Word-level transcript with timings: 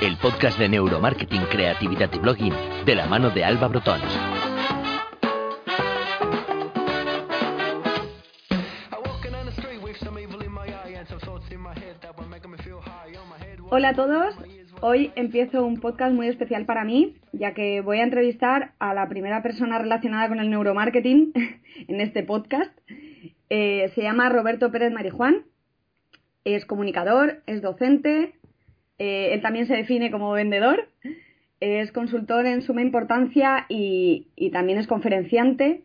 El 0.00 0.16
podcast 0.16 0.58
de 0.58 0.68
neuromarketing, 0.68 1.42
creatividad 1.42 2.10
y 2.12 2.18
blogging 2.18 2.52
de 2.84 2.94
la 2.96 3.06
mano 3.06 3.30
de 3.30 3.44
Alba 3.44 3.68
Brotons. 3.68 4.02
Hola 13.70 13.90
a 13.90 13.94
todos, 13.94 14.34
hoy 14.80 15.12
empiezo 15.14 15.64
un 15.64 15.78
podcast 15.78 16.12
muy 16.12 16.26
especial 16.26 16.66
para 16.66 16.82
mí, 16.82 17.14
ya 17.32 17.54
que 17.54 17.80
voy 17.80 18.00
a 18.00 18.02
entrevistar 18.02 18.72
a 18.80 18.92
la 18.92 19.08
primera 19.08 19.40
persona 19.40 19.78
relacionada 19.78 20.28
con 20.28 20.40
el 20.40 20.50
neuromarketing 20.50 21.32
en 21.86 22.00
este 22.00 22.24
podcast. 22.24 22.76
Eh, 23.50 23.92
se 23.94 24.02
llama 24.02 24.30
Roberto 24.30 24.72
Pérez 24.72 24.92
Marijuán, 24.92 25.44
es 26.44 26.66
comunicador, 26.66 27.44
es 27.46 27.62
docente, 27.62 28.34
eh, 29.04 29.34
él 29.34 29.42
también 29.42 29.66
se 29.66 29.74
define 29.74 30.12
como 30.12 30.30
vendedor, 30.30 30.88
es 31.58 31.90
consultor 31.90 32.46
en 32.46 32.62
suma 32.62 32.82
importancia 32.82 33.66
y, 33.68 34.50
también 34.52 34.78
es 34.78 34.86
conferenciante. 34.86 35.82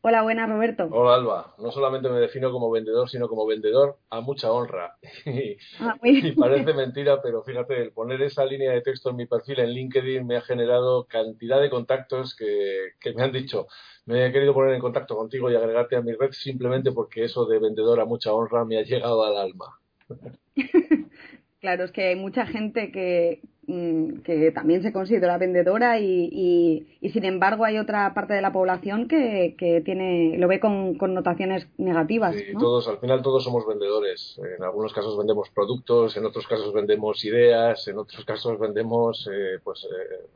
Hola, 0.00 0.22
buenas, 0.22 0.50
Roberto. 0.50 0.88
Hola, 0.90 1.14
Alba. 1.14 1.54
No 1.58 1.70
solamente 1.70 2.08
me 2.08 2.18
defino 2.18 2.50
como 2.50 2.68
vendedor, 2.68 3.08
sino 3.08 3.28
como 3.28 3.46
vendedor 3.46 3.98
a 4.10 4.20
mucha 4.22 4.50
honra. 4.50 4.96
Ah, 5.80 5.96
y 6.02 6.32
parece 6.32 6.74
mentira, 6.74 7.22
pero 7.22 7.44
fíjate, 7.44 7.80
el 7.80 7.92
poner 7.92 8.22
esa 8.22 8.44
línea 8.44 8.72
de 8.72 8.80
texto 8.80 9.10
en 9.10 9.16
mi 9.16 9.26
perfil 9.26 9.60
en 9.60 9.70
LinkedIn 9.70 10.26
me 10.26 10.36
ha 10.36 10.40
generado 10.40 11.04
cantidad 11.04 11.60
de 11.60 11.70
contactos 11.70 12.34
que, 12.34 12.94
que 13.00 13.12
me 13.12 13.22
han 13.22 13.30
dicho, 13.30 13.68
me 14.04 14.26
he 14.26 14.32
querido 14.32 14.52
poner 14.52 14.74
en 14.74 14.80
contacto 14.80 15.14
contigo 15.14 15.48
y 15.48 15.54
agregarte 15.54 15.94
a 15.94 16.02
mi 16.02 16.12
red 16.12 16.32
simplemente 16.32 16.90
porque 16.90 17.22
eso 17.22 17.46
de 17.46 17.60
vendedor 17.60 18.00
a 18.00 18.04
mucha 18.04 18.32
honra 18.32 18.64
me 18.64 18.78
ha 18.78 18.82
llegado 18.82 19.22
al 19.22 19.36
alma. 19.36 19.78
Claro, 21.60 21.84
es 21.84 21.90
que 21.90 22.08
hay 22.08 22.16
mucha 22.16 22.46
gente 22.46 22.92
que, 22.92 23.40
mm, 23.66 24.20
que 24.20 24.52
también 24.52 24.82
se 24.82 24.92
considera 24.92 25.38
vendedora 25.38 25.98
y, 25.98 26.86
y, 27.00 27.08
sin 27.10 27.24
embargo 27.24 27.64
hay 27.64 27.78
otra 27.78 28.14
parte 28.14 28.34
de 28.34 28.42
la 28.42 28.52
población 28.52 29.08
que, 29.08 29.56
que 29.58 29.80
tiene 29.80 30.38
lo 30.38 30.46
ve 30.46 30.60
con 30.60 30.96
connotaciones 30.96 31.66
negativas. 31.76 32.36
Sí, 32.36 32.52
todos, 32.58 32.86
al 32.86 32.98
final 32.98 33.22
todos 33.22 33.42
somos 33.42 33.66
vendedores. 33.66 34.40
En 34.56 34.62
algunos 34.62 34.92
casos 34.92 35.18
vendemos 35.18 35.50
productos, 35.50 36.16
en 36.16 36.26
otros 36.26 36.46
casos 36.46 36.72
vendemos 36.72 37.24
ideas, 37.24 37.88
en 37.88 37.98
otros 37.98 38.24
casos 38.24 38.56
vendemos, 38.58 39.28
eh, 39.32 39.58
pues. 39.64 39.84
Eh, 39.84 40.26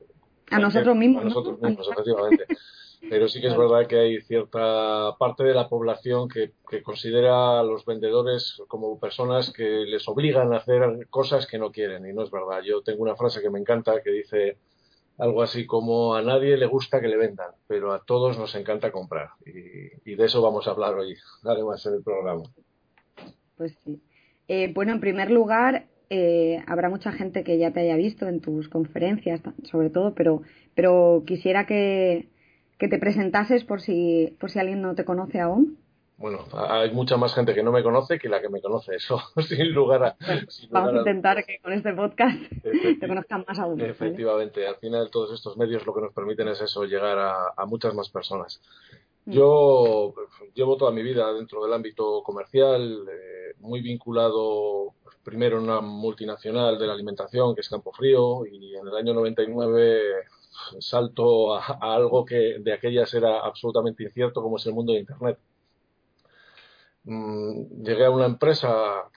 a 0.51 0.59
nosotros 0.59 0.97
mismos. 0.97 1.23
A 1.23 1.25
nosotros 1.27 1.61
mismos, 1.61 1.89
efectivamente. 1.89 2.47
pero 3.09 3.29
sí 3.29 3.41
que 3.41 3.49
es 3.49 3.57
verdad 3.57 3.87
que 3.87 3.99
hay 3.99 4.21
cierta 4.23 5.17
parte 5.19 5.45
de 5.45 5.55
la 5.55 5.69
población 5.69 6.29
que, 6.29 6.53
considera 6.83 7.61
a 7.61 7.63
los 7.63 7.85
vendedores 7.85 8.63
como 8.69 8.99
personas 8.99 9.53
que 9.53 9.85
les 9.85 10.09
obligan 10.09 10.53
a 10.53 10.59
hacer 10.59 11.07
cosas 11.11 11.47
que 11.47 11.59
no 11.59 11.71
quieren 11.71 12.07
y 12.07 12.13
no 12.13 12.23
es 12.23 12.31
verdad. 12.31 12.63
Yo 12.65 12.83
tengo 12.83 13.03
una 13.03 13.17
frase 13.17 13.43
que 13.43 13.51
me 13.51 13.59
encanta 13.59 14.03
que 14.03 14.11
dice 14.11 14.57
algo 15.19 15.43
así 15.43 15.67
como 15.67 16.15
a 16.15 16.23
nadie 16.23 16.57
le 16.57 16.67
gusta 16.67 17.01
que 17.01 17.09
le 17.09 17.17
vendan, 17.17 17.51
pero 17.67 17.93
a 17.93 18.03
todos 18.05 18.39
nos 18.39 18.55
encanta 18.55 18.91
comprar 18.91 19.31
y, 19.45 20.15
de 20.15 20.25
eso 20.25 20.41
vamos 20.41 20.67
a 20.67 20.71
hablar 20.71 20.95
hoy, 20.95 21.15
además 21.45 21.85
en 21.87 21.95
el 21.95 22.03
programa. 22.03 22.43
Pues 23.57 23.77
sí. 23.85 24.01
Eh, 24.49 24.73
bueno, 24.73 24.93
en 24.93 25.01
primer 25.01 25.31
lugar, 25.31 25.87
eh, 26.09 26.63
habrá 26.67 26.89
mucha 26.89 27.13
gente 27.13 27.45
que 27.45 27.59
ya 27.59 27.73
te 27.73 27.81
haya 27.81 27.97
visto 27.97 28.27
en 28.29 28.41
tus 28.41 28.69
conferencias, 28.69 29.41
sobre 29.65 29.91
todo, 29.91 30.15
pero, 30.15 30.43
pero 30.75 31.23
quisiera 31.27 31.67
que, 31.67 32.29
que 32.83 32.89
te 32.89 32.99
presentases 32.99 33.63
por 33.63 33.81
si, 33.81 34.37
por 34.41 34.51
si 34.51 34.59
alguien 34.59 34.83
no 34.83 34.97
te 34.97 35.05
conoce 35.05 35.39
aún. 35.39 35.79
Bueno, 36.17 36.41
hay 36.53 36.91
mucha 36.91 37.17
más 37.17 37.33
gente 37.33 37.55
que 37.55 37.63
no 37.63 37.71
me 37.71 37.81
conoce 37.81 38.19
que 38.19 38.29
la 38.29 38.41
que 38.41 38.49
me 38.49 38.61
conoce, 38.61 38.97
eso 38.97 39.23
sin 39.49 39.73
lugar 39.73 40.03
a. 40.03 40.17
Vamos 40.69 40.95
a 40.95 40.99
intentar 40.99 41.45
que 41.47 41.61
con 41.61 41.73
este 41.75 41.93
podcast 41.93 42.37
te 43.01 43.07
conozcan 43.07 43.45
más 43.47 43.57
aún. 43.61 43.81
Efectivamente, 43.81 44.67
al 44.67 44.75
final 44.79 45.13
todos 45.13 45.33
estos 45.33 45.57
medios 45.57 45.87
lo 45.87 45.95
que 45.95 46.01
nos 46.01 46.13
permiten 46.13 46.49
es 46.49 46.61
eso, 46.61 46.83
llegar 46.83 47.21
a, 47.21 47.67
muchas 47.67 47.95
más 47.95 48.09
personas. 48.09 48.61
Mm. 49.27 49.31
Yo 49.31 50.13
llevo 50.53 50.77
toda 50.77 50.91
mi 50.91 51.05
vida 51.05 51.33
dentro 51.33 51.63
del 51.63 51.73
ámbito 51.73 52.25
comercial, 52.25 53.07
eh, 53.09 53.55
muy 53.61 53.81
vinculado 53.81 54.95
pues, 55.05 55.15
primero 55.23 55.59
en 55.59 55.71
una 55.71 55.81
multinacional 55.81 56.81
de 56.81 56.87
la 56.89 56.95
alimentación 56.95 57.55
que 57.55 57.61
es 57.61 57.69
Campo 57.69 57.93
Frío 57.93 58.45
y 58.45 58.75
en 58.75 58.89
el 58.89 58.97
año 58.97 59.15
99 59.15 60.01
salto 60.81 61.55
a, 61.55 61.79
algo 61.81 62.25
que 62.25 62.59
de 62.61 62.73
aquellas 62.73 63.13
era 63.15 63.41
absolutamente 63.41 64.03
incierto 64.05 64.43
como 64.43 64.57
es 64.57 64.67
el 64.67 64.75
mundo 64.75 64.93
de 64.93 65.01
Internet. 65.01 65.39
Mm, 67.05 67.83
llegué 67.83 68.05
a 68.05 68.11
una 68.11 68.27
empresa 68.27 69.11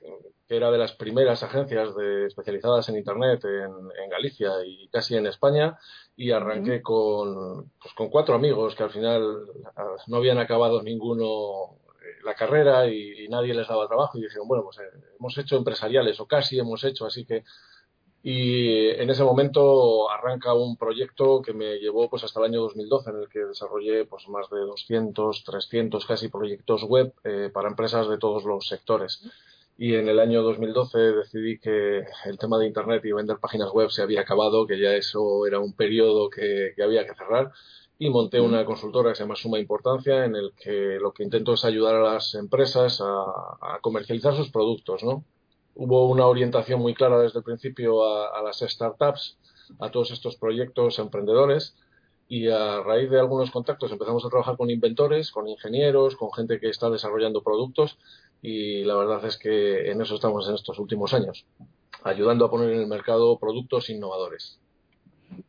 que 0.47 0.55
era 0.57 0.71
de 0.71 0.77
las 0.77 0.93
primeras 0.93 1.41
agencias 1.43 1.95
de, 1.95 2.27
especializadas 2.27 2.87
en 2.89 2.97
Internet 2.97 3.43
en, 3.45 4.09
Galicia 4.09 4.51
y 4.65 4.87
casi 4.89 5.15
en 5.15 5.27
España 5.27 5.77
y 6.15 6.31
arranqué 6.31 6.81
con, 6.81 7.71
pues, 7.81 7.93
con 7.95 8.09
cuatro 8.09 8.35
amigos 8.35 8.75
que 8.75 8.83
al 8.83 8.91
final 8.91 9.45
ah, 9.75 9.95
no 10.07 10.17
habían 10.17 10.37
acabado 10.37 10.81
ninguno 10.81 11.79
eh, 12.01 12.21
la 12.23 12.35
carrera 12.35 12.87
y, 12.87 13.27
nadie 13.27 13.53
les 13.53 13.67
daba 13.67 13.87
trabajo 13.87 14.17
y 14.17 14.21
dijeron, 14.21 14.47
bueno, 14.47 14.63
pues 14.63 14.77
eh, 14.77 14.99
hemos 15.19 15.37
hecho 15.37 15.57
empresariales 15.57 16.19
o 16.19 16.27
casi 16.27 16.59
hemos 16.59 16.83
hecho, 16.83 17.05
así 17.05 17.25
que 17.25 17.43
y 18.27 18.87
en 18.89 19.07
ese 19.11 19.23
momento 19.23 20.09
arranca 20.09 20.55
un 20.55 20.77
proyecto 20.77 21.43
que 21.43 21.53
me 21.53 21.77
llevó 21.77 22.09
pues 22.09 22.23
hasta 22.23 22.39
el 22.39 22.47
año 22.47 22.61
2012 22.61 23.11
en 23.11 23.15
el 23.17 23.29
que 23.29 23.45
desarrollé 23.45 24.05
pues 24.05 24.27
más 24.29 24.49
de 24.49 24.61
200, 24.61 25.43
300 25.43 26.05
casi 26.07 26.29
proyectos 26.29 26.85
web 26.85 27.13
eh, 27.23 27.51
para 27.53 27.69
empresas 27.69 28.09
de 28.09 28.17
todos 28.17 28.43
los 28.43 28.67
sectores. 28.67 29.21
Y 29.77 29.93
en 29.93 30.09
el 30.09 30.19
año 30.19 30.41
2012 30.41 30.97
decidí 30.97 31.59
que 31.59 32.03
el 32.25 32.39
tema 32.39 32.57
de 32.57 32.65
Internet 32.65 33.05
y 33.05 33.11
vender 33.11 33.37
páginas 33.37 33.69
web 33.71 33.91
se 33.91 34.01
había 34.01 34.21
acabado, 34.21 34.65
que 34.65 34.79
ya 34.79 34.95
eso 34.95 35.45
era 35.45 35.59
un 35.59 35.73
periodo 35.73 36.31
que, 36.31 36.73
había 36.83 37.05
que 37.05 37.13
cerrar 37.13 37.51
y 37.99 38.09
monté 38.09 38.41
una 38.41 38.65
consultora 38.65 39.11
que 39.11 39.17
se 39.17 39.23
llama 39.23 39.35
Suma 39.35 39.59
Importancia, 39.59 40.25
en 40.25 40.35
el 40.35 40.53
que 40.55 40.97
lo 40.99 41.13
que 41.13 41.23
intento 41.23 41.53
es 41.53 41.63
ayudar 41.63 41.93
a 41.93 42.13
las 42.13 42.33
empresas 42.33 43.01
a, 43.01 43.75
a 43.75 43.79
comercializar 43.81 44.33
sus 44.35 44.49
productos, 44.49 45.03
¿no? 45.03 45.23
Hubo 45.75 46.07
una 46.09 46.25
orientación 46.25 46.79
muy 46.79 46.93
clara 46.93 47.19
desde 47.19 47.39
el 47.39 47.43
principio 47.43 48.03
a, 48.03 48.41
las 48.41 48.59
startups, 48.59 49.37
a 49.79 49.91
todos 49.91 50.11
estos 50.11 50.37
proyectos 50.37 50.99
emprendedores 50.99 51.75
y 52.27 52.47
a 52.47 52.81
raíz 52.81 53.09
de 53.11 53.19
algunos 53.19 53.51
contactos 53.51 53.91
empezamos 53.91 54.25
a 54.25 54.29
trabajar 54.29 54.57
con 54.57 54.69
inventores, 54.69 55.31
con 55.31 55.47
ingenieros, 55.47 56.15
con 56.15 56.31
gente 56.31 56.59
que 56.59 56.69
está 56.69 56.89
desarrollando 56.89 57.43
productos 57.43 57.99
y 58.41 58.83
la 58.83 58.95
verdad 58.95 59.23
es 59.25 59.37
que 59.37 59.91
en 59.91 60.01
eso 60.01 60.15
estamos 60.15 60.47
en 60.47 60.55
estos 60.55 60.79
últimos 60.79 61.13
años, 61.13 61.45
ayudando 62.03 62.45
a 62.45 62.49
poner 62.49 62.71
en 62.71 62.81
el 62.81 62.87
mercado 62.87 63.37
productos 63.37 63.89
innovadores. 63.89 64.59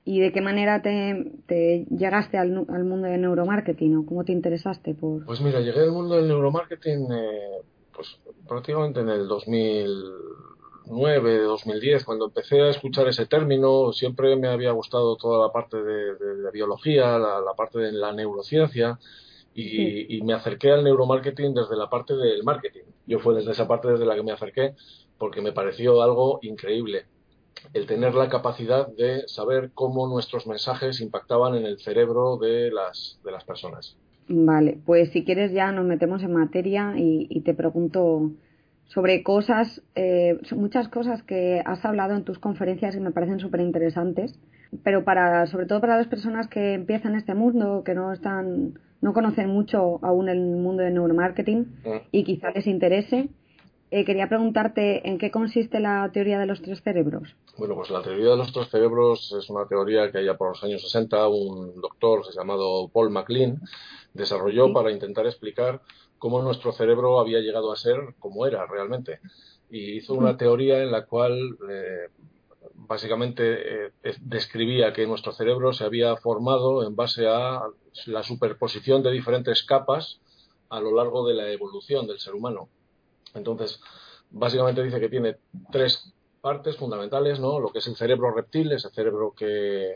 ¿Y 0.04 0.20
de 0.20 0.32
qué 0.32 0.40
manera 0.40 0.82
te, 0.82 1.86
llegaste 1.90 2.38
al, 2.38 2.50
mundo 2.50 3.08
del 3.08 3.20
neuromarketing 3.20 3.96
o 3.96 4.06
cómo 4.06 4.24
te 4.24 4.32
interesaste 4.32 4.94
por...? 4.94 5.24
Pues 5.24 5.40
mira, 5.40 5.60
llegué 5.60 5.80
al 5.80 5.92
mundo 5.92 6.16
del 6.16 6.28
neuromarketing 6.28 7.12
eh, 7.12 7.60
pues 7.96 8.20
prácticamente 8.46 9.00
en 9.00 9.08
el 9.08 9.26
2009, 9.26 11.42
2010, 11.42 12.04
cuando 12.04 12.26
empecé 12.26 12.60
a 12.60 12.68
escuchar 12.68 13.08
ese 13.08 13.26
término, 13.26 13.92
siempre 13.92 14.36
me 14.36 14.48
había 14.48 14.70
gustado 14.72 15.16
toda 15.16 15.46
la 15.46 15.52
parte 15.52 15.82
de, 15.82 16.14
de, 16.14 16.50
biología, 16.52 17.18
la, 17.18 17.54
parte 17.56 17.78
de 17.78 17.92
la 17.92 18.12
neurociencia, 18.12 18.98
y, 19.54 20.20
me 20.22 20.34
acerqué 20.34 20.70
al 20.70 20.84
neuromarketing 20.84 21.54
desde 21.54 21.76
la 21.76 21.88
parte 21.88 22.14
del 22.14 22.44
marketing. 22.44 22.84
Yo 23.06 23.20
fue 23.20 23.34
desde 23.34 23.52
esa 23.52 23.66
parte 23.66 23.88
desde 23.88 24.04
la 24.04 24.14
que 24.14 24.22
me 24.22 24.32
acerqué 24.32 24.74
porque 25.16 25.40
me 25.40 25.52
pareció 25.52 26.02
algo 26.02 26.40
increíble 26.42 27.06
el 27.72 27.86
tener 27.86 28.14
la 28.14 28.28
capacidad 28.28 28.86
de 28.86 29.26
saber 29.28 29.70
cómo 29.74 30.06
nuestros 30.06 30.46
mensajes 30.46 31.00
impactaban 31.00 31.54
en 31.54 31.66
el 31.66 31.78
cerebro 31.78 32.36
de 32.36 32.70
las, 32.70 33.18
de 33.24 33.32
las 33.32 33.44
personas. 33.44 33.96
Vale, 34.28 34.78
pues 34.84 35.10
si 35.10 35.24
quieres 35.24 35.52
ya 35.52 35.70
nos 35.70 35.86
metemos 35.86 36.22
en 36.22 36.32
materia 36.32 36.94
y, 36.96 37.40
te 37.42 37.54
pregunto 37.54 38.32
sobre 38.86 39.22
cosas, 39.22 39.82
eh, 39.94 40.38
muchas 40.54 40.88
cosas 40.88 41.22
que 41.22 41.62
has 41.64 41.84
hablado 41.84 42.16
en 42.16 42.24
tus 42.24 42.38
conferencias 42.38 42.96
y 42.96 43.00
me 43.00 43.12
parecen 43.12 43.38
súper 43.38 43.60
interesantes. 43.60 44.38
pero 44.82 45.04
para, 45.04 45.46
sobre 45.46 45.66
todo 45.66 45.80
para 45.80 45.96
las 45.96 46.08
personas 46.08 46.48
que 46.48 46.74
empiezan 46.74 47.14
este 47.14 47.34
mundo, 47.34 47.82
que 47.84 47.94
no 47.94 48.12
están, 48.12 48.80
no 49.00 49.12
conocen 49.12 49.48
mucho 49.48 50.00
aún 50.02 50.28
el 50.28 50.40
mundo 50.40 50.82
del 50.82 50.94
neuromarketing 50.94 51.60
mm. 51.60 51.90
y 52.10 52.24
quizá 52.24 52.50
les 52.50 52.66
interese, 52.66 53.28
eh, 53.90 54.04
quería 54.04 54.28
preguntarte 54.28 55.08
en 55.08 55.18
qué 55.18 55.30
consiste 55.30 55.80
la 55.80 56.10
teoría 56.12 56.38
de 56.38 56.46
los 56.46 56.60
tres 56.60 56.82
cerebros. 56.82 57.36
Bueno, 57.56 57.74
pues 57.76 57.90
la 57.90 58.02
teoría 58.02 58.30
de 58.30 58.36
los 58.36 58.52
tres 58.52 58.68
cerebros 58.68 59.34
es 59.38 59.48
una 59.48 59.66
teoría 59.66 60.10
que 60.10 60.24
ya 60.24 60.36
por 60.36 60.48
los 60.48 60.64
años 60.64 60.82
60 60.82 61.28
un 61.28 61.80
doctor 61.80 62.22
llamado 62.34 62.88
Paul 62.88 63.10
MacLean 63.10 63.60
desarrolló 64.12 64.72
para 64.72 64.90
intentar 64.90 65.26
explicar 65.26 65.80
cómo 66.18 66.42
nuestro 66.42 66.72
cerebro 66.72 67.20
había 67.20 67.40
llegado 67.40 67.72
a 67.72 67.76
ser 67.76 68.14
como 68.18 68.46
era 68.46 68.66
realmente. 68.66 69.20
Y 69.70 69.96
hizo 69.96 70.14
una 70.14 70.36
teoría 70.36 70.82
en 70.82 70.90
la 70.90 71.06
cual 71.06 71.56
eh, 71.70 72.08
básicamente 72.74 73.86
eh, 73.86 73.92
describía 74.20 74.92
que 74.92 75.06
nuestro 75.06 75.32
cerebro 75.32 75.72
se 75.72 75.84
había 75.84 76.16
formado 76.16 76.86
en 76.86 76.94
base 76.94 77.26
a 77.28 77.62
la 78.06 78.22
superposición 78.22 79.02
de 79.02 79.12
diferentes 79.12 79.62
capas 79.64 80.20
a 80.68 80.80
lo 80.80 80.94
largo 80.94 81.26
de 81.26 81.34
la 81.34 81.50
evolución 81.50 82.06
del 82.06 82.18
ser 82.18 82.34
humano. 82.34 82.68
Entonces, 83.36 83.80
básicamente 84.30 84.82
dice 84.82 85.00
que 85.00 85.08
tiene 85.08 85.36
tres 85.70 86.12
partes 86.40 86.76
fundamentales, 86.76 87.40
¿no? 87.40 87.58
Lo 87.58 87.70
que 87.70 87.80
es 87.80 87.86
el 87.88 87.96
cerebro 87.96 88.32
reptil, 88.32 88.70
ese 88.72 88.90
cerebro 88.90 89.34
que, 89.36 89.94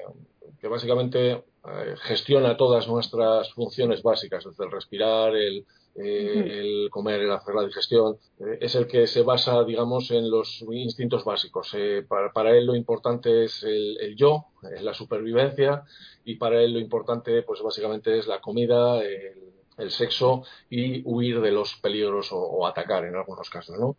básicamente 0.68 1.30
eh, 1.32 1.94
gestiona 2.02 2.56
todas 2.56 2.88
nuestras 2.88 3.52
funciones 3.52 4.02
básicas, 4.02 4.44
desde 4.44 4.64
el 4.64 4.70
respirar, 4.72 5.36
el, 5.36 5.64
eh, 5.94 6.58
el 6.60 6.90
comer, 6.90 7.20
el 7.20 7.30
hacer 7.30 7.54
la 7.54 7.64
digestión, 7.64 8.16
eh, 8.40 8.58
es 8.60 8.74
el 8.74 8.86
que 8.86 9.06
se 9.06 9.22
basa, 9.22 9.62
digamos, 9.64 10.10
en 10.10 10.28
los 10.28 10.62
instintos 10.72 11.24
básicos. 11.24 11.72
para, 12.08 12.32
para, 12.32 12.56
él 12.56 12.66
lo 12.66 12.74
importante 12.74 13.44
es 13.44 13.62
el, 13.62 13.96
el 14.00 14.16
yo, 14.16 14.46
la 14.82 14.92
supervivencia, 14.92 15.84
y 16.24 16.34
para 16.34 16.60
él 16.60 16.72
lo 16.72 16.80
importante, 16.80 17.42
pues 17.42 17.62
básicamente 17.62 18.18
es 18.18 18.26
la 18.26 18.40
comida, 18.40 19.02
el, 19.04 19.50
el 19.80 19.90
sexo 19.90 20.44
y 20.68 21.02
huir 21.04 21.40
de 21.40 21.50
los 21.50 21.74
peligros 21.76 22.28
o, 22.32 22.66
atacar 22.66 23.04
en 23.04 23.16
algunos 23.16 23.48
casos, 23.48 23.78
¿no? 23.78 23.96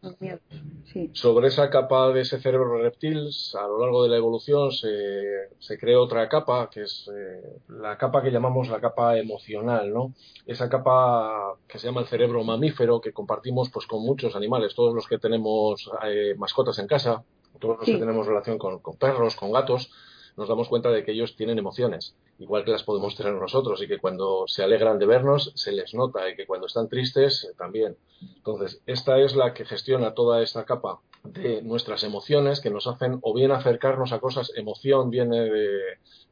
Sobre 1.13 1.47
esa 1.47 1.69
capa 1.69 2.09
de 2.09 2.21
ese 2.21 2.39
cerebro 2.39 2.81
reptil, 2.81 3.29
a 3.59 3.67
lo 3.67 3.79
largo 3.79 4.03
de 4.03 4.09
la 4.09 4.17
evolución 4.17 4.71
se, 4.71 5.49
se 5.59 5.77
creó 5.77 6.03
otra 6.03 6.29
capa, 6.29 6.69
que 6.69 6.81
es 6.81 7.09
eh, 7.13 7.59
la 7.69 7.97
capa 7.97 8.21
que 8.21 8.31
llamamos 8.31 8.69
la 8.69 8.79
capa 8.79 9.17
emocional, 9.17 9.91
¿no? 9.91 10.13
Esa 10.45 10.69
capa 10.69 11.55
que 11.67 11.79
se 11.79 11.87
llama 11.87 12.01
el 12.01 12.07
cerebro 12.07 12.43
mamífero, 12.43 13.01
que 13.01 13.11
compartimos 13.11 13.69
pues 13.69 13.87
con 13.87 14.03
muchos 14.03 14.35
animales, 14.35 14.75
todos 14.75 14.93
los 14.93 15.07
que 15.07 15.17
tenemos 15.17 15.89
eh, 16.05 16.35
mascotas 16.37 16.79
en 16.79 16.87
casa, 16.87 17.23
todos 17.59 17.77
los 17.79 17.85
que 17.85 17.97
tenemos 17.97 18.25
relación 18.27 18.57
con 18.57 18.79
perros, 18.97 19.35
con 19.35 19.51
gatos, 19.51 19.91
nos 20.41 20.49
damos 20.49 20.69
cuenta 20.69 20.89
de 20.89 21.05
que 21.05 21.11
ellos 21.11 21.35
tienen 21.35 21.59
emociones, 21.59 22.15
igual 22.39 22.65
que 22.65 22.71
las 22.71 22.81
podemos 22.81 23.15
tener 23.15 23.33
nosotros, 23.33 23.79
y 23.81 23.87
que 23.87 23.99
cuando 23.99 24.45
se 24.47 24.63
alegran 24.63 24.97
de 24.97 25.05
vernos 25.05 25.53
se 25.55 25.71
les 25.71 25.93
nota, 25.93 26.27
y 26.27 26.35
que 26.35 26.47
cuando 26.47 26.65
están 26.65 26.89
tristes 26.89 27.43
eh, 27.43 27.53
también. 27.55 27.95
Entonces, 28.37 28.81
esta 28.87 29.19
es 29.19 29.35
la 29.35 29.53
que 29.53 29.65
gestiona 29.65 30.15
toda 30.15 30.41
esta 30.41 30.65
capa 30.65 30.99
de 31.23 31.61
nuestras 31.61 32.03
emociones 32.03 32.59
que 32.59 32.71
nos 32.71 32.87
hacen 32.87 33.19
o 33.21 33.35
bien 33.35 33.51
acercarnos 33.51 34.11
a 34.13 34.19
cosas, 34.19 34.51
emoción 34.55 35.11
viene 35.11 35.41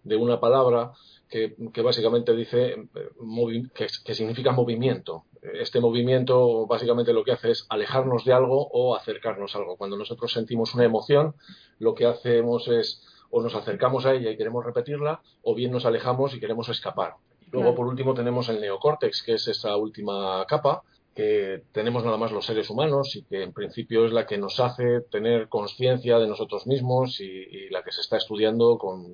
de, 0.03 0.15
una 0.15 0.39
palabra 0.39 0.94
que, 1.29 1.56
básicamente 1.83 2.35
dice 2.35 2.89
eh, 2.95 3.69
que, 3.75 3.88
que, 4.03 4.15
significa 4.15 4.51
movimiento. 4.51 5.25
Este 5.44 5.79
movimiento 5.79 6.65
básicamente 6.65 7.13
lo 7.13 7.23
que 7.23 7.33
hace 7.33 7.51
es 7.51 7.67
alejarnos 7.69 8.25
de 8.25 8.33
algo 8.33 8.67
o 8.73 8.95
acercarnos 8.95 9.53
a 9.53 9.59
algo. 9.59 9.77
Cuando 9.77 9.97
nosotros 9.97 10.33
sentimos 10.33 10.73
una 10.73 10.85
emoción, 10.85 11.35
lo 11.77 11.94
que 11.94 12.07
hacemos 12.07 12.67
es 12.67 13.03
o 13.31 13.41
nos 13.41 13.55
acercamos 13.55 14.05
a 14.05 14.13
ella 14.13 14.31
y 14.31 14.37
queremos 14.37 14.65
repetirla, 14.65 15.21
o 15.43 15.55
bien 15.55 15.71
nos 15.71 15.85
alejamos 15.85 16.33
y 16.33 16.39
queremos 16.39 16.69
escapar. 16.69 17.15
luego, 17.51 17.75
por 17.75 17.87
último, 17.87 18.13
tenemos 18.13 18.49
el 18.49 18.61
neocórtex, 18.61 19.23
que 19.23 19.33
es 19.33 19.47
esa 19.47 19.75
última 19.75 20.45
capa, 20.47 20.83
que 21.15 21.63
tenemos 21.71 22.03
nada 22.05 22.17
más 22.17 22.31
los 22.31 22.45
seres 22.45 22.69
humanos 22.69 23.15
y 23.15 23.23
que 23.23 23.43
en 23.43 23.51
principio 23.51 24.05
es 24.05 24.13
la 24.13 24.25
que 24.25 24.37
nos 24.37 24.59
hace 24.59 25.01
tener 25.01 25.49
conciencia 25.49 26.19
de 26.19 26.27
nosotros 26.27 26.67
mismos 26.67 27.19
y, 27.19 27.69
la 27.69 27.83
que 27.83 27.91
se 27.91 28.01
está 28.01 28.17
estudiando 28.17 28.77
con 28.77 29.11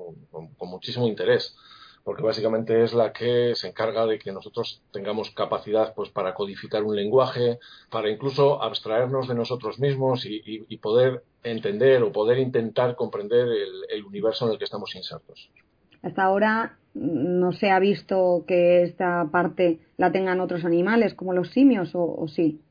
muchísimo 0.59 1.07
interés 1.07 1.55
porque 2.05 2.21
básicamente 2.21 2.83
es 2.83 2.93
la 2.93 3.11
que 3.11 3.55
se 3.55 3.67
encarga 3.67 4.05
de 4.05 4.19
que 4.19 4.31
nosotros 4.31 4.79
tengamos 4.93 5.31
capacidad 5.31 5.95
pues 5.95 6.11
para 6.11 6.35
codificar 6.35 6.83
un 6.83 6.95
lenguaje, 6.95 7.57
para 7.89 8.11
incluso 8.11 8.61
abstraernos 8.61 9.27
de 9.27 9.33
nosotros 9.33 9.79
mismos 9.79 10.23
y, 10.23 10.77
poder 10.77 11.23
entender 11.41 12.03
o 12.03 12.11
poder 12.11 12.37
intentar 12.37 12.95
comprender 12.95 13.47
el, 13.89 14.05
universo 14.05 14.45
en 14.45 14.51
el 14.51 14.59
que 14.59 14.65
estamos 14.65 14.95
insertos. 14.95 15.49
Hasta 16.03 16.23
ahora 16.23 16.77
no 16.93 17.51
se 17.53 17.71
ha 17.71 17.79
visto 17.79 18.45
que 18.47 18.83
esta 18.83 19.27
parte 19.31 19.79
la 19.97 20.11
tengan 20.11 20.41
otros 20.41 20.63
animales 20.63 21.15
como 21.15 21.33
los 21.33 21.49
simios 21.49 21.89
o 21.95 22.27
sí. 22.27 22.61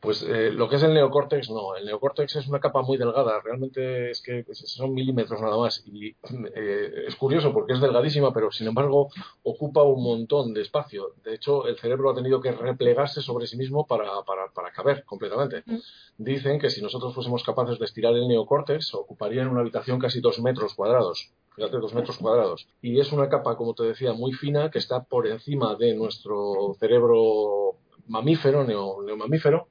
Pues 0.00 0.22
eh, 0.22 0.50
lo 0.50 0.66
que 0.66 0.76
es 0.76 0.82
el 0.82 0.94
neocórtex, 0.94 1.50
no. 1.50 1.76
El 1.76 1.84
neocórtex 1.84 2.36
es 2.36 2.48
una 2.48 2.58
capa 2.58 2.80
muy 2.80 2.96
delgada. 2.96 3.38
Realmente 3.44 4.10
es 4.10 4.22
que 4.22 4.46
son 4.54 4.94
milímetros 4.94 5.42
nada 5.42 5.58
más. 5.58 5.82
Y 5.86 6.16
eh, 6.54 7.04
es 7.06 7.16
curioso 7.16 7.52
porque 7.52 7.74
es 7.74 7.80
delgadísima, 7.82 8.32
pero 8.32 8.50
sin 8.50 8.66
embargo 8.66 9.10
ocupa 9.42 9.82
un 9.82 10.02
montón 10.02 10.54
de 10.54 10.62
espacio. 10.62 11.12
De 11.22 11.34
hecho, 11.34 11.66
el 11.66 11.78
cerebro 11.78 12.10
ha 12.10 12.14
tenido 12.14 12.40
que 12.40 12.50
replegarse 12.50 13.20
sobre 13.20 13.46
sí 13.46 13.58
mismo 13.58 13.86
para, 13.86 14.22
para, 14.22 14.46
para 14.54 14.72
caber 14.72 15.04
completamente. 15.04 15.64
Mm. 15.66 15.78
Dicen 16.16 16.58
que 16.58 16.70
si 16.70 16.80
nosotros 16.80 17.14
fuésemos 17.14 17.44
capaces 17.44 17.78
de 17.78 17.84
estirar 17.84 18.14
el 18.14 18.26
neocórtex, 18.26 18.94
ocuparía 18.94 19.42
en 19.42 19.48
una 19.48 19.60
habitación 19.60 19.98
casi 19.98 20.20
dos 20.22 20.40
metros 20.40 20.72
cuadrados. 20.72 21.30
Fíjate, 21.56 21.76
dos 21.76 21.92
metros 21.92 22.16
cuadrados. 22.16 22.66
Y 22.80 23.00
es 23.00 23.12
una 23.12 23.28
capa, 23.28 23.54
como 23.58 23.74
te 23.74 23.82
decía, 23.82 24.14
muy 24.14 24.32
fina 24.32 24.70
que 24.70 24.78
está 24.78 25.02
por 25.02 25.26
encima 25.26 25.74
de 25.74 25.94
nuestro 25.94 26.74
cerebro 26.78 27.76
mamífero, 28.06 28.64
neomamífero 28.64 29.68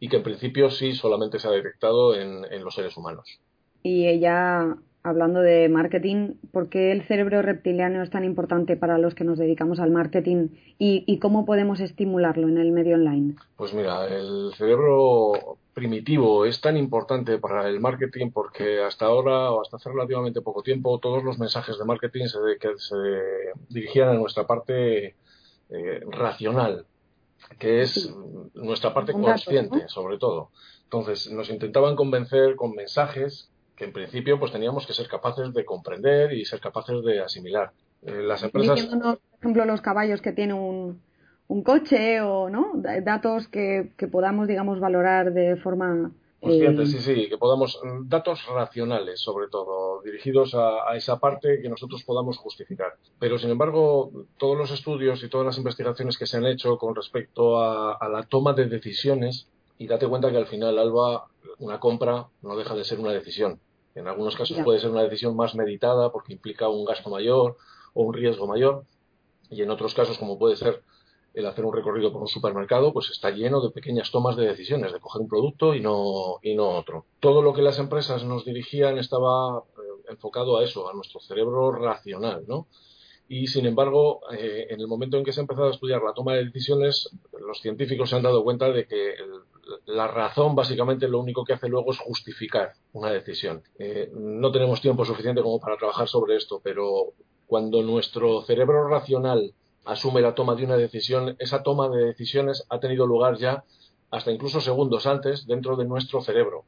y 0.00 0.08
que 0.08 0.16
en 0.16 0.22
principio 0.22 0.70
sí 0.70 0.92
solamente 0.92 1.38
se 1.38 1.48
ha 1.48 1.52
detectado 1.52 2.14
en, 2.14 2.64
los 2.64 2.74
seres 2.74 2.96
humanos. 2.96 3.40
Y 3.82 4.06
ella, 4.06 4.76
hablando 5.02 5.40
de 5.40 5.68
marketing, 5.68 6.34
¿por 6.52 6.68
qué 6.68 6.92
el 6.92 7.02
cerebro 7.02 7.42
reptiliano 7.42 8.02
es 8.02 8.10
tan 8.10 8.24
importante 8.24 8.76
para 8.76 8.98
los 8.98 9.14
que 9.14 9.24
nos 9.24 9.38
dedicamos 9.38 9.80
al 9.80 9.90
marketing 9.90 10.48
y, 10.78 11.18
cómo 11.18 11.44
podemos 11.44 11.80
estimularlo 11.80 12.48
en 12.48 12.58
el 12.58 12.72
medio 12.72 12.96
online? 12.96 13.36
Pues 13.56 13.72
mira, 13.74 14.06
el 14.06 14.52
cerebro 14.56 15.58
primitivo 15.74 16.44
es 16.44 16.60
tan 16.60 16.76
importante 16.76 17.38
para 17.38 17.68
el 17.68 17.78
marketing 17.78 18.30
porque 18.32 18.80
hasta 18.80 19.06
ahora 19.06 19.52
o 19.52 19.62
hasta 19.62 19.76
hace 19.76 19.90
relativamente 19.90 20.40
poco 20.40 20.62
tiempo 20.62 20.98
todos 20.98 21.22
los 21.22 21.38
mensajes 21.38 21.78
de 21.78 21.84
marketing 21.84 22.26
se, 22.26 22.38
que 22.60 22.76
se 22.78 22.96
dirigían 23.68 24.08
a 24.08 24.14
nuestra 24.14 24.44
parte 24.44 25.14
eh, 25.70 26.00
racional, 26.10 26.86
que 27.58 27.82
es 27.82 28.12
nuestra 28.54 28.92
parte 28.92 29.12
consciente, 29.12 29.88
sobre 29.88 30.18
todo. 30.18 30.50
Entonces, 30.84 31.30
nos 31.30 31.50
intentaban 31.50 31.96
convencer 31.96 32.56
con 32.56 32.74
mensajes 32.74 33.50
que 33.76 33.84
en 33.84 33.92
principio 33.92 34.38
pues 34.40 34.50
teníamos 34.50 34.86
que 34.86 34.92
ser 34.92 35.06
capaces 35.06 35.52
de 35.54 35.64
comprender 35.64 36.32
y 36.32 36.44
ser 36.44 36.60
capaces 36.60 37.02
de 37.04 37.20
asimilar. 37.20 37.70
Eh, 38.02 38.22
las 38.22 38.42
empresas... 38.42 38.86
por 38.86 39.18
ejemplo, 39.40 39.64
los 39.64 39.80
caballos 39.80 40.20
que 40.20 40.32
tienen 40.32 40.56
un, 40.56 41.00
un 41.46 41.62
coche 41.62 42.20
o 42.20 42.50
no 42.50 42.72
datos 43.02 43.48
que, 43.48 43.92
que 43.96 44.08
podamos, 44.08 44.48
digamos, 44.48 44.80
valorar 44.80 45.32
de 45.32 45.56
forma 45.56 46.10
Conscientes, 46.40 46.92
sí, 46.92 46.98
sí, 47.00 47.28
que 47.28 47.36
podamos, 47.36 47.80
mm, 47.82 48.08
datos 48.08 48.46
racionales 48.46 49.20
sobre 49.20 49.48
todo, 49.48 50.00
dirigidos 50.02 50.54
a, 50.54 50.96
esa 50.96 51.18
parte 51.18 51.60
que 51.60 51.68
nosotros 51.68 52.04
podamos 52.04 52.38
justificar. 52.38 52.94
Pero 53.18 53.38
sin 53.38 53.50
embargo, 53.50 54.12
todos 54.38 54.56
los 54.56 54.70
estudios 54.70 55.22
y 55.24 55.28
todas 55.28 55.46
las 55.46 55.58
investigaciones 55.58 56.16
que 56.16 56.26
se 56.26 56.36
han 56.36 56.46
hecho 56.46 56.78
con 56.78 56.94
respecto 56.94 57.60
a, 57.60 58.08
la 58.08 58.22
toma 58.22 58.52
de 58.52 58.66
decisiones, 58.66 59.48
y 59.78 59.88
date 59.88 60.06
cuenta 60.06 60.30
que 60.30 60.36
al 60.36 60.46
final, 60.46 60.78
Alba, 60.78 61.26
una 61.58 61.80
compra 61.80 62.28
no 62.42 62.56
deja 62.56 62.74
de 62.74 62.84
ser 62.84 63.00
una 63.00 63.12
decisión. 63.12 63.60
En 63.96 64.06
algunos 64.06 64.36
casos 64.36 64.58
puede 64.62 64.78
ser 64.78 64.90
una 64.90 65.02
decisión 65.02 65.34
más 65.34 65.56
meditada 65.56 66.12
porque 66.12 66.32
implica 66.32 66.68
un 66.68 66.84
gasto 66.84 67.10
mayor 67.10 67.56
o 67.94 68.04
un 68.04 68.14
riesgo 68.14 68.46
mayor, 68.46 68.84
y 69.50 69.62
en 69.62 69.70
otros 69.70 69.94
casos, 69.94 70.18
como 70.18 70.38
puede 70.38 70.54
ser 70.54 70.82
el 71.38 71.46
hacer 71.46 71.64
un 71.64 71.72
recorrido 71.72 72.12
por 72.12 72.20
un 72.20 72.26
supermercado, 72.26 72.92
pues 72.92 73.10
está 73.10 73.30
lleno 73.30 73.60
de 73.60 73.70
pequeñas 73.70 74.10
tomas 74.10 74.36
de 74.36 74.46
decisiones, 74.46 74.92
de 74.92 74.98
coger 74.98 75.22
un 75.22 75.28
producto 75.28 75.72
y 75.72 75.80
no, 75.80 76.38
y 76.42 76.56
no 76.56 76.68
otro. 76.70 77.06
Todo 77.20 77.42
lo 77.42 77.52
que 77.52 77.62
las 77.62 77.78
empresas 77.78 78.24
nos 78.24 78.44
dirigían 78.44 78.98
estaba 78.98 79.58
eh, 79.58 80.10
enfocado 80.10 80.58
a 80.58 80.64
eso, 80.64 80.90
a 80.90 80.94
nuestro 80.94 81.20
cerebro 81.20 81.70
racional, 81.70 82.44
¿no? 82.48 82.66
Y 83.28 83.46
sin 83.46 83.66
embargo, 83.66 84.20
eh, 84.32 84.66
en 84.70 84.80
el 84.80 84.88
momento 84.88 85.16
en 85.16 85.24
que 85.24 85.32
se 85.32 85.38
ha 85.38 85.42
empezado 85.42 85.68
a 85.68 85.70
estudiar 85.70 86.02
la 86.02 86.12
toma 86.12 86.34
de 86.34 86.46
decisiones, 86.46 87.08
los 87.38 87.60
científicos 87.60 88.10
se 88.10 88.16
han 88.16 88.22
dado 88.22 88.42
cuenta 88.42 88.72
de 88.72 88.86
que 88.86 89.14
la 89.86 90.08
razón 90.08 90.56
básicamente 90.56 91.06
lo 91.06 91.20
único 91.20 91.44
que 91.44 91.52
hace 91.52 91.68
luego 91.68 91.92
es 91.92 91.98
justificar 91.98 92.72
una 92.94 93.10
decisión. 93.10 93.62
Eh, 93.78 94.10
no 94.12 94.50
tenemos 94.50 94.80
tiempo 94.80 95.04
suficiente 95.04 95.42
como 95.42 95.60
para 95.60 95.76
trabajar 95.76 96.08
sobre 96.08 96.34
esto, 96.34 96.60
pero 96.64 97.12
cuando 97.46 97.82
nuestro 97.82 98.42
cerebro 98.42 98.88
racional 98.88 99.52
asume 99.88 100.20
la 100.20 100.34
toma 100.34 100.54
de 100.54 100.64
una 100.64 100.76
decisión, 100.76 101.34
esa 101.38 101.62
toma 101.62 101.88
de 101.88 102.04
decisiones 102.04 102.66
ha 102.68 102.78
tenido 102.78 103.06
lugar 103.06 103.38
ya 103.38 103.64
hasta 104.10 104.30
incluso 104.30 104.60
segundos 104.60 105.06
antes 105.06 105.46
dentro 105.46 105.76
de 105.76 105.86
nuestro 105.86 106.20
cerebro. 106.20 106.64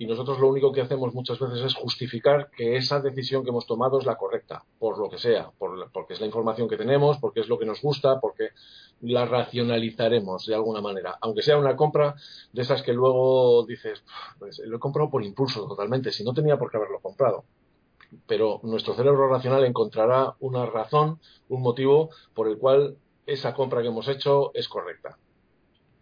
y 0.00 0.06
nosotros 0.06 0.38
lo 0.38 0.48
único 0.48 0.70
que 0.70 0.80
hacemos 0.80 1.12
muchas 1.12 1.40
veces 1.40 1.60
es 1.60 1.74
justificar 1.74 2.50
que 2.56 2.76
esa 2.76 3.00
decisión 3.00 3.42
que 3.42 3.50
hemos 3.50 3.66
tomado 3.66 3.98
es 3.98 4.06
la 4.06 4.14
correcta, 4.14 4.62
por 4.78 4.96
lo 4.96 5.10
que 5.10 5.18
sea, 5.18 5.50
porque 5.58 6.14
es 6.14 6.20
la 6.20 6.26
información 6.26 6.68
que 6.68 6.76
tenemos, 6.76 7.18
porque 7.18 7.40
es 7.40 7.48
lo 7.48 7.58
que 7.58 7.66
nos 7.66 7.82
gusta, 7.82 8.20
porque 8.20 8.50
la 9.00 9.24
racionalizaremos 9.26 10.46
de 10.46 10.54
alguna 10.54 10.80
manera, 10.80 11.18
aunque 11.20 11.42
sea 11.42 11.58
una 11.58 11.74
compra 11.74 12.14
de 12.52 12.62
esas 12.62 12.82
que 12.82 12.92
luego 12.92 13.66
dices, 13.66 14.04
pues 14.38 14.60
lo 14.60 14.76
he 14.76 14.78
comprado 14.78 15.10
por 15.10 15.24
impulso 15.24 15.66
totalmente, 15.66 16.12
si 16.12 16.22
no 16.22 16.32
tenía 16.32 16.56
por 16.56 16.70
qué 16.70 16.76
haberlo 16.76 17.00
comprado. 17.00 17.44
Pero 18.26 18.60
nuestro 18.62 18.94
cerebro 18.94 19.28
racional 19.28 19.64
encontrará 19.64 20.34
una 20.40 20.66
razón, 20.66 21.18
un 21.48 21.62
motivo 21.62 22.10
por 22.34 22.48
el 22.48 22.58
cual 22.58 22.96
esa 23.26 23.54
compra 23.54 23.82
que 23.82 23.88
hemos 23.88 24.08
hecho 24.08 24.52
es 24.54 24.68
correcta. 24.68 25.18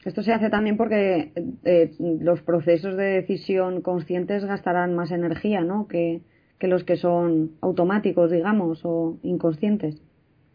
Esto 0.05 0.23
se 0.23 0.33
hace 0.33 0.51
también 0.51 0.77
porque 0.77 1.33
eh, 1.65 1.97
los 1.99 2.41
procesos 2.43 2.97
de 2.97 3.05
decisión 3.05 3.83
conscientes 3.83 4.45
gastarán 4.45 4.95
más 4.95 5.11
energía, 5.11 5.63
¿no? 5.63 5.89
Que, 5.89 6.23
que 6.61 6.69
los 6.69 6.85
que 6.85 6.97
son 6.97 7.57
automáticos, 7.61 8.31
digamos, 8.31 8.81
o 8.85 9.17
inconscientes. 9.25 10.01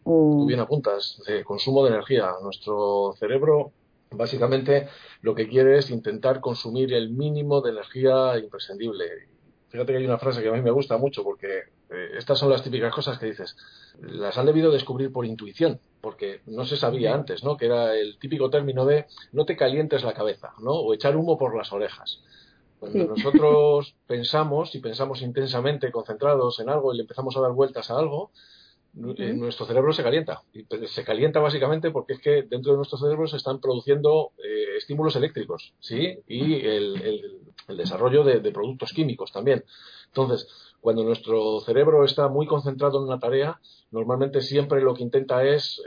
O... 0.04 0.46
bien 0.46 0.60
apuntas, 0.60 1.22
de 1.26 1.44
consumo 1.44 1.84
de 1.84 1.90
energía. 1.90 2.30
Nuestro 2.42 3.12
cerebro 3.18 3.72
básicamente 4.10 4.88
lo 5.20 5.34
que 5.34 5.48
quiere 5.48 5.78
es 5.78 5.90
intentar 5.90 6.40
consumir 6.40 6.92
el 6.94 7.10
mínimo 7.10 7.60
de 7.60 7.70
energía 7.72 8.38
imprescindible. 8.38 9.04
Fíjate 9.72 9.92
que 9.92 9.98
hay 10.00 10.04
una 10.04 10.18
frase 10.18 10.42
que 10.42 10.50
a 10.50 10.52
mí 10.52 10.60
me 10.60 10.70
gusta 10.70 10.98
mucho 10.98 11.24
porque 11.24 11.60
eh, 11.88 12.10
estas 12.18 12.38
son 12.38 12.50
las 12.50 12.62
típicas 12.62 12.94
cosas 12.94 13.18
que 13.18 13.24
dices. 13.24 13.56
Las 14.02 14.36
han 14.36 14.44
debido 14.44 14.70
descubrir 14.70 15.10
por 15.10 15.24
intuición, 15.24 15.80
porque 16.02 16.42
no 16.44 16.66
se 16.66 16.76
sabía 16.76 17.14
antes, 17.14 17.42
¿no? 17.42 17.56
Que 17.56 17.66
era 17.66 17.96
el 17.96 18.18
típico 18.18 18.50
término 18.50 18.84
de 18.84 19.06
no 19.32 19.46
te 19.46 19.56
calientes 19.56 20.04
la 20.04 20.12
cabeza, 20.12 20.52
¿no? 20.60 20.72
O 20.72 20.92
echar 20.92 21.16
humo 21.16 21.38
por 21.38 21.56
las 21.56 21.72
orejas. 21.72 22.20
Cuando 22.80 23.06
nosotros 23.06 23.94
pensamos 24.06 24.74
y 24.74 24.80
pensamos 24.80 25.22
intensamente, 25.22 25.90
concentrados 25.90 26.60
en 26.60 26.68
algo 26.68 26.92
y 26.92 26.98
le 26.98 27.02
empezamos 27.04 27.34
a 27.38 27.40
dar 27.40 27.52
vueltas 27.52 27.90
a 27.90 27.98
algo, 27.98 28.30
eh, 28.94 29.32
nuestro 29.32 29.64
cerebro 29.64 29.92
se 29.92 30.02
calienta. 30.02 30.42
Y 30.52 30.66
se 30.86 31.04
calienta 31.04 31.40
básicamente 31.40 31.90
porque 31.90 32.14
es 32.14 32.20
que 32.20 32.42
dentro 32.42 32.72
de 32.72 32.76
nuestro 32.76 32.98
cerebro 32.98 33.26
se 33.26 33.38
están 33.38 33.58
produciendo 33.60 34.32
eh, 34.38 34.76
estímulos 34.76 35.16
eléctricos, 35.16 35.72
¿sí? 35.80 36.18
Y 36.28 36.66
el, 36.66 37.40
desarrollo 37.68 38.22
de, 38.22 38.40
productos 38.52 38.92
químicos 38.92 39.32
también. 39.32 39.64
Entonces, 40.08 40.46
cuando 40.80 41.04
nuestro 41.04 41.60
cerebro 41.60 42.04
está 42.04 42.28
muy 42.28 42.46
concentrado 42.46 42.98
en 42.98 43.04
una 43.04 43.18
tarea, 43.18 43.60
normalmente 43.90 44.42
siempre 44.42 44.82
lo 44.82 44.94
que 44.94 45.04
intenta 45.04 45.42
es 45.44 45.80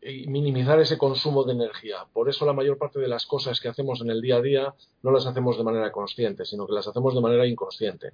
eh, 0.00 0.26
minimizar 0.26 0.80
ese 0.80 0.96
consumo 0.96 1.44
de 1.44 1.52
energía. 1.52 2.06
Por 2.14 2.30
eso 2.30 2.46
la 2.46 2.54
mayor 2.54 2.78
parte 2.78 2.98
de 2.98 3.08
las 3.08 3.26
cosas 3.26 3.60
que 3.60 3.68
hacemos 3.68 4.00
en 4.00 4.10
el 4.10 4.22
día 4.22 4.36
a 4.36 4.40
día 4.42 4.74
no 5.02 5.10
las 5.10 5.26
hacemos 5.26 5.58
de 5.58 5.64
manera 5.64 5.92
consciente, 5.92 6.46
sino 6.46 6.66
que 6.66 6.72
las 6.72 6.88
hacemos 6.88 7.14
de 7.14 7.20
manera 7.20 7.46
inconsciente 7.46 8.12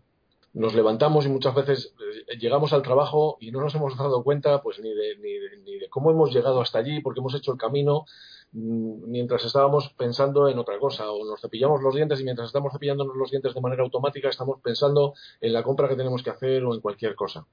nos 0.55 0.75
levantamos 0.75 1.27
y 1.27 1.29
muchas 1.29 1.55
veces 1.55 1.95
eh, 2.01 2.39
llegamos 2.39 2.73
al 2.73 2.83
trabajo 2.83 3.37
y 3.41 3.51
no 3.51 3.61
nos 3.61 3.75
hemos 3.75 3.97
dado 3.97 4.23
cuenta 4.23 4.63
pues 4.63 4.81
ni 4.81 4.93
de, 4.93 5.17
ni, 5.19 5.63
ni 5.63 5.79
de 5.79 5.89
cómo 5.89 6.11
hemos 6.11 6.33
llegado 6.33 6.61
hasta 6.61 6.79
allí 6.79 7.01
porque 7.01 7.21
hemos 7.21 7.35
hecho 7.35 7.53
el 7.53 7.59
camino 7.59 8.07
mm, 8.53 9.11
mientras 9.11 9.45
estábamos 9.45 9.91
pensando 9.97 10.49
en 10.49 10.59
otra 10.59 10.79
cosa 10.79 11.11
o 11.11 11.25
nos 11.25 11.41
cepillamos 11.41 11.83
los 11.83 11.95
dientes 11.95 12.21
y 12.21 12.25
mientras 12.25 12.49
estamos 12.49 12.73
cepillándonos 12.73 13.17
los 13.17 13.31
dientes 13.31 13.55
de 13.55 13.61
manera 13.61 13.83
automática 13.83 14.29
estamos 14.29 14.61
pensando 14.61 15.15
en 15.41 15.53
la 15.53 15.63
compra 15.63 15.89
que 15.89 15.97
tenemos 15.97 16.23
que 16.23 16.31
hacer 16.31 16.65
o 16.65 16.75
en 16.75 16.81
cualquier 16.81 17.15
cosa. 17.15 17.47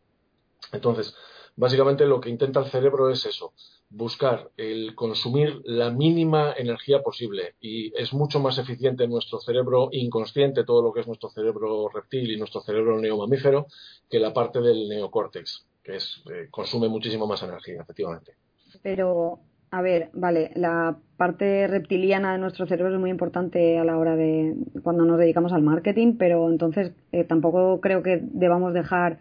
Entonces, 0.72 1.16
básicamente 1.56 2.06
lo 2.06 2.20
que 2.20 2.30
intenta 2.30 2.60
el 2.60 2.68
cerebro 2.68 3.10
es 3.10 3.26
eso, 3.26 3.54
buscar 3.90 4.52
el 4.58 4.96
consumir 4.96 5.62
la 5.64 5.90
mínima 5.90 6.54
energía 6.58 7.02
posible 7.02 7.56
y 7.62 7.94
es 8.00 8.14
mucho 8.14 8.40
más 8.40 8.58
eficiente 8.58 9.04
en 9.04 9.12
nuestro 9.12 9.40
cerebro 9.40 9.90
inconsciente, 9.92 10.64
todo 10.64 10.82
lo 10.82 10.92
que 10.92 11.02
es 11.02 11.08
nuestro 11.08 11.30
cerebro 11.30 11.90
reptil 11.90 12.32
y 12.32 12.38
nuestro 12.38 12.62
cerebro 12.62 13.00
neomamífero, 13.00 13.68
que 14.10 14.20
la 14.20 14.34
parte 14.34 14.60
del 14.60 14.90
neocórtex, 14.90 15.68
que 15.84 15.96
es, 15.96 16.24
eh, 16.32 16.48
consume 16.50 16.90
muchísimo 16.90 17.28
más 17.28 17.42
energía, 17.44 17.82
efectivamente. 17.82 18.34
Pero, 18.82 19.40
a 19.72 19.82
ver, 19.82 20.10
vale, 20.14 20.52
la 20.56 20.98
parte 21.16 21.68
reptiliana 21.68 22.34
de 22.34 22.40
nuestro 22.40 22.66
cerebro 22.66 22.94
es 22.94 23.00
muy 23.00 23.10
importante 23.10 23.80
a 23.80 23.86
la 23.86 23.98
hora 23.98 24.16
de 24.16 24.56
cuando 24.84 25.06
nos 25.06 25.18
dedicamos 25.18 25.54
al 25.54 25.62
marketing, 25.62 26.18
pero 26.18 26.50
entonces 26.50 26.92
eh, 27.12 27.24
tampoco 27.24 27.80
creo 27.80 28.04
que 28.04 28.20
debamos 28.22 28.74
dejar 28.74 29.20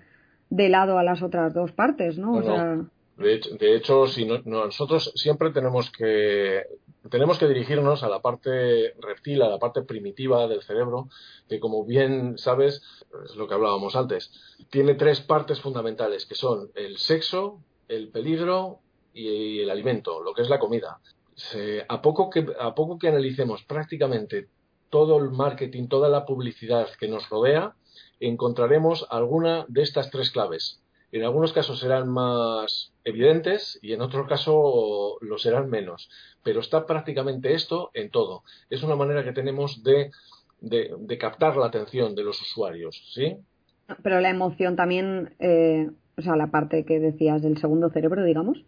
de 0.51 0.69
lado 0.69 0.99
a 0.99 1.03
las 1.03 1.23
otras 1.23 1.55
dos 1.55 1.73
partes, 1.73 2.19
¿no? 2.19 2.35
o 2.35 2.43
sea... 2.43 2.85
De 3.17 3.77
hecho, 3.77 4.09
si 4.09 4.27
nosotros 4.27 5.13
siempre 5.15 5.51
tenemos 5.51 5.89
que 5.93 6.65
tenemos 7.11 7.39
que 7.39 7.47
dirigirnos 7.47 8.03
a 8.03 8.09
la 8.09 8.21
parte 8.21 8.95
reptil, 8.99 9.43
a 9.43 9.49
la 9.49 9.59
parte 9.59 9.83
primitiva 9.83 10.49
del 10.49 10.63
cerebro, 10.63 11.09
que 11.49 11.61
como 11.61 11.85
bien 11.85 12.39
sabes, 12.39 12.83
es 13.25 13.37
lo 13.37 13.47
que 13.47 13.55
hablábamos 13.55 13.95
antes, 13.95 14.33
tiene 14.71 14.95
tres 14.95 15.21
partes 15.21 15.61
fundamentales, 15.61 16.25
que 16.25 16.35
son 16.35 16.71
el 16.75 16.97
sexo, 16.97 17.61
el 17.89 18.09
peligro 18.09 18.81
y 19.13 19.61
el 19.61 19.71
alimento, 19.71 20.23
lo 20.23 20.33
que 20.33 20.43
es 20.43 20.49
la 20.49 20.59
comida. 20.59 20.99
a, 21.89 22.03
poco 22.03 22.31
que, 22.31 22.47
a 22.59 22.75
poco 22.75 22.99
que 22.99 23.09
analicemos 23.09 23.63
prácticamente 23.65 24.49
todo 24.89 25.19
el 25.19 25.31
marketing, 25.31 25.89
toda 25.89 26.09
la 26.09 26.25
publicidad 26.25 26.89
que 26.99 27.09
nos 27.09 27.29
rodea, 27.29 27.75
encontraremos 28.21 29.07
alguna 29.11 29.65
de 29.69 29.83
estas 29.83 30.11
tres 30.11 30.31
claves. 30.31 30.81
En 31.13 31.23
algunos 31.23 31.53
casos 31.53 31.79
serán 31.79 32.09
más 32.09 32.93
evidentes 33.05 33.79
y 33.83 33.93
en 33.93 34.01
otro 34.01 34.27
caso 34.27 35.17
lo 35.21 35.39
serán 35.39 35.71
menos. 35.71 36.11
Pero 36.43 36.61
está 36.61 36.87
prácticamente 36.87 37.55
esto 37.55 37.91
en 37.95 38.11
todo. 38.11 38.43
Es 38.69 38.83
una 38.83 38.97
manera 38.97 39.23
que 39.23 39.33
tenemos 39.33 39.85
de, 39.85 40.11
de, 40.61 41.19
captar 41.19 41.57
la 41.57 41.67
atención 41.67 42.15
de 42.15 42.25
los 42.25 42.41
usuarios, 42.41 43.13
¿sí? 43.15 43.37
Pero 44.03 44.21
la 44.21 44.31
emoción 44.31 44.77
también 44.77 45.35
eh, 45.39 45.91
o 46.17 46.23
sea, 46.23 46.37
la 46.37 46.49
parte 46.49 46.85
que 46.85 47.01
decías 47.01 47.43
del 47.43 47.59
segundo 47.59 47.91
cerebro, 47.91 48.25
digamos, 48.25 48.59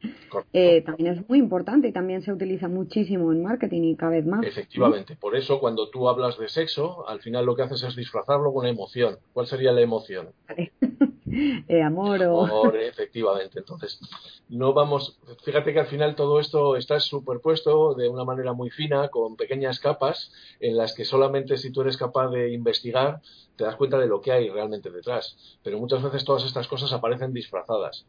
eh, 0.53 0.83
también 0.83 1.15
es 1.15 1.29
muy 1.29 1.39
importante 1.39 1.89
y 1.89 1.93
también 1.93 2.23
se 2.23 2.33
utiliza 2.33 2.69
muchísimo 2.69 3.33
en 3.33 3.43
marketing 3.43 3.83
y 3.83 3.97
cada 3.97 4.13
vez 4.13 4.27
más. 4.27 4.45
Efectivamente, 4.45 5.17
por 5.17 5.37
eso 5.37 5.61
cuando 5.61 5.89
tú 5.91 6.09
hablas 6.09 6.39
de 6.39 6.49
sexo, 6.49 7.09
al 7.09 7.21
final 7.21 7.47
lo 7.47 7.55
que 7.55 7.63
haces 7.63 7.83
es 7.83 7.97
disfrazarlo 7.97 8.53
con 8.53 8.67
emoción. 8.67 9.19
¿Cuál 9.33 9.47
sería 9.47 9.73
la 9.73 9.81
emoción? 9.81 10.29
eh, 11.69 11.83
amor 11.83 12.23
o... 12.23 12.45
Amor, 12.45 12.77
efectivamente. 12.81 13.59
Entonces, 13.59 14.01
no 14.49 14.73
vamos, 14.73 15.19
fíjate 15.45 15.73
que 15.73 15.81
al 15.81 15.87
final 15.87 16.15
todo 16.15 16.41
esto 16.41 16.77
está 16.77 17.01
superpuesto 17.01 17.95
de 17.95 18.09
una 18.09 18.25
manera 18.25 18.53
muy 18.53 18.71
fina, 18.71 19.09
con 19.09 19.37
pequeñas 19.37 19.81
capas, 19.81 20.33
en 20.61 20.77
las 20.77 20.95
que 20.95 21.05
solamente 21.05 21.57
si 21.57 21.73
tú 21.73 21.83
eres 21.83 21.97
capaz 21.97 22.29
de 22.29 22.53
investigar, 22.53 23.21
te 23.57 23.65
das 23.65 23.77
cuenta 23.77 23.99
de 23.99 24.07
lo 24.07 24.21
que 24.21 24.33
hay 24.33 24.49
realmente 24.49 24.91
detrás. 24.91 25.59
Pero 25.63 25.79
muchas 25.79 26.03
veces 26.03 26.25
todas 26.25 26.45
estas 26.45 26.69
cosas 26.69 26.93
aparecen 26.93 27.33
disfrazadas. 27.33 28.07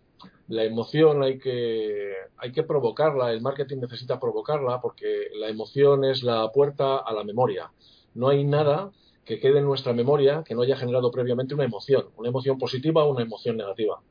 La 0.48 0.64
emoción 0.64 1.24
hay 1.24 1.40
que, 1.40 2.14
hay 2.38 2.52
que 2.52 2.64
provocarla, 2.64 3.32
el 3.32 3.42
marketing 3.42 3.78
necesita 3.78 4.20
provocarla 4.20 4.80
porque 4.82 5.30
la 5.36 5.50
emoción 5.50 6.04
es 6.06 6.24
la 6.24 6.52
puerta 6.52 6.98
a 6.98 7.14
la 7.14 7.24
memoria. 7.24 7.72
No 8.14 8.30
hay 8.30 8.44
nada 8.44 8.92
que 9.28 9.40
quede 9.40 9.60
en 9.60 9.66
nuestra 9.66 9.94
memoria 9.94 10.44
que 10.46 10.56
no 10.56 10.62
haya 10.62 10.78
generado 10.78 11.12
previamente 11.12 11.54
una 11.54 11.66
emoción, 11.66 12.10
una 12.16 12.30
emoción 12.30 12.58
positiva 12.58 13.04
o 13.04 13.12
una 13.12 13.24
emoción 13.24 13.58
negativa. 13.58 14.02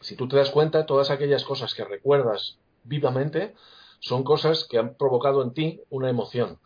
Si 0.00 0.16
tú 0.16 0.26
te 0.28 0.36
das 0.36 0.50
cuenta, 0.50 0.86
todas 0.86 1.10
aquellas 1.10 1.44
cosas 1.44 1.74
que 1.74 1.84
recuerdas 1.84 2.58
vivamente 2.84 3.54
son 4.00 4.24
cosas 4.24 4.66
que 4.68 4.78
han 4.78 4.94
provocado 4.94 5.42
en 5.42 5.52
ti 5.52 5.80
una 5.90 6.08
emoción 6.08 6.58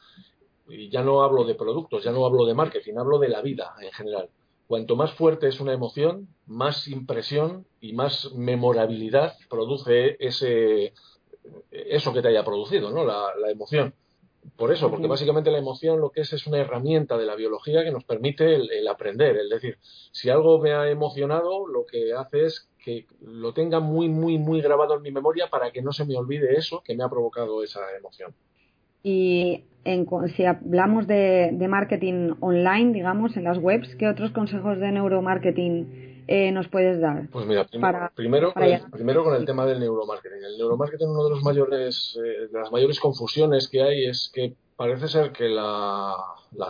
y 0.68 0.88
ya 0.88 1.02
no 1.02 1.22
hablo 1.22 1.44
de 1.44 1.54
productos, 1.54 2.04
ya 2.04 2.12
no 2.12 2.24
hablo 2.24 2.46
de 2.46 2.54
marketing, 2.54 2.94
hablo 2.96 3.18
de 3.18 3.28
la 3.28 3.42
vida 3.42 3.74
en 3.80 3.92
general. 3.92 4.30
Cuanto 4.66 4.94
más 4.94 5.12
fuerte 5.12 5.48
es 5.48 5.58
una 5.58 5.72
emoción, 5.72 6.28
más 6.46 6.86
impresión 6.86 7.66
y 7.80 7.92
más 7.92 8.32
memorabilidad 8.34 9.34
produce 9.48 10.16
ese, 10.20 10.94
eso 11.70 12.12
que 12.12 12.22
te 12.22 12.28
haya 12.28 12.44
producido, 12.44 12.90
¿no? 12.90 13.04
La, 13.04 13.50
emoción. 13.50 13.94
Por 14.56 14.72
eso, 14.72 14.90
porque 14.90 15.06
básicamente 15.06 15.50
la 15.50 15.58
emoción 15.58 16.00
lo 16.00 16.10
que 16.10 16.22
es 16.22 16.32
es 16.32 16.46
una 16.46 16.58
herramienta 16.58 17.16
de 17.18 17.26
la 17.26 17.34
biología 17.34 17.84
que 17.84 17.90
nos 17.90 18.04
permite 18.04 18.54
el, 18.54 18.88
aprender. 18.88 19.36
Es 19.36 19.50
decir, 19.50 19.78
si 20.12 20.30
algo 20.30 20.58
me 20.58 20.72
ha 20.72 20.90
emocionado, 20.90 21.66
lo 21.66 21.84
que 21.86 22.12
hace 22.12 22.46
es 22.46 22.68
que 22.82 23.06
lo 23.20 23.52
tenga 23.52 23.80
muy, 23.80 24.08
muy, 24.08 24.38
muy 24.38 24.60
grabado 24.60 24.96
en 24.96 25.02
mi 25.02 25.12
memoria 25.12 25.48
para 25.48 25.70
que 25.70 25.82
no 25.82 25.92
se 25.92 26.04
me 26.06 26.16
olvide 26.16 26.56
eso 26.56 26.82
que 26.82 26.94
me 26.94 27.04
ha 27.04 27.08
provocado 27.08 27.62
esa 27.62 27.80
emoción. 27.96 28.34
Y 29.02 29.64
en, 29.84 30.06
si 30.36 30.44
hablamos 30.44 31.06
de, 31.06 31.54
marketing 31.68 32.34
online, 32.40 32.92
digamos, 32.92 33.36
en 33.36 33.44
las 33.44 33.58
webs, 33.58 33.94
¿qué 33.96 34.08
otros 34.08 34.30
consejos 34.30 34.78
de 34.78 34.92
neuromarketing 34.92 36.09
eh, 36.30 36.52
nos 36.52 36.68
puedes 36.68 37.00
dar? 37.00 37.28
Pues 37.32 37.44
mira, 37.44 37.64
primero, 38.14 38.52
con 38.54 38.62
el, 38.62 38.80
primero 38.92 39.24
con 39.24 39.34
el 39.34 39.44
tema 39.44 39.66
del 39.66 39.80
neuromarketing. 39.80 40.44
El 40.44 40.58
neuromarketing, 40.58 41.08
uno 41.08 41.24
de 41.24 41.30
los 41.30 41.42
mayores, 41.42 42.16
eh, 42.24 42.46
de 42.46 42.56
las 42.56 42.70
mayores 42.70 43.00
confusiones 43.00 43.68
que 43.68 43.82
hay 43.82 44.04
es 44.04 44.30
que 44.32 44.54
parece 44.76 45.08
ser 45.08 45.32
que 45.32 45.48
la, 45.48 46.14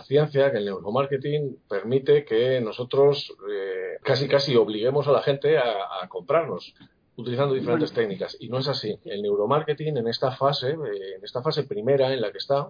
ciencia, 0.07 0.51
que 0.51 0.57
el 0.57 0.65
neuromarketing 0.65 1.59
permite 1.69 2.25
que 2.25 2.59
nosotros 2.59 3.35
eh, 3.51 3.99
casi 4.01 4.27
casi 4.27 4.55
obliguemos 4.55 5.07
a 5.07 5.11
la 5.11 5.21
gente 5.21 5.59
a 5.59 6.07
comprarnos 6.09 6.73
utilizando 7.21 7.53
diferentes 7.53 7.93
técnicas. 7.93 8.37
Y 8.39 8.49
no 8.49 8.59
es 8.59 8.67
así. 8.67 8.97
El 9.05 9.21
neuromarketing 9.21 9.97
en 9.97 10.07
esta 10.07 10.31
fase, 10.31 10.71
eh, 10.71 11.15
en 11.17 11.23
esta 11.23 11.41
fase 11.41 11.63
primera 11.63 12.13
en 12.13 12.21
la 12.21 12.31
que 12.31 12.37
está, 12.37 12.69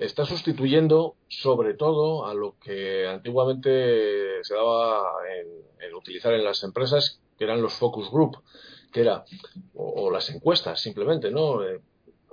está 0.00 0.24
sustituyendo 0.24 1.16
sobre 1.28 1.74
todo 1.74 2.26
a 2.26 2.34
lo 2.34 2.56
que 2.58 3.06
antiguamente 3.06 4.42
se 4.42 4.54
daba 4.54 5.04
en, 5.40 5.94
utilizar 5.94 6.32
en 6.34 6.44
las 6.44 6.64
empresas, 6.64 7.20
que 7.38 7.44
eran 7.44 7.62
los 7.62 7.74
focus 7.74 8.10
group, 8.10 8.38
que 8.92 9.00
era, 9.00 9.24
o, 9.74 10.10
las 10.10 10.28
encuestas 10.30 10.80
simplemente, 10.80 11.30
¿no? 11.30 11.62
Eh, 11.64 11.80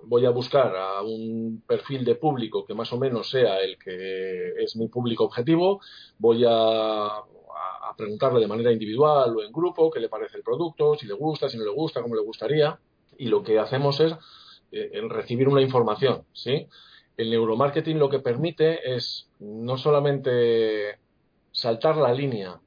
voy 0.04 0.26
a 0.26 0.30
buscar 0.32 0.76
a 0.76 1.02
un 1.02 1.62
perfil 1.68 2.04
de 2.06 2.16
público 2.16 2.66
que 2.66 2.74
más 2.74 2.92
o 2.94 2.98
menos 2.98 3.30
sea 3.30 3.60
el 3.60 3.78
que 3.78 4.54
es 4.58 4.76
mi 4.76 4.88
público 4.88 5.26
objetivo, 5.26 5.82
voy 6.18 6.46
a 6.48 7.24
a, 7.60 7.96
preguntarle 7.96 8.40
de 8.40 8.48
manera 8.48 8.72
individual 8.72 9.36
o 9.36 9.44
en 9.44 9.52
grupo 9.52 9.90
qué 9.92 10.00
le 10.00 10.10
parece 10.10 10.38
el 10.38 10.44
producto, 10.44 10.96
si 10.96 11.08
le 11.08 11.14
gusta, 11.14 11.50
si 11.50 11.58
no 11.58 11.66
le 11.66 11.72
gusta, 11.72 12.02
cómo 12.02 12.16
le 12.16 12.22
gustaría. 12.22 12.80
Y 13.18 13.28
lo 13.28 13.44
que 13.44 13.60
hacemos 13.60 14.00
es 14.00 14.14
eh, 14.72 15.02
recibir 15.10 15.48
una 15.50 15.62
información, 15.62 16.24
¿sí? 16.34 16.68
El 17.20 17.32
neuromarketing 17.32 18.00
lo 18.00 18.08
que 18.08 18.20
permite 18.20 18.96
es 18.96 19.28
no 19.40 19.78
solamente 19.78 21.00
saltar 21.52 21.98
la 21.98 22.14
línea 22.14 22.62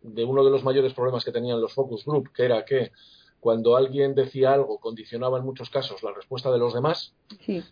de 0.00 0.24
uno 0.24 0.44
de 0.44 0.50
los 0.52 0.62
mayores 0.62 0.94
problemas 0.94 1.24
que 1.24 1.32
tenían 1.32 1.60
los 1.60 1.74
focus 1.74 2.04
group, 2.04 2.30
que 2.32 2.44
era 2.44 2.64
que 2.64 2.92
cuando 3.40 3.76
alguien 3.76 4.14
decía 4.14 4.52
algo 4.52 4.78
condicionaba 4.78 5.38
en 5.38 5.44
muchos 5.44 5.70
casos 5.70 6.04
la 6.04 6.12
respuesta 6.12 6.52
de 6.52 6.58
los 6.58 6.72
demás, 6.72 7.14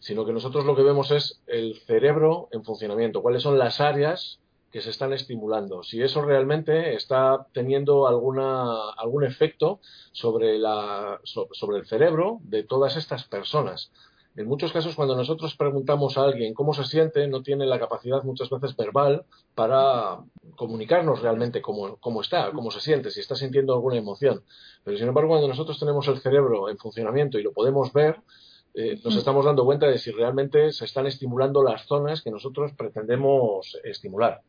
sino 0.01 0.27
que 0.27 0.33
nosotros 0.33 0.65
lo 0.65 0.75
que 0.75 0.83
vemos 0.83 1.13
es 1.13 1.41
el 1.47 1.77
cerebro 1.87 2.49
en 2.51 2.65
funcionamiento, 2.65 3.23
cuáles 3.23 3.45
son 3.45 3.57
las 3.57 3.81
áreas 3.81 4.41
que 4.73 4.81
se 4.81 4.91
están 4.91 5.13
estimulando. 5.13 5.85
Si 5.85 6.03
eso 6.03 6.21
realmente 6.23 6.97
está 6.97 7.47
teniendo 7.53 8.09
alguna, 8.09 8.91
algún 8.97 9.23
efecto 9.23 9.79
sobre, 10.11 10.59
la, 10.59 11.21
sobre 11.23 11.79
el 11.79 11.87
cerebro 11.87 12.41
de 12.43 12.65
todas 12.65 12.97
estas 12.97 13.23
personas. 13.23 13.93
En 14.37 14.49
muchos 14.49 14.73
casos, 14.73 14.97
cuando 14.97 15.15
nosotros 15.15 15.55
preguntamos 15.57 16.19
a 16.19 16.25
alguien 16.25 16.55
cómo 16.55 16.75
se 16.75 16.85
siente, 16.85 17.29
no 17.29 17.43
tiene 17.43 17.67
la 17.67 17.79
capacidad 17.79 18.25
muchas 18.25 18.51
veces 18.51 18.77
verbal 18.77 19.25
para 19.55 20.19
comunicarnos 20.57 21.23
realmente 21.23 21.63
cómo, 21.63 21.97
cómo 21.99 22.21
está, 22.21 22.51
cómo 22.53 22.73
se 22.73 22.81
siente, 22.81 23.11
si 23.11 23.21
está 23.21 23.37
sintiendo 23.37 23.75
alguna 23.75 23.97
emoción. 23.97 24.43
Pero 24.83 24.99
sin 24.99 25.07
embargo, 25.07 25.31
cuando 25.31 25.47
nosotros 25.47 25.79
tenemos 25.79 26.09
el 26.09 26.19
cerebro 26.19 26.69
en 26.69 26.79
funcionamiento 26.79 27.39
y 27.39 27.45
lo 27.45 27.53
podemos 27.53 27.93
ver, 27.93 28.17
eh, 28.75 29.01
nos 29.05 29.15
estamos 29.15 29.45
dando 29.45 29.65
cuenta 29.65 29.87
de 29.87 29.99
si 29.99 30.11
realmente 30.11 30.73
se 30.73 30.85
están 30.85 31.07
estimulando 31.07 31.63
las 31.63 31.87
zonas 31.87 32.21
que 32.21 32.33
nosotros 32.33 32.73
pretendemos 32.73 33.79
estimular. 33.85 34.41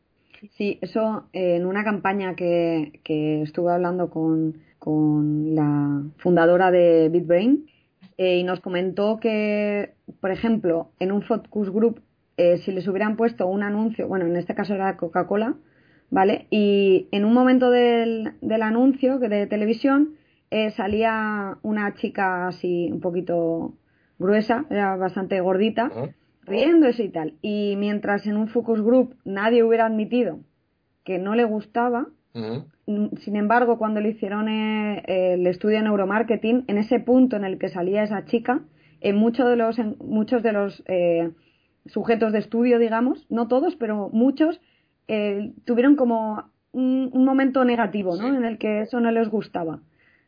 Sí, 0.56 0.78
eso 0.82 1.26
eh, 1.32 1.56
en 1.56 1.64
una 1.64 1.84
campaña 1.84 2.34
que, 2.34 3.00
que 3.04 3.42
estuve 3.42 3.72
hablando 3.72 4.10
con, 4.10 4.62
con 4.80 5.54
la 5.54 6.02
fundadora 6.18 6.72
de 6.72 7.08
BitBrain 7.08 7.70
eh, 8.18 8.38
y 8.38 8.44
nos 8.44 8.60
comentó 8.60 9.18
que, 9.20 9.94
por 10.20 10.30
ejemplo, 10.30 10.90
en 10.98 11.12
un 11.12 11.22
focus 11.22 11.70
group, 11.70 12.02
eh, 12.36 12.58
si 12.58 12.72
les 12.72 12.86
hubieran 12.88 13.16
puesto 13.16 13.46
un 13.46 13.62
anuncio, 13.62 14.08
bueno, 14.08 14.26
en 14.26 14.36
este 14.36 14.54
caso 14.54 14.74
era 14.74 14.96
Coca-Cola, 14.96 15.54
¿vale? 16.10 16.46
Y 16.50 17.08
en 17.12 17.24
un 17.24 17.32
momento 17.32 17.70
del, 17.70 18.32
del 18.40 18.62
anuncio 18.62 19.18
de 19.18 19.46
televisión 19.46 20.14
salía 20.74 21.58
una 21.62 21.94
chica 21.94 22.46
así 22.46 22.88
un 22.90 23.00
poquito 23.00 23.74
gruesa, 24.18 24.64
era 24.70 24.96
bastante 24.96 25.40
gordita 25.40 25.90
riéndose 26.46 27.04
y 27.04 27.08
tal. 27.10 27.34
Y 27.42 27.74
mientras 27.76 28.26
en 28.26 28.36
un 28.36 28.48
focus 28.48 28.80
group 28.80 29.16
nadie 29.24 29.62
hubiera 29.62 29.86
admitido 29.86 30.40
que 31.04 31.18
no 31.18 31.34
le 31.34 31.44
gustaba, 31.44 32.08
sin 33.18 33.36
embargo, 33.36 33.78
cuando 33.78 34.00
le 34.00 34.10
hicieron 34.10 34.48
eh, 34.48 35.02
el 35.06 35.46
estudio 35.46 35.78
de 35.78 35.84
neuromarketing, 35.84 36.64
en 36.66 36.78
ese 36.78 37.00
punto 37.00 37.36
en 37.36 37.44
el 37.44 37.58
que 37.58 37.68
salía 37.68 38.02
esa 38.02 38.24
chica, 38.24 38.60
en 39.00 39.16
muchos 39.16 39.48
de 39.48 39.56
los, 39.56 39.78
muchos 39.98 40.42
de 40.42 40.52
los 40.52 40.82
eh, 40.86 41.30
sujetos 41.86 42.32
de 42.32 42.38
estudio, 42.38 42.78
digamos, 42.78 43.26
no 43.30 43.48
todos, 43.48 43.76
pero 43.76 44.10
muchos, 44.12 44.60
eh, 45.08 45.52
tuvieron 45.64 45.96
como 45.96 46.50
un, 46.72 47.10
momento 47.12 47.64
negativo, 47.64 48.16
¿no? 48.16 48.28
En 48.28 48.44
el 48.44 48.58
que 48.58 48.82
eso 48.82 49.00
no 49.00 49.10
les 49.10 49.28
gustaba. 49.28 49.80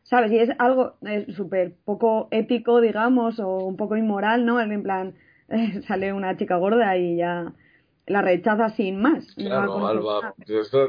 ¿Sabes? 0.03 0.33
Y 0.33 0.39
es 0.39 0.49
algo 0.59 0.95
súper 1.37 1.75
poco 1.85 2.29
ético, 2.31 2.81
digamos, 2.81 3.39
o 3.39 3.59
un 3.59 3.77
poco 3.77 3.97
inmoral, 3.97 4.47
¿no? 4.47 4.59
En 4.59 4.83
plan, 4.83 5.15
sale 5.87 6.15
una 6.15 6.37
chica 6.37 6.57
gorda 6.57 6.97
y 6.97 7.17
ya 7.17 7.53
la 8.09 8.23
rechaza 8.23 8.71
sin 8.71 9.01
más. 9.01 9.35
Claro, 9.35 9.87
Alba, 9.87 10.35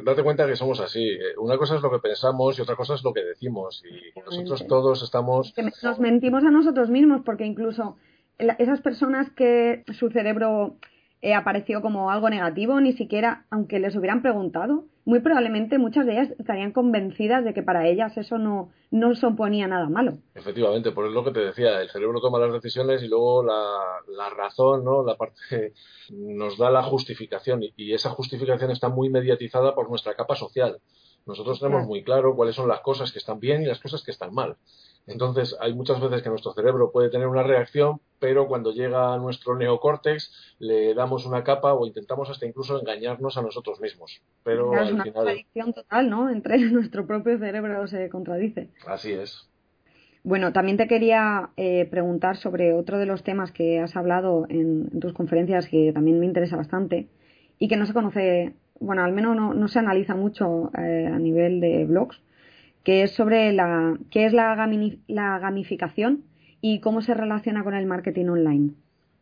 date 0.03 0.23
cuenta 0.23 0.47
que 0.47 0.55
somos 0.55 0.79
así. 0.79 1.17
Una 1.37 1.57
cosa 1.57 1.75
es 1.75 1.81
lo 1.81 1.91
que 1.91 1.99
pensamos 1.99 2.57
y 2.57 2.61
otra 2.61 2.75
cosa 2.75 2.95
es 2.95 3.03
lo 3.03 3.13
que 3.13 3.23
decimos. 3.23 3.83
Y 3.85 4.19
nosotros 4.19 4.67
todos 4.67 5.03
estamos... 5.03 5.53
nos 5.83 5.99
mentimos 5.99 6.43
a 6.43 6.51
nosotros 6.51 6.89
mismos 6.89 7.21
porque 7.23 7.45
incluso 7.45 7.97
esas 8.37 8.81
personas 8.81 9.29
que 9.31 9.83
su 9.93 10.09
cerebro 10.09 10.77
eh, 11.21 11.33
apareció 11.33 11.81
como 11.81 12.11
algo 12.11 12.29
negativo, 12.29 12.79
ni 12.79 12.93
siquiera, 12.93 13.45
aunque 13.49 13.79
les 13.79 13.95
hubieran 13.95 14.21
preguntado, 14.21 14.85
muy 15.09 15.21
probablemente 15.21 15.79
muchas 15.79 16.05
de 16.05 16.13
ellas 16.13 16.29
estarían 16.37 16.71
convencidas 16.71 17.43
de 17.43 17.53
que 17.53 17.63
para 17.63 17.87
ellas 17.87 18.15
eso 18.15 18.37
no, 18.37 18.69
no 18.91 19.15
suponía 19.15 19.67
nada 19.67 19.89
malo. 19.89 20.19
Efectivamente, 20.35 20.91
por 20.91 21.09
lo 21.09 21.23
que 21.23 21.31
te 21.31 21.39
decía, 21.39 21.81
el 21.81 21.89
cerebro 21.89 22.21
toma 22.21 22.37
las 22.39 22.53
decisiones 22.53 23.01
y 23.01 23.07
luego 23.07 23.43
la, 23.43 23.79
la 24.07 24.29
razón, 24.29 24.85
¿no? 24.85 25.03
la 25.03 25.15
parte 25.15 25.73
nos 26.11 26.57
da 26.57 26.69
la 26.69 26.83
justificación 26.83 27.63
y, 27.75 27.93
esa 27.93 28.11
justificación 28.11 28.71
está 28.71 28.87
muy 28.87 29.09
mediatizada 29.09 29.73
por 29.73 29.89
nuestra 29.89 30.13
capa 30.15 30.35
social. 30.35 30.79
Nosotros 31.25 31.59
tenemos 31.59 31.85
muy 31.85 32.03
claro 32.03 32.35
cuáles 32.35 32.55
son 32.55 32.67
las 32.67 32.81
cosas 32.81 33.11
que 33.11 33.19
están 33.19 33.39
bien 33.39 33.61
y 33.61 33.65
las 33.65 33.79
cosas 33.79 34.03
que 34.03 34.11
están 34.11 34.33
mal. 34.33 34.57
Entonces, 35.07 35.55
hay 35.59 35.73
muchas 35.73 35.99
veces 35.99 36.21
que 36.21 36.29
nuestro 36.29 36.53
cerebro 36.53 36.91
puede 36.91 37.09
tener 37.09 37.27
una 37.27 37.41
reacción, 37.41 37.99
pero 38.19 38.47
cuando 38.47 38.71
llega 38.71 39.13
a 39.13 39.17
nuestro 39.17 39.55
neocórtex 39.55 40.55
le 40.59 40.93
damos 40.93 41.25
una 41.25 41.43
capa 41.43 41.73
o 41.73 41.87
intentamos 41.87 42.29
hasta 42.29 42.45
incluso 42.45 42.79
engañarnos 42.79 43.37
a 43.37 43.41
nosotros 43.41 43.79
mismos. 43.79 44.21
Pero 44.43 44.79
es 44.79 44.91
una 44.91 45.03
contradicción 45.03 45.73
total, 45.73 46.09
¿no? 46.09 46.29
Entre 46.29 46.57
nuestro 46.71 47.07
propio 47.07 47.39
cerebro 47.39 47.87
se 47.87 48.09
contradice. 48.09 48.69
Así 48.85 49.11
es. 49.11 49.49
Bueno, 50.23 50.51
también 50.51 50.77
te 50.77 50.87
quería 50.87 51.49
eh, 51.55 51.87
preguntar 51.89 52.35
sobre 52.35 52.73
otro 52.73 52.99
de 52.99 53.05
los 53.05 53.23
temas 53.23 53.51
que 53.51 53.79
has 53.79 53.95
hablado 53.95 54.45
en, 54.49 54.89
tus 54.99 55.13
conferencias 55.13 55.67
que 55.67 55.93
también 55.93 56.19
me 56.19 56.25
interesa 56.25 56.57
bastante 56.57 57.07
y 57.57 57.67
que 57.67 57.77
no 57.77 57.85
se 57.85 57.93
conoce, 57.93 58.53
bueno, 58.79 59.03
al 59.03 59.13
menos 59.13 59.35
no, 59.35 59.67
se 59.67 59.79
analiza 59.79 60.15
mucho 60.15 60.71
eh, 60.77 61.09
a 61.11 61.17
nivel 61.17 61.61
de 61.61 61.85
blogs, 61.85 62.21
que 62.89 63.03
es 63.03 63.11
sobre 63.11 63.53
la, 63.53 63.99
qué 64.09 64.25
es 64.25 64.33
la, 64.33 64.55
la 65.07 65.37
gamificación 65.37 66.23
y 66.59 66.79
cómo 66.79 67.03
se 67.03 67.13
relaciona 67.13 67.63
con 67.63 67.75
el 67.75 67.85
marketing 67.85 68.29
online. 68.29 68.73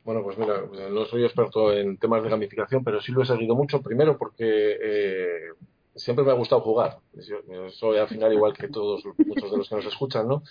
Bueno, 0.06 0.23
pues 0.23 0.38
mira, 0.38 0.62
no 0.89 1.03
soy 1.03 1.25
experto 1.25 1.73
en 1.73 1.97
temas 1.97 2.23
de 2.23 2.30
gamificación, 2.30 2.82
pero 2.86 3.01
sí 3.01 3.12
lo 3.12 3.23
he 3.23 3.25
seguido 3.25 3.56
mucho. 3.56 3.82
Primero 3.82 4.17
porque 4.17 4.77
eh, 4.82 5.49
siempre 5.93 6.23
me 6.23 6.32
ha 6.32 6.36
gustado 6.36 6.62
jugar. 6.62 6.99
soy 7.71 7.97
al 7.97 8.08
final 8.08 8.32
igual 8.32 8.53
que 8.53 8.69
todos 8.69 9.03
muchos 9.17 9.51
de 9.51 9.58
los 9.58 9.67
que 9.67 9.75
nos 9.75 9.86
escuchan, 9.86 10.30
¿no? 10.30 10.43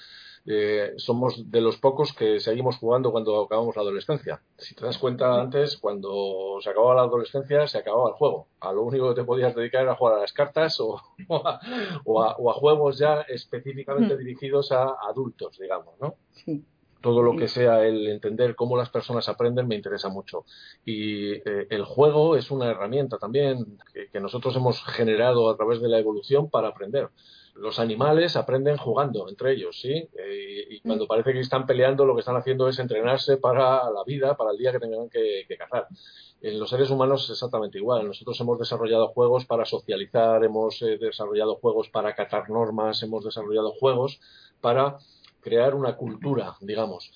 Eh, 0.48 0.94
somos 0.96 1.50
de 1.50 1.60
los 1.60 1.76
pocos 1.78 2.12
que 2.12 2.38
seguimos 2.38 2.76
jugando 2.78 3.10
cuando 3.10 3.42
acabamos 3.42 3.74
la 3.74 3.82
adolescencia. 3.82 4.40
Si 4.56 4.74
te 4.74 4.84
das 4.84 4.96
cuenta 4.98 5.40
antes, 5.40 5.76
cuando 5.76 6.58
se 6.60 6.70
acababa 6.70 6.94
la 6.94 7.02
adolescencia, 7.02 7.66
se 7.66 7.78
acababa 7.78 8.10
el 8.10 8.14
juego. 8.14 8.46
A 8.60 8.72
lo 8.72 8.82
único 8.82 9.08
que 9.08 9.20
te 9.20 9.24
podías 9.24 9.54
dedicar 9.56 9.82
era 9.82 9.96
jugar 9.96 10.14
a 10.14 10.20
las 10.20 10.32
cartas 10.32 10.78
o, 10.80 11.00
o, 12.04 12.22
a, 12.22 12.54
juegos 12.54 12.98
ya 12.98 13.22
específicamente 13.22 14.14
mm. 14.14 14.18
dirigidos 14.18 14.70
a 14.70 14.94
adultos, 15.08 15.58
digamos, 15.58 15.94
¿no? 16.00 16.14
Sí 16.30 16.64
todo 17.06 17.22
lo 17.22 17.36
que 17.36 17.46
sea 17.46 17.84
el 17.84 18.08
entender 18.08 18.56
cómo 18.56 18.76
las 18.76 18.90
personas 18.90 19.28
aprenden 19.28 19.68
me 19.68 19.76
interesa 19.76 20.08
mucho. 20.08 20.44
Y 20.84 21.34
eh, 21.34 21.68
el 21.70 21.84
juego 21.84 22.36
es 22.36 22.50
una 22.50 22.68
herramienta 22.68 23.16
también 23.16 23.78
que, 24.12 24.18
nosotros 24.18 24.56
hemos 24.56 24.82
generado 24.82 25.48
a 25.48 25.56
través 25.56 25.80
de 25.80 25.88
la 25.88 26.00
evolución 26.00 26.50
para 26.50 26.66
aprender 26.66 27.10
los 27.58 27.78
animales 27.78 28.36
aprenden 28.36 28.76
jugando 28.76 29.28
entre 29.28 29.52
ellos, 29.52 29.80
¿sí? 29.80 30.08
Eh, 30.18 30.66
y 30.70 30.80
cuando 30.80 31.04
mm. 31.04 31.08
parece 31.08 31.32
que 31.32 31.40
están 31.40 31.66
peleando, 31.66 32.04
lo 32.04 32.14
que 32.14 32.20
están 32.20 32.36
haciendo 32.36 32.68
es 32.68 32.78
entrenarse 32.78 33.38
para 33.38 33.90
la 33.90 34.04
vida, 34.04 34.36
para 34.36 34.50
el 34.50 34.58
día 34.58 34.72
que 34.72 34.78
tengan 34.78 35.08
que, 35.08 35.46
cazar. 35.58 35.88
En 36.42 36.60
los 36.60 36.68
seres 36.68 36.90
humanos 36.90 37.24
es 37.24 37.30
exactamente 37.30 37.78
igual. 37.78 38.06
Nosotros 38.06 38.38
hemos 38.40 38.58
desarrollado 38.58 39.08
juegos 39.08 39.46
para 39.46 39.64
socializar, 39.64 40.44
hemos 40.44 40.82
eh, 40.82 40.98
desarrollado 40.98 41.56
juegos 41.56 41.88
para 41.88 42.14
catar 42.14 42.50
normas, 42.50 43.02
hemos 43.02 43.24
desarrollado 43.24 43.72
juegos 43.72 44.20
para 44.60 44.98
crear 45.40 45.74
una 45.74 45.96
cultura, 45.96 46.56
digamos. 46.60 47.10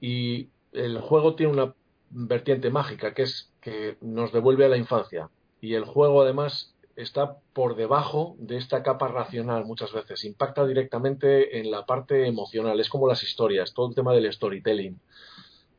Y 0.00 0.48
el 0.72 1.00
juego 1.00 1.34
tiene 1.34 1.52
una 1.52 1.74
vertiente 2.10 2.70
mágica, 2.70 3.14
que 3.14 3.22
es 3.22 3.50
que 3.60 3.96
nos 4.00 4.32
devuelve 4.32 4.66
a 4.66 4.68
la 4.68 4.76
infancia. 4.76 5.30
Y 5.60 5.74
el 5.74 5.84
juego, 5.84 6.22
además, 6.22 6.74
está 6.96 7.36
por 7.52 7.76
debajo 7.76 8.36
de 8.38 8.56
esta 8.56 8.82
capa 8.82 9.08
racional 9.08 9.64
muchas 9.64 9.92
veces, 9.92 10.24
impacta 10.24 10.66
directamente 10.66 11.58
en 11.58 11.70
la 11.70 11.86
parte 11.86 12.26
emocional, 12.26 12.78
es 12.80 12.88
como 12.88 13.08
las 13.08 13.22
historias, 13.22 13.72
todo 13.72 13.88
el 13.88 13.94
tema 13.94 14.12
del 14.12 14.32
storytelling. 14.32 15.00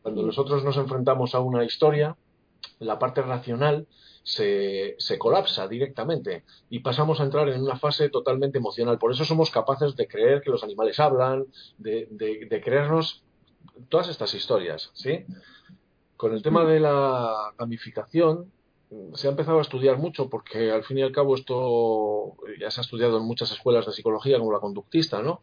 Cuando 0.01 0.23
nosotros 0.23 0.63
nos 0.63 0.77
enfrentamos 0.77 1.35
a 1.35 1.39
una 1.39 1.63
historia, 1.63 2.17
la 2.79 2.99
parte 2.99 3.21
racional 3.21 3.87
se, 4.23 4.95
se, 4.99 5.17
colapsa 5.17 5.67
directamente 5.67 6.43
y 6.69 6.79
pasamos 6.79 7.19
a 7.19 7.23
entrar 7.23 7.49
en 7.49 7.61
una 7.61 7.77
fase 7.77 8.09
totalmente 8.09 8.57
emocional. 8.57 8.97
Por 8.97 9.11
eso 9.11 9.25
somos 9.25 9.49
capaces 9.49 9.95
de 9.95 10.07
creer 10.07 10.41
que 10.41 10.49
los 10.49 10.63
animales 10.63 10.99
hablan, 10.99 11.45
de, 11.77 12.07
de, 12.09 12.61
creernos 12.61 13.23
todas 13.89 14.09
estas 14.09 14.33
historias, 14.33 14.91
¿sí? 14.93 15.25
Con 16.17 16.33
el 16.33 16.41
tema 16.41 16.63
de 16.63 16.79
la 16.79 17.53
gamificación 17.57 18.51
se 19.13 19.27
ha 19.27 19.31
empezado 19.31 19.59
a 19.59 19.61
estudiar 19.61 19.97
mucho 19.97 20.29
porque 20.29 20.71
al 20.71 20.83
fin 20.83 20.97
y 20.97 21.01
al 21.01 21.11
cabo 21.11 21.35
esto 21.35 22.35
ya 22.59 22.71
se 22.71 22.81
ha 22.81 22.83
estudiado 22.83 23.17
en 23.17 23.25
muchas 23.25 23.51
escuelas 23.51 23.85
de 23.85 23.93
psicología 23.93 24.39
como 24.39 24.51
la 24.51 24.59
conductista, 24.59 25.21
¿no? 25.21 25.41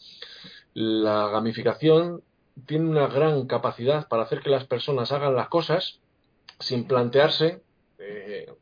La 0.75 1.29
gamificación 1.29 2.23
tiene 2.67 2.89
una 2.89 3.07
gran 3.07 3.47
capacidad 3.47 4.09
para 4.09 4.23
hacer 4.23 4.41
que 4.41 4.51
las 4.51 4.65
personas 4.65 5.13
hagan 5.13 5.35
las 5.35 5.49
cosas 5.49 6.01
sin 6.59 6.87
plantearse 6.87 7.63
eh, 7.99 8.53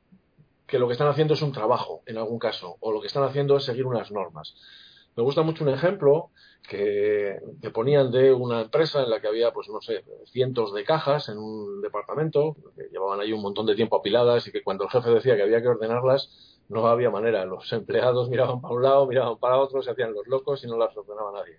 que 0.67 0.79
lo 0.79 0.87
que 0.87 0.93
están 0.93 1.09
haciendo 1.09 1.35
es 1.35 1.43
un 1.43 1.53
trabajo, 1.53 2.03
en 2.07 2.19
algún 2.19 2.39
caso, 2.39 2.77
o 2.81 2.93
lo 2.93 3.01
que 3.01 3.07
están 3.07 3.25
haciendo 3.25 3.57
es 3.57 3.65
seguir 3.65 3.87
unas 3.87 4.11
normas. 4.11 4.55
Me 5.19 5.25
gusta 5.25 5.43
mucho 5.43 5.65
un 5.65 5.71
ejemplo 5.71 6.31
que, 6.63 7.41
ponían 7.75 8.13
de 8.13 8.33
una 8.33 8.61
empresa 8.61 9.03
en 9.03 9.11
la 9.11 9.21
que 9.21 9.27
había, 9.27 9.53
pues 9.53 9.69
no 9.69 9.81
sé, 9.81 10.05
cientos 10.27 10.73
de 10.73 10.85
cajas 10.85 11.29
en 11.29 11.39
un 11.39 11.81
departamento, 11.81 12.55
que 12.77 12.85
llevaban 12.93 13.19
ahí 13.19 13.33
un 13.33 13.43
montón 13.43 13.67
de 13.67 13.75
tiempo 13.75 13.97
apiladas 13.97 14.47
y 14.47 14.53
que 14.53 14.63
cuando 14.63 14.85
el 14.85 14.91
jefe 14.91 15.11
decía 15.11 15.35
que 15.35 15.43
había 15.43 15.61
que 15.61 15.67
ordenarlas, 15.67 16.63
no 16.69 16.87
había 16.87 17.11
manera. 17.11 17.45
Los 17.47 17.73
empleados 17.73 18.31
miraban 18.31 18.61
para 18.61 18.75
un 18.75 18.83
lado, 18.85 19.07
miraban 19.09 19.39
para 19.39 19.59
otro, 19.59 19.83
se 19.83 19.91
hacían 19.91 20.13
los 20.13 20.29
locos 20.29 20.63
y 20.63 20.69
no 20.69 20.79
las 20.79 20.97
ordenaba 20.97 21.33
nadie. 21.33 21.59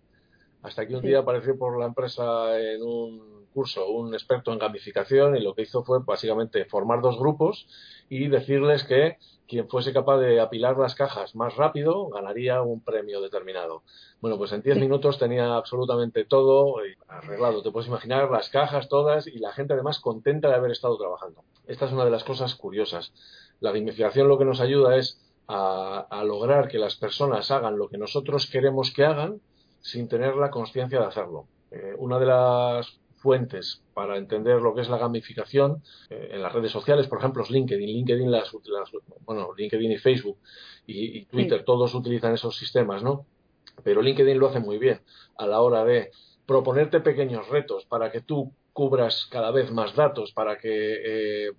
Hasta 0.61 0.87
que 0.87 0.95
un 0.95 1.01
día 1.01 1.19
apareció 1.19 1.57
por 1.57 1.77
la 1.77 1.87
empresa 1.87 2.57
en 2.57 2.81
un 2.81 3.38
curso 3.49 3.89
un 3.89 4.13
experto 4.13 4.51
en 4.53 4.59
gamificación 4.59 5.35
y 5.35 5.41
lo 5.41 5.53
que 5.53 5.63
hizo 5.63 5.83
fue 5.83 5.99
básicamente 5.99 6.65
formar 6.65 7.01
dos 7.01 7.17
grupos 7.17 7.67
y 8.09 8.27
decirles 8.27 8.83
que 8.83 9.17
quien 9.47 9.67
fuese 9.67 9.93
capaz 9.93 10.19
de 10.19 10.39
apilar 10.39 10.77
las 10.77 10.95
cajas 10.95 11.35
más 11.35 11.55
rápido 11.55 12.07
ganaría 12.09 12.61
un 12.61 12.81
premio 12.81 13.19
determinado. 13.19 13.83
Bueno, 14.21 14.37
pues 14.37 14.51
en 14.51 14.61
10 14.61 14.77
minutos 14.77 15.17
tenía 15.17 15.55
absolutamente 15.55 16.23
todo 16.25 16.75
arreglado. 17.07 17.63
Te 17.63 17.71
puedes 17.71 17.87
imaginar 17.87 18.29
las 18.29 18.49
cajas 18.49 18.87
todas 18.89 19.25
y 19.25 19.39
la 19.39 19.51
gente 19.51 19.73
además 19.73 19.99
contenta 19.99 20.49
de 20.49 20.55
haber 20.55 20.71
estado 20.71 20.97
trabajando. 20.97 21.43
Esta 21.65 21.85
es 21.85 21.91
una 21.91 22.05
de 22.05 22.11
las 22.11 22.23
cosas 22.23 22.55
curiosas. 22.55 23.11
La 23.59 23.71
gamificación 23.71 24.27
lo 24.27 24.37
que 24.37 24.45
nos 24.45 24.61
ayuda 24.61 24.97
es 24.97 25.19
a, 25.47 26.05
a 26.09 26.23
lograr 26.23 26.67
que 26.67 26.77
las 26.77 26.95
personas 26.95 27.49
hagan 27.49 27.77
lo 27.77 27.89
que 27.89 27.97
nosotros 27.97 28.47
queremos 28.51 28.91
que 28.91 29.05
hagan 29.05 29.41
sin 29.81 30.07
tener 30.07 30.35
la 30.35 30.51
conciencia 30.51 30.99
de 30.99 31.05
hacerlo. 31.05 31.47
Eh, 31.71 31.93
una 31.97 32.19
de 32.19 32.25
las 32.25 32.99
fuentes 33.19 33.83
para 33.93 34.17
entender 34.17 34.61
lo 34.61 34.73
que 34.73 34.81
es 34.81 34.89
la 34.89 34.97
gamificación 34.97 35.83
eh, 36.09 36.29
en 36.31 36.41
las 36.41 36.53
redes 36.53 36.71
sociales, 36.71 37.07
por 37.07 37.19
ejemplo, 37.19 37.43
es 37.43 37.51
LinkedIn. 37.51 37.87
LinkedIn, 37.87 38.31
las, 38.31 38.51
bueno, 39.25 39.49
LinkedIn 39.55 39.91
y 39.91 39.97
Facebook 39.97 40.37
y, 40.87 41.25
Twitter, 41.25 41.63
todos 41.63 41.93
utilizan 41.93 42.33
esos 42.33 42.57
sistemas, 42.57 43.03
¿no? 43.03 43.25
Pero 43.83 44.01
LinkedIn 44.01 44.39
lo 44.39 44.47
hace 44.47 44.59
muy 44.59 44.77
bien 44.77 45.01
a 45.37 45.45
la 45.45 45.61
hora 45.61 45.85
de 45.85 46.11
proponerte 46.45 46.99
pequeños 46.99 47.47
retos 47.47 47.85
para 47.85 48.11
que 48.11 48.21
tú 48.21 48.51
cubras 48.73 49.27
cada 49.29 49.51
vez 49.51 49.71
más 49.71 49.95
datos 49.95 50.31
para 50.31 50.57
que 50.57 51.47
eh, 51.47 51.51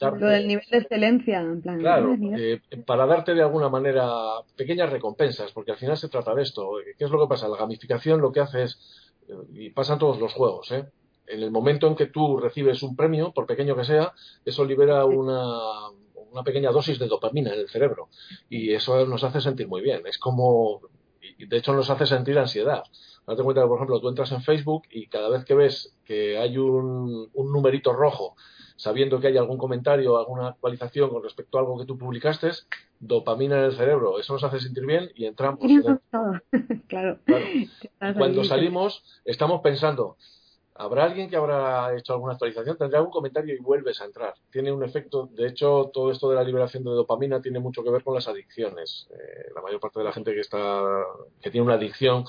lo 0.00 0.26
del 0.26 0.46
nivel 0.46 0.64
de 0.70 0.78
excelencia 0.78 1.40
en 1.40 1.62
plan 1.62 1.78
claro 1.78 2.14
eh, 2.36 2.60
para 2.84 3.06
darte 3.06 3.34
de 3.34 3.42
alguna 3.42 3.68
manera 3.68 4.06
pequeñas 4.54 4.90
recompensas 4.90 5.50
porque 5.52 5.72
al 5.72 5.78
final 5.78 5.96
se 5.96 6.08
trata 6.08 6.34
de 6.34 6.42
esto 6.42 6.72
qué 6.98 7.04
es 7.04 7.10
lo 7.10 7.20
que 7.20 7.28
pasa 7.28 7.48
la 7.48 7.56
gamificación 7.56 8.20
lo 8.20 8.30
que 8.30 8.40
hace 8.40 8.64
es 8.64 9.12
y 9.54 9.70
pasan 9.70 9.98
todos 9.98 10.20
los 10.20 10.34
juegos 10.34 10.70
¿eh? 10.72 10.84
En 11.28 11.42
el 11.42 11.50
momento 11.50 11.86
en 11.86 11.94
que 11.94 12.06
tú 12.06 12.38
recibes 12.38 12.82
un 12.82 12.96
premio, 12.96 13.32
por 13.32 13.46
pequeño 13.46 13.76
que 13.76 13.84
sea, 13.84 14.12
eso 14.44 14.64
libera 14.64 15.04
una, 15.04 15.90
una 16.30 16.42
pequeña 16.42 16.70
dosis 16.70 16.98
de 16.98 17.06
dopamina 17.06 17.52
en 17.52 17.60
el 17.60 17.68
cerebro 17.68 18.08
y 18.48 18.72
eso 18.72 19.06
nos 19.06 19.24
hace 19.24 19.40
sentir 19.40 19.68
muy 19.68 19.82
bien. 19.82 20.06
Es 20.06 20.18
como, 20.18 20.80
y 21.20 21.46
de 21.46 21.56
hecho 21.56 21.72
nos 21.72 21.90
hace 21.90 22.06
sentir 22.06 22.38
ansiedad. 22.38 22.82
Date 23.26 23.42
cuenta 23.42 23.62
que, 23.62 23.68
por 23.68 23.76
ejemplo, 23.76 24.00
tú 24.00 24.08
entras 24.08 24.32
en 24.32 24.42
Facebook 24.42 24.84
y 24.90 25.06
cada 25.08 25.28
vez 25.28 25.44
que 25.44 25.54
ves 25.54 25.94
que 26.04 26.38
hay 26.38 26.56
un, 26.56 27.28
un 27.32 27.52
numerito 27.52 27.92
rojo, 27.92 28.36
sabiendo 28.76 29.20
que 29.20 29.26
hay 29.26 29.36
algún 29.36 29.58
comentario, 29.58 30.16
alguna 30.16 30.48
actualización 30.48 31.10
con 31.10 31.22
respecto 31.22 31.58
a 31.58 31.60
algo 31.60 31.78
que 31.78 31.84
tú 31.84 31.98
publicaste, 31.98 32.50
dopamina 33.00 33.58
en 33.58 33.64
el 33.64 33.76
cerebro. 33.76 34.18
Eso 34.18 34.32
nos 34.32 34.44
hace 34.44 34.60
sentir 34.60 34.86
bien 34.86 35.10
y 35.14 35.26
entramos. 35.26 35.60
claro. 36.88 37.18
Cuando 38.16 38.44
salimos, 38.44 39.04
estamos 39.24 39.60
pensando, 39.60 40.16
¿Habrá 40.80 41.04
alguien 41.04 41.28
que 41.28 41.34
habrá 41.34 41.96
hecho 41.96 42.12
alguna 42.12 42.34
actualización? 42.34 42.78
Tendrá 42.78 43.00
algún 43.00 43.12
comentario 43.12 43.52
y 43.52 43.58
vuelves 43.58 44.00
a 44.00 44.04
entrar. 44.04 44.34
Tiene 44.48 44.70
un 44.70 44.84
efecto, 44.84 45.28
de 45.32 45.48
hecho, 45.48 45.90
todo 45.92 46.12
esto 46.12 46.30
de 46.30 46.36
la 46.36 46.44
liberación 46.44 46.84
de 46.84 46.90
dopamina 46.90 47.42
tiene 47.42 47.58
mucho 47.58 47.82
que 47.82 47.90
ver 47.90 48.04
con 48.04 48.14
las 48.14 48.28
adicciones. 48.28 49.08
Eh, 49.10 49.50
la 49.56 49.60
mayor 49.60 49.80
parte 49.80 49.98
de 49.98 50.04
la 50.04 50.12
gente 50.12 50.32
que 50.32 50.40
está, 50.40 50.80
que 51.42 51.50
tiene 51.50 51.66
una 51.66 51.74
adicción 51.74 52.24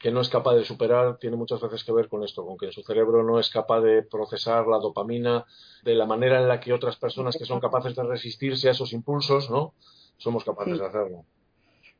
que 0.00 0.10
no 0.10 0.22
es 0.22 0.30
capaz 0.30 0.54
de 0.54 0.64
superar, 0.64 1.18
tiene 1.18 1.36
muchas 1.36 1.60
veces 1.60 1.84
que 1.84 1.92
ver 1.92 2.08
con 2.08 2.24
esto, 2.24 2.46
con 2.46 2.56
que 2.56 2.72
su 2.72 2.82
cerebro 2.82 3.22
no 3.22 3.38
es 3.38 3.50
capaz 3.50 3.82
de 3.82 4.02
procesar 4.02 4.66
la 4.66 4.78
dopamina 4.78 5.44
de 5.84 5.94
la 5.94 6.06
manera 6.06 6.40
en 6.40 6.48
la 6.48 6.60
que 6.60 6.72
otras 6.72 6.96
personas 6.96 7.36
que 7.36 7.44
son 7.44 7.60
capaces 7.60 7.94
de 7.94 8.04
resistirse 8.04 8.68
a 8.68 8.72
esos 8.72 8.94
impulsos, 8.94 9.50
¿no? 9.50 9.74
Somos 10.16 10.44
capaces 10.44 10.78
de 10.78 10.86
hacerlo. 10.86 11.24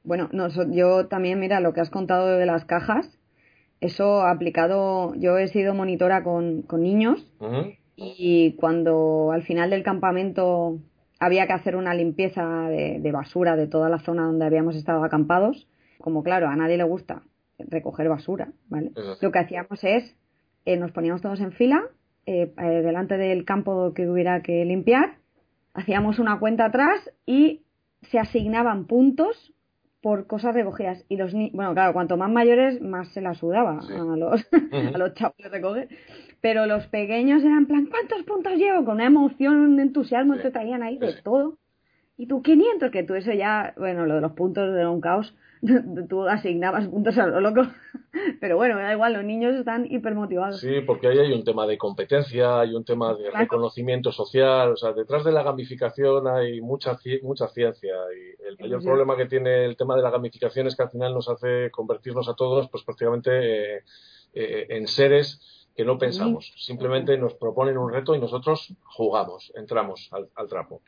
Bueno, 0.04 0.28
no, 0.32 0.48
yo 0.70 1.06
también, 1.08 1.38
mira, 1.38 1.60
lo 1.60 1.74
que 1.74 1.80
has 1.80 1.90
contado 1.90 2.28
de 2.28 2.46
las 2.46 2.64
cajas, 2.64 3.18
eso 3.80 4.22
aplicado, 4.22 5.14
yo 5.16 5.38
he 5.38 5.48
sido 5.48 5.74
monitora 5.74 6.22
con, 6.22 6.62
con 6.62 6.82
niños 6.82 7.26
y 7.96 8.52
cuando 8.52 9.32
al 9.32 9.42
final 9.42 9.70
del 9.70 9.82
campamento 9.82 10.78
había 11.18 11.46
que 11.46 11.52
hacer 11.54 11.76
una 11.76 11.94
limpieza 11.94 12.68
de, 12.68 13.10
basura 13.12 13.56
de 13.56 13.66
toda 13.66 13.88
la 13.88 13.98
zona 13.98 14.24
donde 14.24 14.44
habíamos 14.44 14.76
estado 14.76 15.02
acampados, 15.02 15.68
como 15.98 16.22
claro, 16.22 16.48
a 16.48 16.56
nadie 16.56 16.76
le 16.76 16.84
gusta 16.84 17.22
recoger 17.58 18.08
basura, 18.08 18.52
¿vale? 18.68 18.92
Lo 19.20 19.32
que 19.32 19.38
hacíamos 19.38 19.82
es, 19.82 20.14
eh, 20.66 20.76
nos 20.76 20.92
poníamos 20.92 21.22
todos 21.22 21.40
en 21.40 21.52
fila, 21.52 21.82
eh, 22.26 22.52
eh, 22.58 22.82
delante 22.82 23.16
del 23.16 23.44
campo 23.44 23.94
que 23.94 24.08
hubiera 24.08 24.42
que 24.42 24.64
limpiar, 24.64 25.16
hacíamos 25.72 26.18
una 26.18 26.38
cuenta 26.38 26.66
atrás 26.66 27.10
y 27.24 27.62
se 28.02 28.18
asignaban 28.18 28.86
puntos 28.86 29.54
por 30.00 30.26
cosas 30.26 30.54
recogidas. 30.54 31.04
Y 31.08 31.16
los 31.16 31.32
bueno, 31.32 31.74
claro, 31.74 31.92
cuanto 31.92 32.16
más 32.16 32.30
mayores, 32.30 32.80
más 32.80 33.08
se 33.12 33.20
la 33.20 33.34
sudaba 33.34 33.78
a 33.78 34.16
los, 34.16 34.46
a 34.94 34.98
los 34.98 35.14
chavos 35.14 35.36
de 35.38 35.48
recoger. 35.48 35.88
Pero 36.40 36.66
los 36.66 36.86
pequeños 36.86 37.42
eran 37.42 37.66
plan, 37.66 37.86
¿cuántos 37.86 38.22
puntos 38.24 38.54
llevo? 38.54 38.84
Con 38.84 38.96
una 38.96 39.06
emoción, 39.06 39.56
un 39.56 39.80
entusiasmo, 39.80 40.36
te 40.36 40.50
traían 40.50 40.82
ahí 40.82 40.98
de 40.98 41.14
todo. 41.22 41.58
Y 42.16 42.26
tú 42.26 42.42
500, 42.42 42.90
que 42.90 43.02
tú 43.02 43.14
eso 43.14 43.32
ya, 43.32 43.74
bueno, 43.76 44.06
lo 44.06 44.14
de 44.14 44.20
los 44.20 44.32
puntos 44.32 44.74
era 44.74 44.90
un 44.90 45.00
caos. 45.00 45.34
tú 46.08 46.22
asignabas 46.28 46.86
puntos 46.88 47.16
a 47.18 47.26
lo 47.26 47.40
loco. 47.40 47.62
Pero 48.40 48.56
bueno, 48.56 48.76
da 48.76 48.92
igual, 48.92 49.12
los 49.12 49.24
niños 49.24 49.54
están 49.54 49.86
hipermotivados. 49.90 50.60
Sí, 50.60 50.80
porque 50.86 51.08
ahí 51.08 51.18
hay 51.18 51.32
un 51.32 51.44
tema 51.44 51.66
de 51.66 51.78
competencia, 51.78 52.60
hay 52.60 52.74
un 52.74 52.84
tema 52.84 53.14
de 53.14 53.30
reconocimiento 53.30 54.12
social. 54.12 54.72
O 54.72 54.76
sea, 54.76 54.92
detrás 54.92 55.24
de 55.24 55.32
la 55.32 55.42
gamificación 55.42 56.26
hay 56.28 56.60
mucha, 56.60 56.98
mucha 57.22 57.48
ciencia. 57.48 57.94
Y 58.14 58.48
el 58.48 58.58
mayor 58.58 58.82
problema 58.82 59.16
que 59.16 59.26
tiene 59.26 59.64
el 59.64 59.76
tema 59.76 59.96
de 59.96 60.02
la 60.02 60.10
gamificación 60.10 60.66
es 60.66 60.76
que 60.76 60.82
al 60.82 60.90
final 60.90 61.14
nos 61.14 61.28
hace 61.28 61.70
convertirnos 61.70 62.28
a 62.28 62.34
todos, 62.34 62.68
pues 62.70 62.84
prácticamente 62.84 63.76
eh, 63.76 63.84
eh, 64.34 64.66
en 64.70 64.86
seres 64.86 65.68
que 65.74 65.84
no 65.84 65.98
pensamos. 65.98 66.54
Simplemente 66.56 67.18
nos 67.18 67.34
proponen 67.34 67.76
un 67.76 67.92
reto 67.92 68.14
y 68.14 68.18
nosotros 68.18 68.74
jugamos, 68.84 69.52
entramos 69.54 70.10
al 70.34 70.48
trapo. 70.48 70.80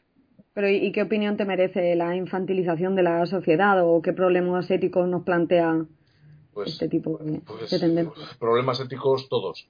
Pero 0.59 0.71
¿y 0.71 0.91
qué 0.91 1.03
opinión 1.03 1.37
te 1.37 1.45
merece 1.45 1.95
la 1.95 2.17
infantilización 2.17 2.97
de 2.97 3.05
la 3.05 3.25
sociedad 3.27 3.81
o 3.87 4.03
qué 4.03 4.13
problemas 4.13 4.69
éticos 4.73 5.07
nos 5.07 5.23
plantea 5.23 5.85
pues, 6.53 6.71
este 6.71 6.89
tipo 6.89 7.17
de, 7.19 7.43
pues, 7.47 7.71
tendencias? 7.71 8.35
Problemas 8.41 8.81
éticos 8.81 9.29
todos. 9.29 9.69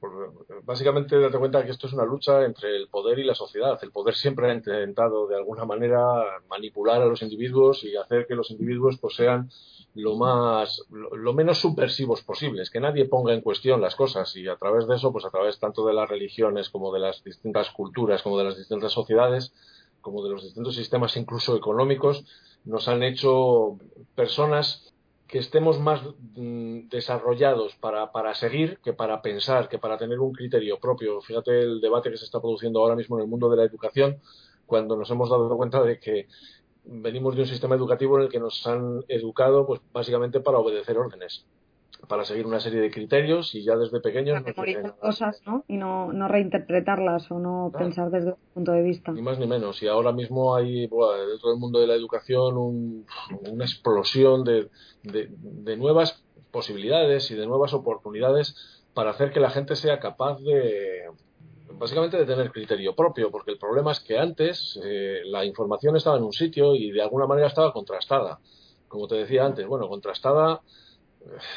Básicamente 0.65 1.21
date 1.21 1.37
cuenta 1.37 1.63
que 1.63 1.73
esto 1.73 1.89
es 1.89 1.93
una 1.93 2.07
lucha 2.07 2.43
entre 2.43 2.75
el 2.75 2.89
poder 2.89 3.19
y 3.19 3.25
la 3.25 3.35
sociedad. 3.35 3.79
El 3.83 3.91
poder 3.91 4.15
siempre 4.15 4.51
ha 4.51 4.55
intentado 4.55 5.27
de 5.27 5.37
alguna 5.37 5.67
manera 5.67 6.01
manipular 6.49 7.03
a 7.03 7.05
los 7.05 7.21
individuos 7.21 7.85
y 7.85 7.95
hacer 7.95 8.27
que 8.27 8.35
los 8.35 8.51
individuos 8.51 8.97
pues, 8.99 9.15
sean 9.15 9.51
lo 9.95 10.17
más 10.17 10.87
lo, 10.91 11.35
menos 11.35 11.59
subversivos 11.59 12.23
posibles, 12.23 12.71
que 12.71 12.81
nadie 12.81 13.05
ponga 13.05 13.35
en 13.35 13.43
cuestión 13.43 13.83
las 13.83 13.95
cosas 13.95 14.35
y 14.37 14.49
a 14.49 14.57
través 14.57 14.87
de 14.87 14.97
eso, 14.97 15.13
pues 15.13 15.27
a 15.27 15.31
través 15.31 15.59
tanto 15.59 15.85
de 15.87 15.93
las 15.93 16.09
religiones 16.09 16.71
como 16.71 16.95
de 16.95 17.01
las 17.01 17.23
distintas 17.25 17.71
culturas, 17.73 18.23
como 18.23 18.39
de 18.39 18.45
las 18.45 18.57
distintas 18.57 18.93
sociedades, 18.93 19.53
como 20.01 20.23
de 20.23 20.31
los 20.31 20.43
distintos 20.43 20.75
sistemas 20.75 21.17
incluso 21.17 21.57
económicos, 21.57 22.25
nos 22.65 22.89
han 22.89 23.03
hecho 23.03 23.79
personas 24.15 24.93
que 25.29 25.39
estemos 25.39 25.79
más 25.79 26.01
mm, 26.37 26.89
desarrollados 26.89 27.77
para, 27.77 28.11
para, 28.13 28.35
seguir 28.35 28.79
que 28.83 28.95
para 28.95 29.21
pensar, 29.21 29.69
que 29.69 29.79
para 29.79 29.99
tener 29.99 30.19
un 30.21 30.33
criterio 30.33 30.79
propio. 30.81 31.21
Fíjate 31.21 31.61
el 31.61 31.81
debate 31.81 32.11
que 32.11 32.17
se 32.17 32.25
está 32.25 32.41
produciendo 32.41 32.81
ahora 32.81 32.97
mismo 32.97 33.17
en 33.17 33.25
el 33.25 33.29
mundo 33.29 33.51
de 33.51 33.57
la 33.59 33.65
educación, 33.65 34.21
cuando 34.67 34.97
nos 34.97 35.11
hemos 35.11 35.29
dado 35.29 35.55
cuenta 35.57 35.83
de 35.83 36.01
que 36.01 36.29
venimos 36.85 37.37
de 37.37 37.43
un 37.43 37.49
sistema 37.49 37.75
educativo 37.75 38.17
en 38.17 38.25
el 38.25 38.29
que 38.31 38.41
nos 38.41 38.67
han 38.67 39.05
educado 39.09 39.67
pues 39.67 39.81
básicamente 39.93 40.41
para 40.41 40.59
obedecer 40.59 40.97
órdenes. 40.97 41.45
Para 42.07 42.25
seguir 42.25 42.47
una 42.47 42.61
serie 42.61 42.81
de 42.81 42.91
criterios 42.91 43.55
y 43.55 43.65
ya 43.65 43.77
desde 43.77 44.01
pequeños 44.01 44.43
no 44.43 44.97
cosas 44.97 45.43
¿no? 45.45 45.65
y 45.67 45.77
no, 45.77 46.13
no 46.13 46.29
reinterpretarlas 46.29 47.31
o 47.31 47.39
no 47.39 47.73
pensar 47.77 48.11
desde 48.11 48.31
otro 48.31 48.43
punto 48.55 48.73
de 48.73 48.83
vista. 48.83 49.13
Ni 49.13 49.23
más 49.23 49.39
ni 49.39 49.47
menos. 49.47 49.83
Y 49.83 49.89
ahora 49.89 50.13
mismo 50.13 50.55
hay 50.55 50.83
dentro 50.83 51.51
del 51.51 51.59
mundo 51.59 51.81
de 51.81 51.87
la 51.87 51.95
educación 51.95 53.05
una 53.51 53.65
explosión 53.65 54.45
de, 54.45 54.69
de, 55.03 55.77
nuevas 55.77 56.25
posibilidades 56.51 57.31
y 57.31 57.35
de 57.35 57.47
nuevas 57.47 57.75
oportunidades 57.75 58.55
para 58.95 59.11
hacer 59.11 59.33
que 59.33 59.41
la 59.41 59.51
gente 59.51 59.77
sea 59.77 59.99
capaz 59.99 60.39
de 60.41 61.05
básicamente 61.75 62.17
de 62.17 62.25
tener 62.25 62.51
criterio 62.51 62.95
propio 62.97 63.31
porque 63.31 63.53
el 63.53 63.59
problema 63.59 63.93
es 63.93 64.01
que 64.01 64.19
antes 64.19 64.81
eh, 64.83 65.21
la 65.27 65.45
información 65.45 65.97
estaba 65.97 66.17
en 66.17 66.25
un 66.25 66.33
sitio 66.33 66.75
y 66.75 66.91
de 66.91 67.03
alguna 67.03 67.27
manera 67.27 67.49
estaba 67.49 67.73
contrastada. 67.73 68.41
Como 68.89 69.07
te 69.07 69.17
decía 69.17 69.45
antes 69.45 69.67
bueno 69.67 69.89
contrastada 69.89 70.63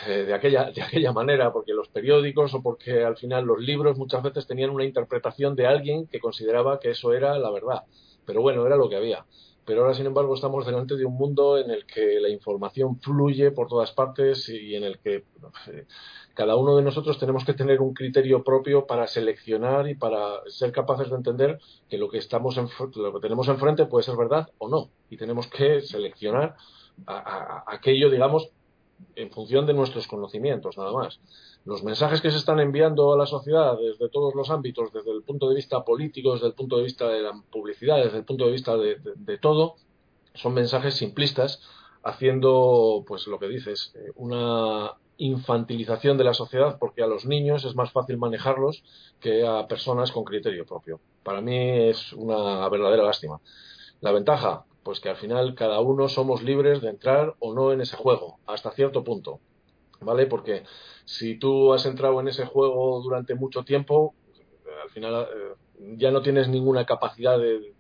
de, 0.08 0.34
aquella, 0.34 0.72
de 0.76 0.82
aquella 0.82 1.12
manera, 1.12 1.52
porque 1.52 1.74
los 1.74 1.90
periódicos 1.90 2.54
o 2.54 2.62
porque 2.62 3.04
al 3.04 3.18
final 3.18 3.46
los 3.46 3.60
libros 3.60 3.98
muchas 3.98 4.24
veces 4.24 4.48
tenían 4.48 4.70
una 4.70 4.86
interpretación 4.86 5.56
de 5.56 5.68
alguien 5.68 6.08
que 6.08 6.20
consideraba 6.20 6.80
que 6.80 6.92
eso 6.92 7.14
era 7.14 7.38
la 7.38 7.52
verdad. 7.52 7.84
Pero 8.26 8.42
bueno, 8.42 8.66
era 8.66 8.76
lo 8.76 8.90
que 8.90 8.96
había. 8.96 9.26
Pero 9.66 9.82
ahora, 9.82 9.94
sin 9.94 10.08
embargo, 10.08 10.34
estamos 10.34 10.66
delante 10.66 10.96
de 10.96 11.06
un 11.06 11.14
mundo 11.14 11.58
en 11.58 11.70
el 11.70 11.86
que 11.86 12.20
la 12.20 12.30
información 12.30 13.00
fluye 13.00 13.52
por 13.52 13.68
todas 13.68 13.92
partes 13.92 14.50
y 14.50 14.76
en 14.76 14.84
el 14.84 14.98
que 15.00 15.24
eh, 15.68 15.86
cada 16.34 16.56
uno 16.56 16.76
de 16.76 16.82
nosotros 16.82 17.20
tenemos 17.20 17.46
que 17.46 17.54
tener 17.54 17.80
un 17.80 17.94
criterio 17.94 18.44
propio 18.44 18.88
para 18.88 19.06
seleccionar 19.06 19.88
y 19.88 19.96
para 19.96 20.42
ser 20.48 20.72
capaces 20.72 21.10
de 21.10 21.16
entender 21.16 21.60
que 21.88 22.00
lo 22.00 22.10
que, 22.10 22.18
estamos 22.18 22.58
lo 22.96 23.14
que 23.14 23.20
tenemos 23.20 23.48
enfrente 23.50 23.86
puede 23.86 24.04
ser 24.04 24.18
verdad 24.18 24.50
o 24.58 24.68
no. 24.68 24.90
Y 25.10 25.18
tenemos 25.18 25.48
que 25.48 25.82
seleccionar 25.82 26.56
aquello, 27.06 28.10
digamos, 28.10 28.50
en 29.16 29.32
función 29.32 29.66
de 29.66 29.74
nuestros 29.74 30.08
conocimientos, 30.08 30.78
nada 30.78 30.92
más. 30.92 31.20
Los 31.66 31.84
mensajes 31.84 32.22
que 32.22 32.32
se 32.32 32.38
están 32.38 32.60
enviando 32.60 33.14
a 33.14 33.18
la 33.18 33.26
sociedad 33.26 33.78
desde 33.78 34.10
todos 34.10 34.34
los 34.36 34.50
ámbitos, 34.50 34.92
desde 34.92 35.12
el 35.12 35.24
punto 35.24 35.50
de 35.50 35.56
vista 35.56 35.84
político, 35.84 36.34
desde 36.34 36.48
el 36.48 36.54
punto 36.54 36.78
de 36.78 36.84
vista 36.84 37.08
de 37.08 37.22
la 37.22 37.34
publicidad, 37.52 37.98
desde 37.98 38.18
el 38.18 38.26
punto 38.26 38.46
de 38.46 38.52
vista 38.52 38.76
de, 38.78 39.38
todo, 39.38 39.76
son 40.34 40.54
mensajes 40.54 40.96
simplistas, 40.96 41.62
haciendo, 42.04 43.04
pues 43.08 43.28
lo 43.28 43.38
que 43.38 43.48
dices, 43.48 43.94
eh, 43.96 44.12
una 44.16 44.94
infantilización 45.18 46.18
de 46.18 46.24
la 46.24 46.34
sociedad, 46.34 46.80
porque 46.80 47.04
a 47.04 47.08
los 47.08 47.26
niños 47.26 47.64
es 47.64 47.76
más 47.76 47.92
fácil 47.92 48.18
manejarlos 48.18 48.84
que 49.20 49.46
a 49.46 49.68
personas 49.68 50.12
con 50.12 50.24
criterio 50.24 50.66
propio. 50.66 51.00
Para 51.24 51.42
mí 51.42 51.56
es 51.56 52.12
una 52.14 52.68
verdadera 52.70 53.04
lástima. 53.04 53.40
La 54.00 54.12
ventaja, 54.12 54.66
pues 54.84 55.00
que 55.00 55.10
al 55.10 55.18
final 55.18 55.56
cada 55.56 55.80
uno 55.80 56.10
somos 56.10 56.44
libres 56.44 56.82
de 56.82 56.90
entrar 56.90 57.36
o 57.40 57.54
no 57.54 57.72
en 57.72 57.82
ese 57.82 57.98
juego, 57.98 58.40
hasta 58.48 58.72
cierto 58.72 59.04
punto, 59.04 59.40
¿vale? 60.00 60.26
Porque 60.26 60.64
si 61.06 61.36
tú 61.38 61.74
has 61.74 61.86
entrado 61.86 62.20
en 62.20 62.28
ese 62.28 62.46
juego 62.46 63.02
durante 63.02 63.36
mucho 63.36 63.64
tiempo, 63.64 64.16
al 64.84 64.90
final 64.90 65.28
eh, 65.34 65.96
ya 65.98 66.12
no 66.12 66.22
tienes 66.22 66.48
ninguna 66.48 66.86
capacidad 66.86 67.40
de, 67.40 67.74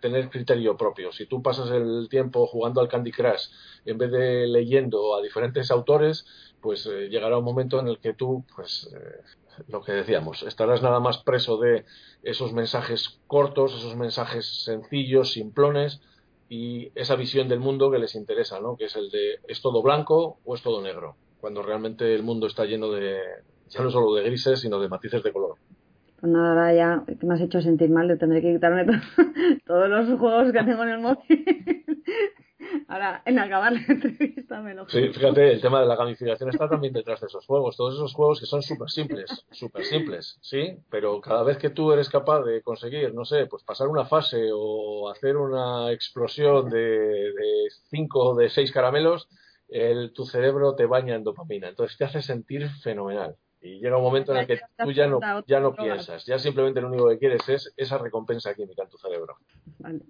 tener 0.00 0.30
criterio 0.30 0.76
propio. 0.76 1.12
Si 1.12 1.26
tú 1.26 1.42
pasas 1.42 1.70
el 1.70 2.08
tiempo 2.10 2.44
jugando 2.48 2.80
al 2.80 2.88
Candy 2.88 3.12
Crush 3.12 3.50
en 3.84 3.98
vez 3.98 4.10
de 4.10 4.48
leyendo 4.48 5.14
a 5.14 5.22
diferentes 5.22 5.70
autores, 5.70 6.26
pues 6.60 6.86
eh, 6.86 7.08
llegará 7.08 7.38
un 7.38 7.44
momento 7.44 7.78
en 7.78 7.86
el 7.86 8.00
que 8.00 8.12
tú, 8.12 8.44
pues 8.56 8.92
eh, 8.92 9.22
lo 9.68 9.82
que 9.82 9.92
decíamos, 9.92 10.42
estarás 10.42 10.82
nada 10.82 10.98
más 10.98 11.18
preso 11.18 11.56
de 11.58 11.84
esos 12.24 12.52
mensajes 12.52 13.20
cortos, 13.28 13.74
esos 13.74 13.94
mensajes 13.94 14.64
sencillos, 14.64 15.30
simplones, 15.30 16.00
y 16.48 16.92
esa 16.94 17.16
visión 17.16 17.48
del 17.48 17.60
mundo 17.60 17.90
que 17.90 17.98
les 17.98 18.14
interesa, 18.14 18.60
¿no? 18.60 18.76
Que 18.76 18.84
es 18.84 18.96
el 18.96 19.10
de 19.10 19.40
¿es 19.48 19.60
todo 19.60 19.82
blanco 19.82 20.38
o 20.44 20.54
es 20.54 20.62
todo 20.62 20.82
negro? 20.82 21.16
Cuando 21.40 21.62
realmente 21.62 22.14
el 22.14 22.22
mundo 22.22 22.46
está 22.46 22.64
lleno 22.64 22.90
de, 22.90 23.18
ya 23.68 23.82
no 23.82 23.90
solo 23.90 24.14
de 24.14 24.24
grises, 24.24 24.60
sino 24.60 24.80
de 24.80 24.88
matices 24.88 25.22
de 25.22 25.32
color. 25.32 25.56
Pues 26.20 26.32
nada, 26.32 26.50
ahora 26.50 26.74
ya 26.74 27.04
me 27.22 27.34
has 27.34 27.40
hecho 27.40 27.60
sentir 27.60 27.90
mal 27.90 28.18
tener 28.18 28.40
que 28.40 28.54
quitarme 28.54 28.86
todos 29.66 29.88
los 29.88 30.18
juegos 30.18 30.52
que 30.52 30.62
tengo 30.62 30.82
en 30.84 30.88
el 30.88 31.00
móvil. 31.00 31.84
Ahora, 32.88 33.22
en 33.24 33.38
acabar 33.38 33.72
la 33.72 33.80
entrevista 33.88 34.60
me 34.60 34.74
lo 34.74 34.88
Sí, 34.88 35.08
fíjate, 35.08 35.52
el 35.52 35.60
tema 35.60 35.80
de 35.80 35.86
la 35.86 35.96
gamificación 35.96 36.50
está 36.50 36.68
también 36.68 36.92
detrás 36.92 37.20
de 37.20 37.26
esos 37.26 37.46
juegos. 37.46 37.76
Todos 37.76 37.94
esos 37.94 38.12
juegos 38.14 38.40
que 38.40 38.46
son 38.46 38.62
súper 38.62 38.90
simples, 38.90 39.46
súper 39.50 39.84
simples, 39.84 40.38
¿sí? 40.40 40.78
Pero 40.90 41.20
cada 41.20 41.42
vez 41.42 41.58
que 41.58 41.70
tú 41.70 41.92
eres 41.92 42.08
capaz 42.08 42.42
de 42.42 42.62
conseguir, 42.62 43.14
no 43.14 43.24
sé, 43.24 43.46
pues 43.46 43.62
pasar 43.64 43.88
una 43.88 44.04
fase 44.04 44.50
o 44.52 45.08
hacer 45.08 45.36
una 45.36 45.92
explosión 45.92 46.70
de, 46.70 46.78
de 46.78 47.68
cinco 47.90 48.30
o 48.30 48.34
de 48.34 48.48
seis 48.48 48.72
caramelos, 48.72 49.28
el, 49.68 50.12
tu 50.12 50.24
cerebro 50.26 50.74
te 50.74 50.86
baña 50.86 51.14
en 51.14 51.24
dopamina. 51.24 51.68
Entonces 51.68 51.96
te 51.96 52.04
hace 52.04 52.22
sentir 52.22 52.68
fenomenal. 52.82 53.36
Y 53.60 53.80
llega 53.80 53.96
un 53.96 54.02
momento 54.02 54.32
en 54.32 54.38
el 54.38 54.46
que 54.46 54.60
tú 54.78 54.92
ya 54.92 55.06
no, 55.06 55.20
ya 55.46 55.60
no 55.60 55.74
piensas, 55.74 56.24
ya 56.24 56.38
simplemente 56.38 56.80
lo 56.80 56.88
único 56.88 57.08
que 57.08 57.18
quieres 57.18 57.48
es 57.48 57.72
esa 57.76 57.98
recompensa 57.98 58.54
química 58.54 58.82
en 58.82 58.88
tu 58.88 58.98
cerebro. 58.98 59.36
Vale. 59.78 60.00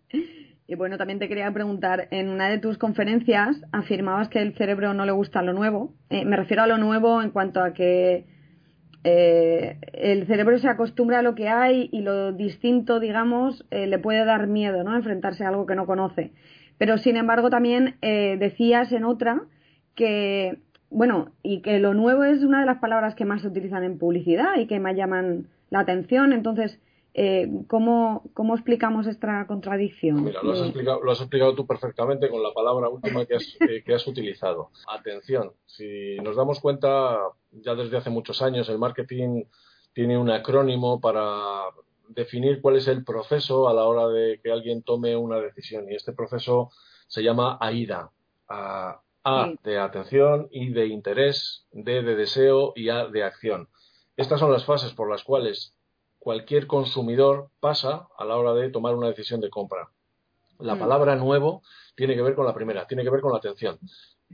Y 0.68 0.74
bueno, 0.74 0.98
también 0.98 1.20
te 1.20 1.28
quería 1.28 1.50
preguntar, 1.52 2.08
en 2.10 2.28
una 2.28 2.48
de 2.48 2.58
tus 2.58 2.76
conferencias 2.76 3.56
afirmabas 3.70 4.28
que 4.28 4.40
el 4.40 4.54
cerebro 4.56 4.94
no 4.94 5.06
le 5.06 5.12
gusta 5.12 5.42
lo 5.42 5.52
nuevo. 5.52 5.94
Eh, 6.10 6.24
me 6.24 6.36
refiero 6.36 6.64
a 6.64 6.66
lo 6.66 6.76
nuevo 6.76 7.22
en 7.22 7.30
cuanto 7.30 7.62
a 7.62 7.72
que 7.72 8.26
eh, 9.04 9.78
el 9.92 10.26
cerebro 10.26 10.58
se 10.58 10.68
acostumbra 10.68 11.20
a 11.20 11.22
lo 11.22 11.36
que 11.36 11.48
hay 11.48 11.88
y 11.92 12.00
lo 12.00 12.32
distinto, 12.32 12.98
digamos, 12.98 13.64
eh, 13.70 13.86
le 13.86 14.00
puede 14.00 14.24
dar 14.24 14.48
miedo, 14.48 14.82
¿no? 14.82 14.96
Enfrentarse 14.96 15.44
a 15.44 15.48
algo 15.48 15.66
que 15.66 15.76
no 15.76 15.86
conoce. 15.86 16.32
Pero 16.78 16.98
sin 16.98 17.16
embargo 17.16 17.48
también 17.48 17.96
decías 18.02 18.92
en 18.92 19.04
otra 19.04 19.44
que, 19.94 20.58
bueno, 20.90 21.32
y 21.42 21.62
que 21.62 21.78
lo 21.78 21.94
nuevo 21.94 22.24
es 22.24 22.42
una 22.42 22.60
de 22.60 22.66
las 22.66 22.78
palabras 22.78 23.14
que 23.14 23.24
más 23.24 23.42
se 23.42 23.48
utilizan 23.48 23.84
en 23.84 23.98
publicidad 23.98 24.56
y 24.58 24.66
que 24.66 24.80
más 24.80 24.96
llaman 24.96 25.48
la 25.70 25.80
atención. 25.80 26.32
Entonces, 26.32 26.78
eh, 27.14 27.48
¿cómo, 27.66 28.24
¿cómo, 28.34 28.54
explicamos 28.54 29.06
esta 29.06 29.46
contradicción? 29.46 30.22
Mira, 30.22 30.42
lo 30.42 30.52
has, 30.52 30.60
explicado, 30.60 31.02
lo 31.02 31.12
has 31.12 31.20
explicado 31.20 31.54
tú 31.54 31.66
perfectamente 31.66 32.28
con 32.28 32.42
la 32.42 32.52
palabra 32.52 32.88
última 32.88 33.24
que 33.24 33.36
has, 33.36 33.56
que 33.84 33.94
has 33.94 34.06
utilizado. 34.06 34.70
Atención, 34.86 35.52
si 35.64 36.16
nos 36.16 36.36
damos 36.36 36.60
cuenta, 36.60 37.18
ya 37.52 37.74
desde 37.74 37.96
hace 37.96 38.10
muchos 38.10 38.42
años 38.42 38.68
el 38.68 38.78
marketing 38.78 39.44
tiene 39.94 40.18
un 40.18 40.30
acrónimo 40.30 41.00
para 41.00 41.62
definir 42.08 42.60
cuál 42.60 42.76
es 42.76 42.86
el 42.86 43.02
proceso 43.02 43.68
a 43.68 43.74
la 43.74 43.84
hora 43.84 44.08
de 44.08 44.38
que 44.42 44.52
alguien 44.52 44.82
tome 44.82 45.16
una 45.16 45.40
decisión 45.40 45.90
y 45.90 45.94
este 45.94 46.12
proceso 46.12 46.70
se 47.06 47.22
llama 47.22 47.56
AIDA. 47.60 48.10
A, 48.48 49.00
a 49.26 49.52
de 49.64 49.78
atención, 49.78 50.48
I 50.52 50.70
de 50.70 50.86
interés, 50.86 51.66
D 51.72 52.02
de 52.02 52.14
deseo 52.14 52.72
y 52.76 52.90
A 52.90 53.06
de 53.08 53.24
acción. 53.24 53.68
Estas 54.16 54.38
son 54.38 54.52
las 54.52 54.64
fases 54.64 54.92
por 54.92 55.10
las 55.10 55.24
cuales 55.24 55.74
cualquier 56.20 56.68
consumidor 56.68 57.50
pasa 57.58 58.06
a 58.16 58.24
la 58.24 58.36
hora 58.36 58.54
de 58.54 58.70
tomar 58.70 58.94
una 58.94 59.08
decisión 59.08 59.40
de 59.40 59.50
compra. 59.50 59.88
La 60.60 60.76
mm. 60.76 60.78
palabra 60.78 61.16
nuevo 61.16 61.62
tiene 61.96 62.14
que 62.14 62.22
ver 62.22 62.36
con 62.36 62.46
la 62.46 62.54
primera, 62.54 62.86
tiene 62.86 63.02
que 63.02 63.10
ver 63.10 63.20
con 63.20 63.32
la 63.32 63.38
atención. 63.38 63.80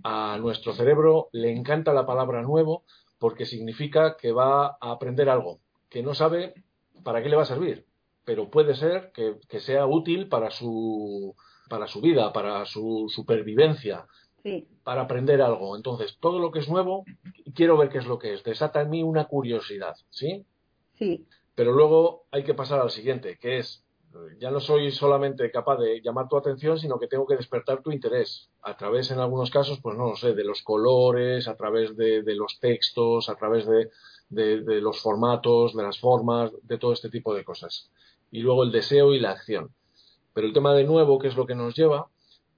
A 0.04 0.36
nuestro 0.38 0.74
cerebro 0.74 1.30
le 1.32 1.50
encanta 1.50 1.94
la 1.94 2.04
palabra 2.04 2.42
nuevo 2.42 2.84
porque 3.18 3.46
significa 3.46 4.16
que 4.18 4.32
va 4.32 4.76
a 4.78 4.90
aprender 4.90 5.30
algo, 5.30 5.60
que 5.88 6.02
no 6.02 6.14
sabe 6.14 6.52
para 7.02 7.22
qué 7.22 7.30
le 7.30 7.36
va 7.36 7.42
a 7.42 7.46
servir, 7.46 7.86
pero 8.24 8.50
puede 8.50 8.74
ser 8.74 9.10
que, 9.12 9.60
sea 9.60 9.86
útil 9.86 10.28
para 10.28 10.50
su, 10.50 11.34
para 11.68 11.86
su 11.86 12.00
vida, 12.00 12.32
para 12.32 12.66
su 12.66 13.06
supervivencia, 13.08 14.06
para 14.82 15.02
aprender 15.02 15.42
algo. 15.42 15.76
Entonces, 15.76 16.18
todo 16.20 16.38
lo 16.38 16.50
que 16.50 16.60
es 16.60 16.68
nuevo, 16.68 17.04
quiero 17.54 17.76
ver 17.76 17.88
qué 17.88 17.98
es 17.98 18.06
lo 18.06 18.18
que 18.18 18.34
es. 18.34 18.42
Desata 18.42 18.80
en 18.80 18.90
mí 18.90 19.02
una 19.02 19.24
curiosidad, 19.26 19.96
¿sí? 20.10 20.44
Sí. 20.98 21.26
Pero 21.54 21.72
luego 21.72 22.24
hay 22.30 22.44
que 22.44 22.54
pasar 22.54 22.80
al 22.80 22.90
siguiente, 22.90 23.38
que 23.38 23.58
es, 23.58 23.84
ya 24.38 24.50
no 24.50 24.60
soy 24.60 24.90
solamente 24.90 25.50
capaz 25.50 25.76
de 25.78 26.00
llamar 26.02 26.28
tu 26.28 26.36
atención, 26.36 26.78
sino 26.78 26.98
que 26.98 27.06
tengo 27.06 27.26
que 27.26 27.36
despertar 27.36 27.82
tu 27.82 27.92
interés 27.92 28.50
a 28.62 28.76
través, 28.76 29.10
en 29.10 29.18
algunos 29.18 29.50
casos, 29.50 29.80
pues 29.80 29.96
no 29.96 30.08
lo 30.08 30.16
sé, 30.16 30.34
de 30.34 30.44
los 30.44 30.62
colores, 30.62 31.48
a 31.48 31.56
través 31.56 31.96
de, 31.96 32.22
los 32.34 32.58
textos, 32.60 33.28
a 33.28 33.36
través 33.36 33.66
de, 33.66 33.90
de, 34.30 34.80
los 34.80 35.00
formatos, 35.00 35.74
de 35.74 35.82
las 35.82 35.98
formas, 35.98 36.52
de 36.62 36.78
todo 36.78 36.92
este 36.92 37.10
tipo 37.10 37.34
de 37.34 37.44
cosas. 37.44 37.90
Y 38.30 38.40
luego 38.40 38.64
el 38.64 38.72
deseo 38.72 39.14
y 39.14 39.20
la 39.20 39.32
acción. 39.32 39.70
Pero 40.34 40.46
el 40.46 40.52
tema 40.54 40.74
de 40.74 40.84
nuevo, 40.84 41.18
que 41.18 41.28
es 41.28 41.36
lo 41.36 41.46
que 41.46 41.54
nos 41.54 41.76
lleva, 41.76 42.08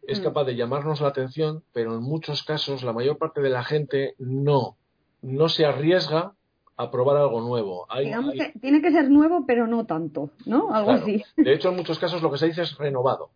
es 0.07 0.21
mm. 0.21 0.25
capaz 0.25 0.45
de 0.45 0.57
llamarnos 0.57 1.01
la 1.01 1.09
atención, 1.09 1.63
pero 1.73 1.95
en 1.95 2.03
muchos 2.03 2.43
casos 2.43 2.83
la 2.83 2.93
mayor 2.93 3.19
parte 3.19 3.41
de 3.41 3.51
la 3.51 3.65
gente 3.65 4.15
no, 4.19 4.77
no 5.23 5.49
se 5.49 5.65
arriesga 5.65 6.35
a 6.77 6.91
probar 6.91 7.17
algo 7.17 7.41
nuevo. 7.41 7.87
Digamos 7.99 8.35
que 8.35 8.59
tiene 8.61 8.83
que 8.83 8.91
ser 8.91 9.11
nuevo, 9.11 9.45
pero 9.47 9.67
no 9.67 9.87
tanto, 9.87 10.31
¿no? 10.45 10.75
Algo 10.75 10.91
así. 10.91 11.23
De 11.37 11.55
hecho, 11.55 11.69
en 11.69 11.77
muchos 11.77 11.99
casos 11.99 12.23
lo 12.23 12.31
que 12.31 12.39
se 12.39 12.47
dice 12.47 12.63
es 12.63 12.77
renovado. 12.77 13.31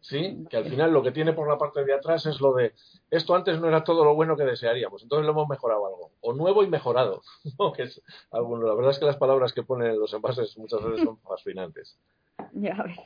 ¿Sí? 0.00 0.46
Que 0.48 0.56
al 0.56 0.64
final 0.64 0.92
lo 0.92 1.02
que 1.02 1.10
tiene 1.10 1.32
por 1.32 1.48
la 1.48 1.58
parte 1.58 1.84
de 1.84 1.92
atrás 1.92 2.24
es 2.24 2.40
lo 2.40 2.54
de 2.54 2.72
esto 3.10 3.34
antes 3.34 3.60
no 3.60 3.66
era 3.66 3.82
todo 3.82 4.04
lo 4.04 4.14
bueno 4.14 4.36
que 4.36 4.44
desearíamos, 4.44 5.02
entonces 5.02 5.26
lo 5.26 5.32
hemos 5.32 5.48
mejorado 5.48 5.84
algo. 5.86 6.12
O 6.20 6.32
nuevo 6.32 6.62
y 6.62 6.68
mejorado. 6.68 7.20
que 7.76 7.82
es 7.82 8.00
La 8.30 8.74
verdad 8.74 8.92
es 8.92 8.98
que 9.00 9.04
las 9.04 9.16
palabras 9.16 9.52
que 9.52 9.64
ponen 9.64 9.98
los 9.98 10.14
envases 10.14 10.56
muchas 10.56 10.82
veces 10.82 11.04
son 11.04 11.18
fascinantes. 11.28 11.98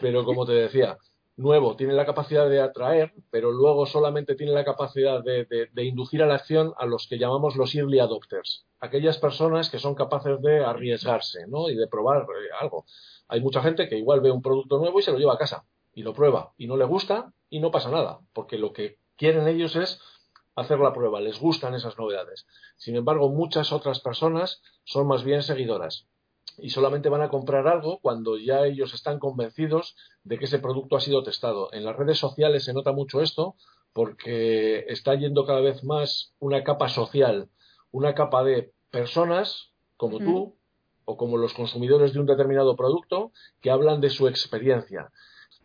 Pero 0.01 0.25
como 0.25 0.45
te 0.45 0.53
decía, 0.53 0.99
nuevo 1.37 1.77
tiene 1.77 1.95
la 1.95 2.07
capacidad 2.07 2.49
de 2.49 2.61
atraer, 2.61 3.13
pero 3.31 3.53
luego 3.53 3.87
solamente 3.87 4.35
tiene 4.35 4.53
la 4.53 4.65
capacidad 4.65 5.23
de, 5.23 5.69
inducir 5.85 6.23
a 6.23 6.27
la 6.27 6.35
acción 6.35 6.75
a 6.79 6.87
los 6.87 7.07
que 7.09 7.19
llamamos 7.19 7.57
los 7.57 7.75
early 7.75 7.99
adopters, 7.99 8.67
aquellas 8.81 9.19
personas 9.19 9.71
que 9.71 9.79
son 9.79 9.95
capaces 9.95 10.41
de 10.43 10.65
arriesgarse 10.65 11.47
¿no? 11.49 11.69
y 11.71 11.77
de 11.77 11.89
probar 11.89 12.23
eh, 12.23 12.49
algo. 12.61 12.85
Hay 13.29 13.41
mucha 13.41 13.63
gente 13.63 13.89
que 13.89 13.99
igual 13.99 14.21
ve 14.21 14.31
un 14.31 14.43
producto 14.43 14.79
nuevo 14.79 14.99
y 14.99 15.03
se 15.03 15.13
lo 15.13 15.19
lleva 15.19 15.35
a 15.35 15.39
casa 15.39 15.65
y 15.95 16.03
lo 16.03 16.13
prueba 16.13 16.53
y 16.57 16.67
no 16.67 16.77
le 16.77 16.85
gusta 16.85 17.33
y 17.49 17.61
no 17.61 17.71
pasa 17.71 17.91
nada, 17.91 18.21
porque 18.33 18.59
lo 18.59 18.73
que 18.73 18.99
quieren 19.17 19.49
ellos 19.49 19.77
es 19.77 20.01
hacer 20.55 20.79
la 20.79 20.93
prueba, 20.93 21.21
les 21.21 21.41
gustan 21.41 21.75
esas 21.75 21.99
novedades. 21.99 22.47
Sin 22.77 22.97
embargo, 22.97 23.31
muchas 23.31 23.73
otras 23.73 24.01
personas 24.01 24.61
son 24.85 25.07
más 25.07 25.25
bien 25.25 25.43
seguidoras 25.43 26.07
y 26.59 26.71
solamente 26.71 27.09
van 27.09 27.23
a 27.23 27.29
comprar 27.29 27.67
algo 27.67 27.99
cuando 28.01 28.37
ya 28.37 28.67
ellos 28.67 28.95
están 28.95 29.19
convencidos 29.19 29.97
de 30.25 30.39
que 30.39 30.45
ese 30.45 30.59
producto 30.59 30.97
ha 30.97 31.01
sido 31.01 31.23
testado. 31.23 31.73
En 31.73 31.85
las 31.85 31.97
redes 31.97 32.19
sociales 32.19 32.65
se 32.65 32.75
nota 32.75 32.93
mucho 32.93 33.21
esto 33.21 33.57
porque 33.93 34.85
está 34.89 35.15
yendo 35.15 35.45
cada 35.47 35.61
vez 35.61 35.85
más 35.85 36.35
una 36.39 36.63
capa 36.65 36.89
social, 36.89 37.49
una 37.91 38.15
capa 38.15 38.43
de 38.43 38.73
personas 38.91 39.71
como 39.97 40.19
tú 40.19 40.57
o 41.05 41.17
como 41.17 41.37
los 41.37 41.55
consumidores 41.55 42.13
de 42.13 42.21
un 42.21 42.27
determinado 42.27 42.77
producto 42.77 43.33
que 43.61 43.71
hablan 43.71 44.01
de 44.01 44.11
su 44.11 44.29
experiencia. 44.29 45.11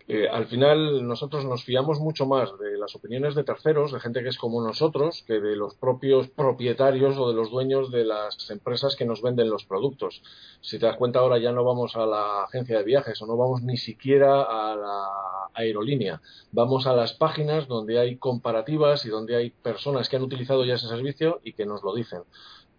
Eh, 0.10 0.26
al 0.30 0.48
final 0.48 1.06
nosotros 1.06 1.44
nos 1.44 1.66
fiamos 1.66 2.00
mucho 2.00 2.26
más 2.26 2.58
de 2.60 2.78
las 2.78 2.96
opiniones 2.96 3.36
de 3.36 3.44
terceros, 3.44 3.92
de 3.92 4.00
gente 4.00 4.24
que 4.24 4.30
es 4.30 4.38
como 4.38 4.66
nosotros, 4.66 5.24
que 5.28 5.42
de 5.42 5.58
los 5.58 5.76
propios 5.76 6.30
propietarios 6.30 7.18
o 7.18 7.28
de 7.28 7.36
los 7.36 7.52
dueños 7.52 7.92
de 7.92 8.06
las 8.06 8.50
empresas 8.50 8.96
que 8.96 9.04
nos 9.06 9.22
venden 9.22 9.50
los 9.50 9.66
productos. 9.66 10.22
Si 10.62 10.80
te 10.80 10.86
das 10.86 10.96
cuenta 10.96 11.20
ahora 11.20 11.40
ya 11.40 11.52
no 11.52 11.66
vamos 11.66 11.98
a 11.98 12.06
la 12.06 12.44
agencia 12.44 12.78
de 12.78 12.86
viajes 12.86 13.22
o 13.22 13.28
no 13.28 13.36
vamos 13.36 13.64
ni 13.64 13.76
siquiera 13.76 14.44
a 14.44 14.78
la 14.78 15.08
aerolínea, 15.54 16.22
vamos 16.54 16.88
a 16.88 16.94
las 16.94 17.12
páginas 17.12 17.68
donde 17.68 18.00
hay 18.00 18.16
comparativas 18.16 19.06
y 19.06 19.10
donde 19.10 19.36
hay 19.36 19.50
personas 19.50 20.08
que 20.08 20.16
han 20.16 20.24
utilizado 20.24 20.64
ya 20.64 20.76
ese 20.76 20.88
servicio 20.88 21.42
y 21.44 21.52
que 21.52 21.66
nos 21.66 21.84
lo 21.84 21.94
dicen. 21.94 22.22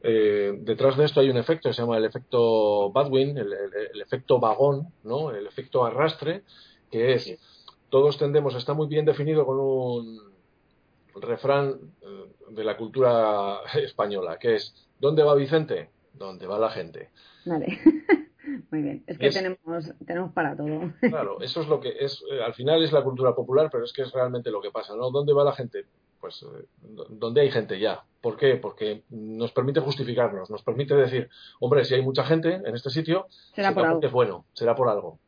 Eh, 0.00 0.54
detrás 0.60 0.96
de 0.96 1.04
esto 1.04 1.20
hay 1.20 1.28
un 1.28 1.36
efecto 1.36 1.72
se 1.72 1.82
llama 1.82 1.98
el 1.98 2.04
efecto 2.04 2.90
Badwin, 2.90 3.36
el, 3.36 3.52
el 3.92 4.00
efecto 4.00 4.38
vagón, 4.38 4.94
¿no? 5.02 5.32
el 5.32 5.46
efecto 5.46 5.84
arrastre, 5.84 6.44
que 6.90 7.14
es, 7.14 7.38
todos 7.90 8.18
tendemos, 8.18 8.54
está 8.54 8.74
muy 8.74 8.86
bien 8.86 9.04
definido 9.04 9.46
con 9.46 9.58
un 9.58 10.20
refrán 11.20 11.78
eh, 12.02 12.32
de 12.50 12.64
la 12.64 12.76
cultura 12.76 13.60
española, 13.74 14.38
que 14.38 14.56
es, 14.56 14.74
¿dónde 14.98 15.22
va 15.22 15.34
Vicente? 15.34 15.90
¿Dónde 16.12 16.46
va 16.46 16.58
la 16.58 16.70
gente? 16.70 17.10
Vale. 17.44 17.78
Muy 18.70 18.82
bien, 18.82 19.04
es 19.06 19.18
que 19.18 19.30
tenemos, 19.30 19.92
tenemos 20.06 20.32
para 20.32 20.56
todo. 20.56 20.92
Claro, 21.00 21.40
eso 21.40 21.60
es 21.60 21.68
lo 21.68 21.80
que 21.80 21.92
es, 22.00 22.22
eh, 22.30 22.42
al 22.42 22.54
final 22.54 22.82
es 22.82 22.92
la 22.92 23.04
cultura 23.04 23.34
popular, 23.34 23.68
pero 23.70 23.84
es 23.84 23.92
que 23.92 24.02
es 24.02 24.12
realmente 24.12 24.50
lo 24.50 24.60
que 24.60 24.70
pasa, 24.70 24.96
¿no? 24.96 25.10
¿Dónde 25.10 25.32
va 25.32 25.44
la 25.44 25.52
gente? 25.52 25.84
Pues 26.20 26.42
eh, 26.42 26.66
donde 26.80 27.42
hay 27.42 27.50
gente 27.50 27.78
ya. 27.78 28.04
¿Por 28.20 28.36
qué? 28.36 28.56
Porque 28.56 29.04
nos 29.10 29.52
permite 29.52 29.80
justificarnos, 29.80 30.50
nos 30.50 30.62
permite 30.62 30.94
decir, 30.94 31.28
hombre, 31.60 31.84
si 31.84 31.94
hay 31.94 32.02
mucha 32.02 32.24
gente 32.24 32.54
en 32.54 32.74
este 32.74 32.90
sitio, 32.90 33.26
será 33.54 33.72
por 33.72 33.84
algo. 33.84 34.00
Es 34.02 34.12
bueno, 34.12 34.44
será 34.54 34.74
por 34.74 34.88
algo. 34.88 35.18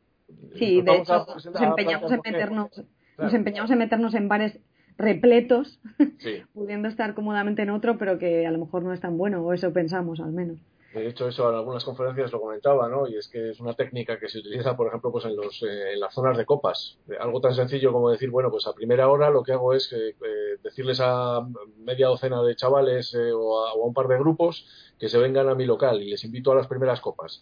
Sí, 0.55 0.81
de 0.81 0.97
hecho, 0.97 1.25
nos 1.25 1.61
empeñamos, 1.61 2.11
en 2.11 2.21
meternos, 2.23 2.83
nos 3.17 3.33
empeñamos 3.33 3.71
en 3.71 3.77
meternos 3.77 4.13
en 4.15 4.27
bares 4.27 4.59
repletos, 4.97 5.79
pudiendo 6.53 6.87
estar 6.87 7.13
cómodamente 7.13 7.61
en 7.63 7.69
otro, 7.69 7.97
pero 7.97 8.19
que 8.19 8.45
a 8.45 8.51
lo 8.51 8.59
mejor 8.59 8.83
no 8.83 8.93
es 8.93 8.99
tan 8.99 9.17
bueno, 9.17 9.41
o 9.41 9.53
eso 9.53 9.71
pensamos 9.73 10.19
al 10.19 10.31
menos. 10.31 10.59
De 10.93 11.07
hecho, 11.07 11.29
eso 11.29 11.49
en 11.49 11.55
algunas 11.55 11.85
conferencias 11.85 12.33
lo 12.33 12.41
comentaba, 12.41 12.89
¿no? 12.89 13.07
Y 13.07 13.15
es 13.15 13.29
que 13.29 13.51
es 13.51 13.61
una 13.61 13.73
técnica 13.73 14.19
que 14.19 14.27
se 14.27 14.39
utiliza, 14.39 14.75
por 14.75 14.87
ejemplo, 14.87 15.09
pues 15.09 15.23
en, 15.23 15.37
los, 15.37 15.63
eh, 15.63 15.93
en 15.93 15.99
las 16.01 16.13
zonas 16.13 16.37
de 16.37 16.45
copas. 16.45 16.97
Algo 17.17 17.39
tan 17.39 17.55
sencillo 17.55 17.93
como 17.93 18.09
decir, 18.09 18.29
bueno, 18.29 18.51
pues 18.51 18.67
a 18.67 18.73
primera 18.73 19.07
hora 19.07 19.29
lo 19.29 19.41
que 19.41 19.53
hago 19.53 19.73
es 19.73 19.93
eh, 19.93 20.15
decirles 20.61 20.99
a 21.01 21.47
media 21.77 22.07
docena 22.07 22.43
de 22.43 22.55
chavales 22.57 23.13
eh, 23.13 23.31
o, 23.31 23.65
a, 23.65 23.73
un 23.75 23.93
par 23.93 24.09
de 24.09 24.17
grupos 24.17 24.67
que 24.99 25.07
se 25.07 25.17
vengan 25.17 25.47
a 25.47 25.55
mi 25.55 25.65
local 25.65 26.01
y 26.01 26.09
les 26.09 26.25
invito 26.25 26.51
a 26.51 26.55
las 26.55 26.67
primeras 26.67 26.99
copas 26.99 27.41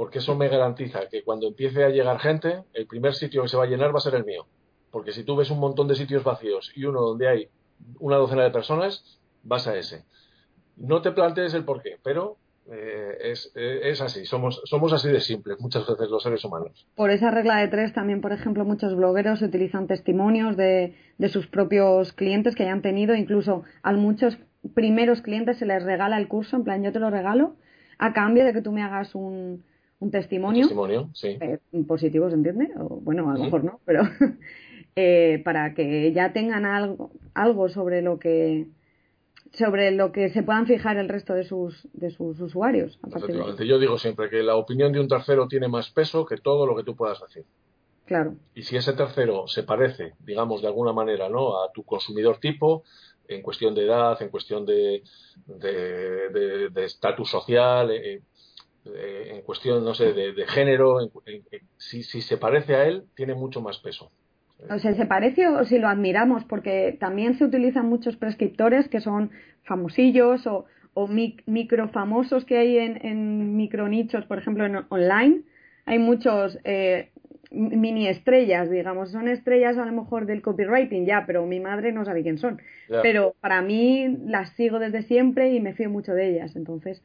porque 0.00 0.20
eso 0.20 0.34
me 0.34 0.48
garantiza 0.48 1.00
que 1.10 1.22
cuando 1.22 1.46
empiece 1.46 1.84
a 1.84 1.90
llegar 1.90 2.18
gente, 2.20 2.62
el 2.72 2.86
primer 2.86 3.12
sitio 3.12 3.42
que 3.42 3.48
se 3.48 3.58
va 3.58 3.64
a 3.64 3.66
llenar 3.66 3.94
va 3.94 3.98
a 3.98 4.00
ser 4.00 4.14
el 4.14 4.24
mío. 4.24 4.46
Porque 4.90 5.12
si 5.12 5.24
tú 5.24 5.36
ves 5.36 5.50
un 5.50 5.60
montón 5.60 5.88
de 5.88 5.94
sitios 5.94 6.24
vacíos 6.24 6.72
y 6.74 6.86
uno 6.86 7.02
donde 7.02 7.28
hay 7.28 7.48
una 7.98 8.16
docena 8.16 8.44
de 8.44 8.50
personas, 8.50 9.20
vas 9.42 9.66
a 9.66 9.76
ese. 9.76 10.06
No 10.78 11.02
te 11.02 11.12
plantees 11.12 11.52
el 11.52 11.66
por 11.66 11.82
qué, 11.82 11.98
pero 12.02 12.38
eh, 12.70 13.18
es, 13.24 13.52
eh, 13.54 13.90
es, 13.90 14.00
así, 14.00 14.24
somos, 14.24 14.62
somos 14.64 14.94
así 14.94 15.10
de 15.10 15.20
simples 15.20 15.60
muchas 15.60 15.86
veces 15.86 16.08
los 16.08 16.22
seres 16.22 16.42
humanos. 16.46 16.86
Por 16.94 17.10
esa 17.10 17.30
regla 17.30 17.58
de 17.58 17.68
tres 17.68 17.92
también, 17.92 18.22
por 18.22 18.32
ejemplo, 18.32 18.64
muchos 18.64 18.96
blogueros 18.96 19.42
utilizan 19.42 19.86
testimonios 19.86 20.56
de, 20.56 20.96
de 21.18 21.28
sus 21.28 21.46
propios 21.46 22.14
clientes 22.14 22.54
que 22.54 22.62
hayan 22.62 22.80
tenido, 22.80 23.14
incluso 23.14 23.64
a 23.82 23.92
muchos 23.92 24.38
primeros 24.72 25.20
clientes 25.20 25.58
se 25.58 25.66
les 25.66 25.82
regala 25.82 26.16
el 26.16 26.26
curso, 26.26 26.56
en 26.56 26.64
plan 26.64 26.82
yo 26.82 26.90
te 26.90 27.00
lo 27.00 27.10
regalo, 27.10 27.56
a 27.98 28.14
cambio 28.14 28.46
de 28.46 28.54
que 28.54 28.62
tú 28.62 28.72
me 28.72 28.82
hagas 28.82 29.14
un, 29.14 29.62
un 30.00 30.10
testimonio, 30.10 30.66
eh, 31.22 31.58
positivo, 31.86 32.28
¿se 32.30 32.34
entiende? 32.34 32.70
O, 32.78 33.00
bueno, 33.00 33.30
a 33.30 33.34
lo 33.34 33.44
mejor 33.44 33.64
no, 33.64 33.80
pero 33.84 34.02
eh, 34.96 35.40
para 35.44 35.74
que 35.74 36.12
ya 36.12 36.32
tengan 36.32 36.64
algo, 36.64 37.12
algo 37.34 37.68
sobre 37.68 38.02
lo 38.02 38.18
que 38.18 38.66
sobre 39.52 39.90
lo 39.90 40.12
que 40.12 40.30
se 40.30 40.42
puedan 40.42 40.66
fijar 40.66 40.96
el 40.96 41.08
resto 41.08 41.34
de 41.34 41.44
sus, 41.44 41.88
de 41.92 42.10
sus 42.10 42.40
usuarios. 42.40 42.98
Yo 43.58 43.78
digo 43.80 43.98
siempre 43.98 44.30
que 44.30 44.42
la 44.44 44.54
opinión 44.54 44.92
de 44.92 45.00
un 45.00 45.08
tercero 45.08 45.48
tiene 45.48 45.66
más 45.68 45.90
peso 45.90 46.24
que 46.24 46.36
todo 46.36 46.66
lo 46.66 46.76
que 46.76 46.84
tú 46.84 46.94
puedas 46.94 47.20
decir. 47.20 47.44
Claro. 48.06 48.36
Y 48.54 48.62
si 48.62 48.76
ese 48.76 48.92
tercero 48.92 49.48
se 49.48 49.64
parece, 49.64 50.14
digamos, 50.20 50.62
de 50.62 50.68
alguna 50.68 50.92
manera, 50.92 51.28
¿no? 51.28 51.62
a 51.62 51.72
tu 51.72 51.82
consumidor 51.82 52.38
tipo, 52.38 52.84
en 53.26 53.42
cuestión 53.42 53.74
de 53.74 53.84
edad, 53.84 54.20
en 54.22 54.28
cuestión 54.28 54.64
de 54.66 55.02
estatus 56.76 57.28
de, 57.28 57.30
social, 57.30 57.90
eh, 57.90 58.22
eh, 58.86 59.32
en 59.34 59.42
cuestión, 59.42 59.84
no 59.84 59.94
sé, 59.94 60.12
de, 60.12 60.46
género, 60.46 60.98
si, 61.76 62.02
se 62.02 62.36
parece 62.36 62.74
a 62.74 62.86
él, 62.86 63.04
tiene 63.14 63.34
mucho 63.34 63.60
más 63.60 63.78
peso. 63.78 64.10
O 64.68 64.78
sea, 64.78 64.94
se 64.94 65.06
parece 65.06 65.48
o 65.48 65.64
si 65.64 65.78
lo 65.78 65.88
admiramos, 65.88 66.44
porque 66.44 66.96
también 67.00 67.38
se 67.38 67.44
utilizan 67.44 67.88
muchos 67.88 68.16
prescriptores 68.16 68.88
que 68.88 69.00
son 69.00 69.30
famosillos 69.64 70.46
o, 70.46 70.66
o 70.94 71.08
microfamosos 71.08 72.44
que 72.44 72.58
hay 72.58 72.78
en, 72.78 73.04
en 73.06 73.56
micronichos, 73.56 74.26
por 74.26 74.38
ejemplo, 74.38 74.66
en 74.66 74.84
online. 74.90 75.42
Hay 75.86 75.98
muchos 75.98 76.58
eh, 76.64 77.10
mini 77.50 78.06
estrellas, 78.06 78.70
digamos. 78.70 79.10
Son 79.10 79.28
estrellas 79.28 79.76
a 79.76 79.84
lo 79.84 79.92
mejor 79.92 80.26
del 80.26 80.42
copywriting, 80.42 81.06
ya, 81.06 81.24
pero 81.26 81.46
mi 81.46 81.60
madre 81.60 81.92
no 81.92 82.04
sabe 82.04 82.22
quién 82.22 82.38
son. 82.38 82.60
Pero 83.02 83.34
para 83.40 83.62
mí 83.62 84.18
las 84.26 84.50
sigo 84.50 84.78
desde 84.78 85.02
siempre 85.02 85.52
y 85.52 85.60
me 85.60 85.74
fío 85.74 85.90
mucho 85.90 86.12
de 86.12 86.30
ellas. 86.30 86.54
Entonces, 86.56 87.02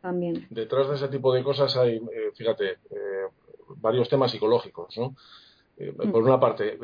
también. 0.00 0.46
Detrás 0.50 0.88
de 0.88 0.94
ese 0.96 1.08
tipo 1.08 1.32
de 1.32 1.42
cosas 1.42 1.76
hay, 1.76 1.96
eh, 1.96 2.32
fíjate, 2.34 2.70
eh, 2.90 3.26
varios 3.76 4.08
temas 4.08 4.30
psicológicos, 4.30 4.96
¿no? 4.98 5.14
Eh, 5.76 5.92
mm. 5.92 6.10
Por 6.10 6.22
una 6.22 6.40
parte, 6.40 6.78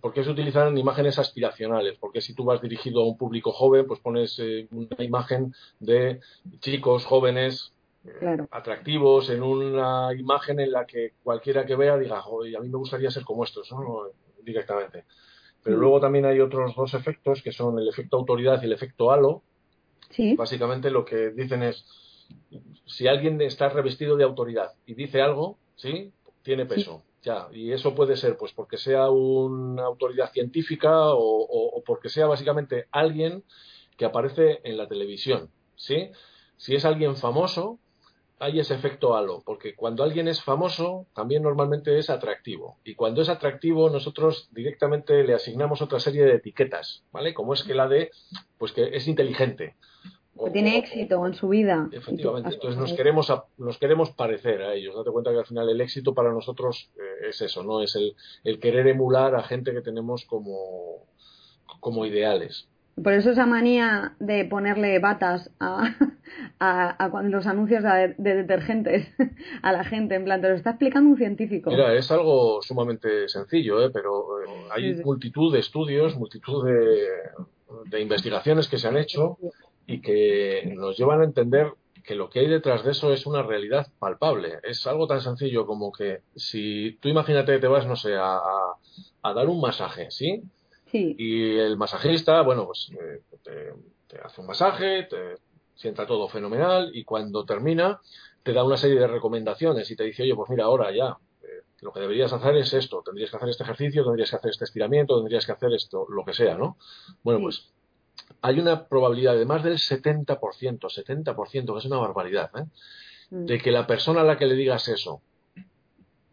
¿por 0.00 0.12
qué 0.12 0.22
se 0.22 0.30
utilizan 0.30 0.76
imágenes 0.78 1.18
aspiracionales? 1.18 1.98
Porque 1.98 2.20
si 2.20 2.34
tú 2.34 2.44
vas 2.44 2.60
dirigido 2.60 3.02
a 3.02 3.06
un 3.06 3.16
público 3.16 3.52
joven, 3.52 3.86
pues 3.86 4.00
pones 4.00 4.40
una 4.70 5.04
imagen 5.04 5.54
de 5.80 6.20
chicos 6.60 7.04
jóvenes 7.06 7.72
atractivos 8.50 9.28
en 9.30 9.42
una 9.42 10.14
imagen 10.14 10.60
en 10.60 10.72
la 10.72 10.86
que 10.86 11.12
cualquiera 11.22 11.66
que 11.66 11.76
vea 11.76 11.98
diga, 11.98 12.22
joder, 12.22 12.56
a 12.56 12.60
mí 12.60 12.68
me 12.68 12.78
gustaría 12.78 13.10
ser 13.10 13.24
como 13.24 13.44
estos, 13.44 13.70
¿no? 13.72 14.04
Directamente. 14.42 15.04
Pero 15.62 15.76
mm. 15.76 15.80
luego 15.80 16.00
también 16.00 16.24
hay 16.24 16.40
otros 16.40 16.74
dos 16.74 16.94
efectos 16.94 17.42
que 17.42 17.52
son 17.52 17.78
el 17.78 17.88
efecto 17.88 18.16
autoridad 18.16 18.62
y 18.62 18.66
el 18.66 18.72
efecto 18.72 19.10
halo, 19.10 19.42
Básicamente 20.36 20.90
lo 20.90 21.04
que 21.04 21.30
dicen 21.30 21.62
es, 21.62 21.84
si 22.86 23.06
alguien 23.06 23.40
está 23.40 23.68
revestido 23.68 24.16
de 24.16 24.24
autoridad 24.24 24.72
y 24.86 24.94
dice 24.94 25.20
algo, 25.22 25.58
¿sí? 25.76 26.12
Tiene 26.42 26.66
peso. 26.66 27.02
Ya, 27.22 27.48
y 27.52 27.72
eso 27.72 27.94
puede 27.94 28.16
ser 28.16 28.38
pues 28.38 28.52
porque 28.52 28.78
sea 28.78 29.10
una 29.10 29.84
autoridad 29.84 30.32
científica 30.32 30.90
o, 31.12 31.82
porque 31.84 32.08
sea 32.08 32.26
básicamente 32.26 32.86
alguien 32.90 33.44
que 33.98 34.06
aparece 34.06 34.60
en 34.64 34.78
la 34.78 34.88
televisión, 34.88 35.50
¿sí? 35.76 36.10
Si 36.56 36.74
es 36.74 36.84
alguien 36.84 37.16
famoso, 37.16 37.78
hay 38.40 38.58
ese 38.58 38.74
efecto 38.74 39.14
halo, 39.14 39.42
porque 39.44 39.76
cuando 39.76 40.02
alguien 40.02 40.26
es 40.26 40.42
famoso, 40.42 41.06
también 41.14 41.42
normalmente 41.42 41.98
es 41.98 42.08
atractivo. 42.08 42.78
Y 42.84 42.94
cuando 42.94 43.20
es 43.20 43.28
atractivo, 43.28 43.90
nosotros 43.90 44.48
directamente 44.50 45.22
le 45.24 45.34
asignamos 45.34 45.82
otra 45.82 46.00
serie 46.00 46.24
de 46.24 46.36
etiquetas, 46.36 47.04
¿vale? 47.12 47.34
Como 47.34 47.52
es 47.52 47.62
que 47.62 47.74
la 47.74 47.86
de, 47.86 48.10
pues 48.56 48.72
que 48.72 48.96
es 48.96 49.06
inteligente. 49.06 49.76
que 50.42 50.50
tiene 50.50 50.78
éxito 50.78 51.26
en 51.26 51.34
su 51.34 51.50
vida. 51.50 51.86
Efectivamente. 51.92 52.54
Entonces 52.54 52.80
nos 52.80 52.94
queremos, 52.94 53.30
nos 53.58 53.76
queremos 53.76 54.10
parecer 54.12 54.62
a 54.62 54.72
ellos. 54.72 54.96
Date 54.96 55.10
cuenta 55.10 55.32
que 55.32 55.38
al 55.38 55.46
final 55.46 55.68
el 55.68 55.80
éxito 55.82 56.14
para 56.14 56.32
nosotros 56.32 56.90
eh, 56.96 57.28
es 57.28 57.42
eso, 57.42 57.62
¿no? 57.62 57.82
Es 57.82 57.94
el, 57.94 58.16
el, 58.42 58.58
querer 58.58 58.86
emular 58.86 59.34
a 59.34 59.42
gente 59.42 59.74
que 59.74 59.82
tenemos 59.82 60.24
como, 60.24 61.04
como 61.78 62.06
ideales. 62.06 62.69
Por 63.02 63.14
eso 63.14 63.30
esa 63.30 63.46
manía 63.46 64.14
de 64.18 64.44
ponerle 64.44 64.98
batas 64.98 65.50
a, 65.58 65.94
a, 66.60 67.22
los 67.24 67.46
anuncios 67.46 67.82
de, 67.82 68.14
detergentes 68.18 69.08
a 69.62 69.72
la 69.72 69.84
gente, 69.84 70.14
en 70.14 70.24
plan, 70.24 70.40
te 70.40 70.48
lo 70.48 70.54
está 70.54 70.70
explicando 70.70 71.10
un 71.10 71.16
científico. 71.16 71.70
Mira, 71.70 71.94
es 71.94 72.10
algo 72.10 72.60
sumamente 72.62 73.28
sencillo, 73.28 73.82
¿eh? 73.84 73.90
pero 73.92 74.42
eh, 74.42 74.68
hay 74.70 74.94
multitud 75.04 75.52
de 75.52 75.60
estudios, 75.60 76.16
multitud 76.16 76.66
de, 76.66 77.08
de 77.86 78.00
investigaciones 78.00 78.68
que 78.68 78.78
se 78.78 78.88
han 78.88 78.96
hecho 78.96 79.38
y 79.86 80.00
que 80.00 80.74
nos 80.76 80.96
llevan 80.96 81.22
a 81.22 81.24
entender 81.24 81.72
que 82.04 82.14
lo 82.14 82.30
que 82.30 82.40
hay 82.40 82.48
detrás 82.48 82.84
de 82.84 82.92
eso 82.92 83.12
es 83.12 83.26
una 83.26 83.42
realidad 83.42 83.86
palpable. 83.98 84.58
Es 84.62 84.86
algo 84.86 85.06
tan 85.06 85.20
sencillo 85.20 85.66
como 85.66 85.92
que 85.92 86.20
si 86.34 86.98
tú 87.00 87.08
imagínate 87.08 87.52
que 87.52 87.58
te 87.58 87.68
vas, 87.68 87.86
no 87.86 87.96
sé, 87.96 88.14
a, 88.16 88.38
a 89.22 89.34
dar 89.34 89.48
un 89.48 89.60
masaje, 89.60 90.10
¿sí? 90.10 90.42
Y 90.92 91.56
el 91.56 91.76
masajista, 91.76 92.42
bueno, 92.42 92.66
pues 92.66 92.90
eh, 92.92 93.22
te, 94.08 94.18
hace 94.18 94.40
un 94.40 94.46
masaje, 94.46 95.04
te 95.04 95.36
sienta 95.74 96.06
todo 96.06 96.28
fenomenal 96.28 96.90
y 96.94 97.04
cuando 97.04 97.44
termina 97.44 98.00
te 98.42 98.52
da 98.52 98.64
una 98.64 98.76
serie 98.76 98.98
de 98.98 99.06
recomendaciones 99.06 99.90
y 99.90 99.96
te 99.96 100.04
dice, 100.04 100.22
oye, 100.22 100.34
pues 100.34 100.50
mira, 100.50 100.64
ahora 100.64 100.90
ya, 100.94 101.16
eh, 101.42 101.62
lo 101.80 101.92
que 101.92 102.00
deberías 102.00 102.32
hacer 102.32 102.56
es 102.56 102.72
esto, 102.72 103.02
tendrías 103.04 103.30
que 103.30 103.36
hacer 103.36 103.50
este 103.50 103.64
ejercicio, 103.64 104.04
tendrías 104.04 104.30
que 104.30 104.36
hacer 104.36 104.50
este 104.50 104.64
estiramiento, 104.64 105.16
tendrías 105.18 105.46
que 105.46 105.52
hacer 105.52 105.72
esto, 105.72 106.06
lo 106.08 106.24
que 106.24 106.32
sea, 106.32 106.56
¿no? 106.56 106.76
Bueno, 107.22 107.40
pues 107.40 107.70
hay 108.42 108.58
una 108.58 108.86
probabilidad 108.86 109.36
de 109.36 109.44
más 109.44 109.62
del 109.62 109.78
70%, 109.78 110.36
70%, 110.36 111.72
que 111.72 111.78
es 111.78 111.84
una 111.84 111.98
barbaridad, 111.98 112.50
¿eh? 112.56 112.64
Mm. 113.30 113.46
de 113.46 113.58
que 113.58 113.70
la 113.70 113.86
persona 113.86 114.22
a 114.22 114.24
la 114.24 114.36
que 114.36 114.46
le 114.46 114.54
digas 114.54 114.88
eso 114.88 115.22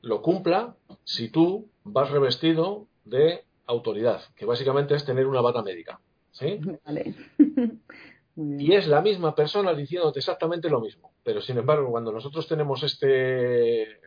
lo 0.02 0.22
cumpla 0.22 0.76
si 1.04 1.30
tú 1.30 1.70
vas 1.84 2.10
revestido 2.10 2.88
de 3.06 3.44
autoridad, 3.68 4.22
que 4.36 4.46
básicamente 4.46 4.96
es 4.96 5.06
tener 5.06 5.28
una 5.28 5.42
bata 5.42 5.62
médica. 5.62 6.00
¿sí? 6.32 6.60
Vale. 6.86 7.16
y 8.36 8.74
es 8.74 8.88
la 8.88 9.02
misma 9.02 9.36
persona 9.36 9.74
diciéndote 9.74 10.20
exactamente 10.20 10.70
lo 10.70 10.82
mismo. 10.82 11.12
Pero 11.24 11.42
sin 11.42 11.58
embargo, 11.58 11.92
cuando 11.92 12.12
nosotros 12.12 12.48
tenemos 12.48 12.84
este 12.84 14.00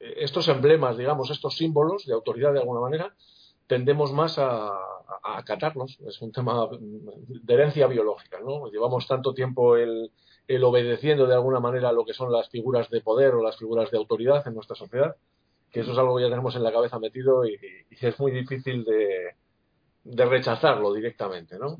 estos 0.00 0.48
emblemas, 0.48 0.96
digamos, 0.96 1.30
estos 1.30 1.56
símbolos 1.56 2.06
de 2.06 2.14
autoridad 2.14 2.52
de 2.52 2.58
alguna 2.58 2.80
manera, 2.80 3.14
tendemos 3.68 4.12
más 4.12 4.36
a, 4.38 4.68
a 4.68 5.38
acatarlos. 5.38 5.98
Es 6.06 6.20
un 6.20 6.32
tema 6.32 6.68
de 6.80 7.54
herencia 7.54 7.86
biológica, 7.86 8.40
¿no? 8.40 8.66
Llevamos 8.66 9.06
tanto 9.06 9.32
tiempo 9.32 9.76
el, 9.76 10.10
el 10.48 10.64
obedeciendo 10.64 11.26
de 11.26 11.34
alguna 11.34 11.60
manera 11.60 11.92
lo 11.92 12.04
que 12.04 12.14
son 12.14 12.32
las 12.32 12.48
figuras 12.48 12.90
de 12.90 13.00
poder 13.00 13.34
o 13.34 13.42
las 13.42 13.56
figuras 13.56 13.90
de 13.90 13.98
autoridad 13.98 14.46
en 14.46 14.54
nuestra 14.54 14.76
sociedad, 14.76 15.16
que 15.72 15.80
eso 15.80 15.92
es 15.92 15.98
algo 15.98 16.16
que 16.16 16.24
ya 16.24 16.28
tenemos 16.28 16.54
en 16.54 16.62
la 16.62 16.72
cabeza 16.72 16.98
metido 16.98 17.46
y, 17.46 17.58
es 17.90 18.20
muy 18.20 18.30
difícil 18.30 18.84
de, 18.84 20.24
rechazarlo 20.26 20.92
directamente, 20.92 21.58
¿no? 21.58 21.78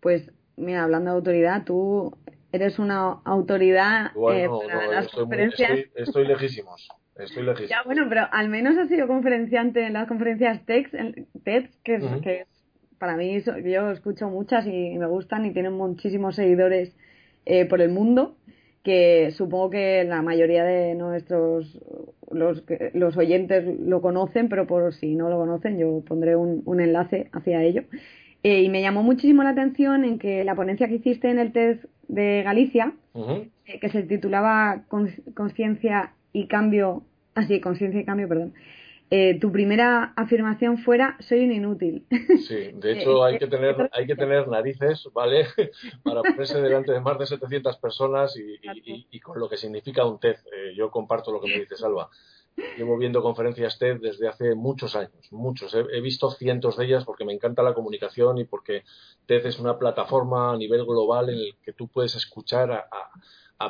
Pues 0.00 0.30
mira, 0.56 0.84
hablando 0.84 1.10
de 1.10 1.16
autoridad, 1.16 1.64
tú 1.64 2.14
eres 2.52 2.78
una 2.78 3.20
autoridad 3.24 4.12
eh, 4.30 4.48
para 4.66 4.86
las 4.88 5.08
conferencias. 5.08 5.70
estoy, 5.94 6.26
lejísimos. 6.26 6.88
Estoy 7.14 7.44
lejísimos. 7.44 7.70
Ya, 7.70 7.82
bueno, 7.84 8.06
pero 8.08 8.28
al 8.30 8.48
menos 8.48 8.76
has 8.76 8.88
sido 8.88 9.06
conferenciante 9.06 9.86
en 9.86 9.94
las 9.94 10.06
conferencias 10.06 10.64
TED, 10.66 10.86
TED 11.42 11.70
que, 11.82 11.98
que 12.22 12.46
para 12.98 13.16
mí 13.16 13.40
yo 13.40 13.90
escucho 13.90 14.28
muchas 14.28 14.66
y 14.66 14.98
me 14.98 15.06
gustan 15.06 15.46
y 15.46 15.52
tienen 15.52 15.72
muchísimos 15.72 16.36
seguidores 16.36 16.96
eh, 17.46 17.64
por 17.64 17.80
el 17.80 17.90
mundo 17.90 18.36
que 18.86 19.32
supongo 19.32 19.70
que 19.70 20.04
la 20.04 20.22
mayoría 20.22 20.62
de 20.62 20.94
nuestros 20.94 21.82
los, 22.30 22.62
los 22.94 23.16
oyentes 23.16 23.64
lo 23.80 24.00
conocen, 24.00 24.48
pero 24.48 24.68
por 24.68 24.94
si 24.94 25.16
no 25.16 25.28
lo 25.28 25.38
conocen, 25.38 25.76
yo 25.76 26.04
pondré 26.06 26.36
un, 26.36 26.62
un 26.64 26.80
enlace 26.80 27.28
hacia 27.32 27.64
ello. 27.64 27.82
Eh, 28.44 28.62
y 28.62 28.68
me 28.68 28.82
llamó 28.82 29.02
muchísimo 29.02 29.42
la 29.42 29.50
atención 29.50 30.04
en 30.04 30.20
que 30.20 30.44
la 30.44 30.54
ponencia 30.54 30.86
que 30.86 30.94
hiciste 30.94 31.28
en 31.28 31.40
el 31.40 31.50
test 31.50 31.84
de 32.06 32.44
Galicia, 32.44 32.92
eh, 33.16 33.80
que 33.80 33.88
se 33.88 34.04
titulaba 34.04 34.84
Conciencia 35.34 36.12
y 36.32 36.46
Cambio, 36.46 37.02
así, 37.34 37.54
ah, 37.56 37.60
Conciencia 37.60 38.00
y 38.00 38.04
Cambio, 38.04 38.28
perdón, 38.28 38.54
eh, 39.08 39.38
tu 39.38 39.52
primera 39.52 40.12
afirmación 40.16 40.78
fuera 40.78 41.16
soy 41.20 41.44
un 41.44 41.52
inútil. 41.52 42.06
Sí, 42.46 42.72
de 42.74 42.92
hecho 42.98 43.24
hay 43.24 43.38
que 43.38 43.46
tener 43.46 43.88
hay 43.92 44.06
que 44.06 44.16
tener 44.16 44.48
narices, 44.48 45.08
¿vale? 45.12 45.46
Para 46.02 46.22
ponerse 46.22 46.60
delante 46.60 46.92
de 46.92 47.00
más 47.00 47.18
de 47.18 47.26
700 47.26 47.76
personas 47.76 48.34
y, 48.36 49.20
con 49.20 49.38
lo 49.38 49.48
que 49.48 49.56
significa 49.56 50.04
un 50.04 50.18
TED. 50.18 50.36
Eh, 50.36 50.74
yo 50.76 50.90
comparto 50.90 51.30
lo 51.30 51.40
que 51.40 51.48
me 51.48 51.60
dice 51.60 51.76
Salva. 51.76 52.10
Llevo 52.76 52.96
viendo 52.96 53.22
conferencias 53.22 53.78
TED 53.78 54.00
desde 54.00 54.28
hace 54.28 54.54
muchos 54.54 54.96
años, 54.96 55.30
muchos. 55.30 55.74
He, 55.74 56.00
visto 56.00 56.30
cientos 56.30 56.78
de 56.78 56.86
ellas 56.86 57.04
porque 57.04 57.24
me 57.24 57.34
encanta 57.34 57.62
la 57.62 57.74
comunicación 57.74 58.38
y 58.38 58.44
porque 58.44 58.82
TED 59.26 59.46
es 59.46 59.58
una 59.58 59.78
plataforma 59.78 60.52
a 60.52 60.56
nivel 60.56 60.84
global 60.84 61.28
en 61.28 61.38
la 61.38 61.54
que 61.62 61.74
tú 61.74 61.88
puedes 61.88 62.16
escuchar 62.16 62.72
a, 62.72 62.78
a 62.78 63.10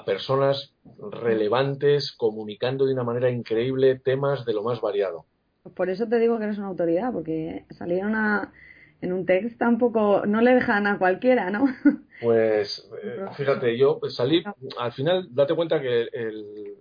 personas 0.05 0.75
relevantes 1.11 2.13
comunicando 2.13 2.87
de 2.87 2.93
una 2.93 3.05
manera 3.05 3.31
increíble 3.31 3.99
temas 3.99 4.45
de 4.45 4.53
lo 4.53 4.63
más 4.63 4.81
variado. 4.81 5.27
Por 5.75 5.91
eso 5.91 6.09
te 6.09 6.19
digo 6.19 6.39
que 6.39 6.45
eres 6.45 6.59
una 6.59 6.69
autoridad, 6.69 7.13
porque 7.13 7.65
salir 7.71 8.03
en 9.01 9.13
un 9.13 9.27
text 9.27 9.59
tampoco 9.59 10.25
no 10.27 10.41
le 10.41 10.55
dejan 10.55 10.87
a 10.87 10.99
cualquiera, 10.99 11.51
¿no? 11.51 11.67
Pues 12.23 12.91
eh, 13.03 13.27
fíjate, 13.35 13.77
yo 13.77 14.01
salí, 14.09 14.43
al 14.79 14.93
final 14.93 15.29
date 15.33 15.55
cuenta 15.55 15.83
que 15.83 16.09
el, 16.11 16.79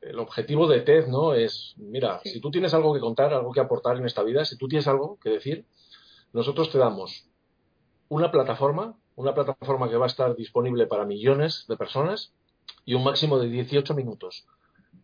el 0.00 0.18
objetivo 0.18 0.66
de 0.66 0.80
TED, 0.80 1.06
¿no? 1.08 1.34
Es, 1.34 1.74
mira, 1.76 2.20
si 2.24 2.40
tú 2.40 2.50
tienes 2.50 2.72
algo 2.72 2.94
que 2.94 3.00
contar, 3.00 3.34
algo 3.34 3.52
que 3.52 3.60
aportar 3.60 3.98
en 3.98 4.06
esta 4.06 4.22
vida, 4.22 4.46
si 4.46 4.56
tú 4.56 4.68
tienes 4.68 4.88
algo 4.88 5.18
que 5.22 5.28
decir, 5.28 5.66
nosotros 6.32 6.70
te 6.72 6.78
damos 6.78 7.28
una 8.08 8.30
plataforma, 8.30 8.96
una 9.16 9.34
plataforma 9.34 9.90
que 9.90 9.96
va 9.96 10.06
a 10.06 10.08
estar 10.08 10.34
disponible 10.34 10.86
para 10.86 11.04
millones 11.04 11.66
de 11.68 11.76
personas 11.76 12.32
y 12.84 12.94
un 12.94 13.04
máximo 13.04 13.38
de 13.38 13.48
18 13.48 13.94
minutos, 13.94 14.46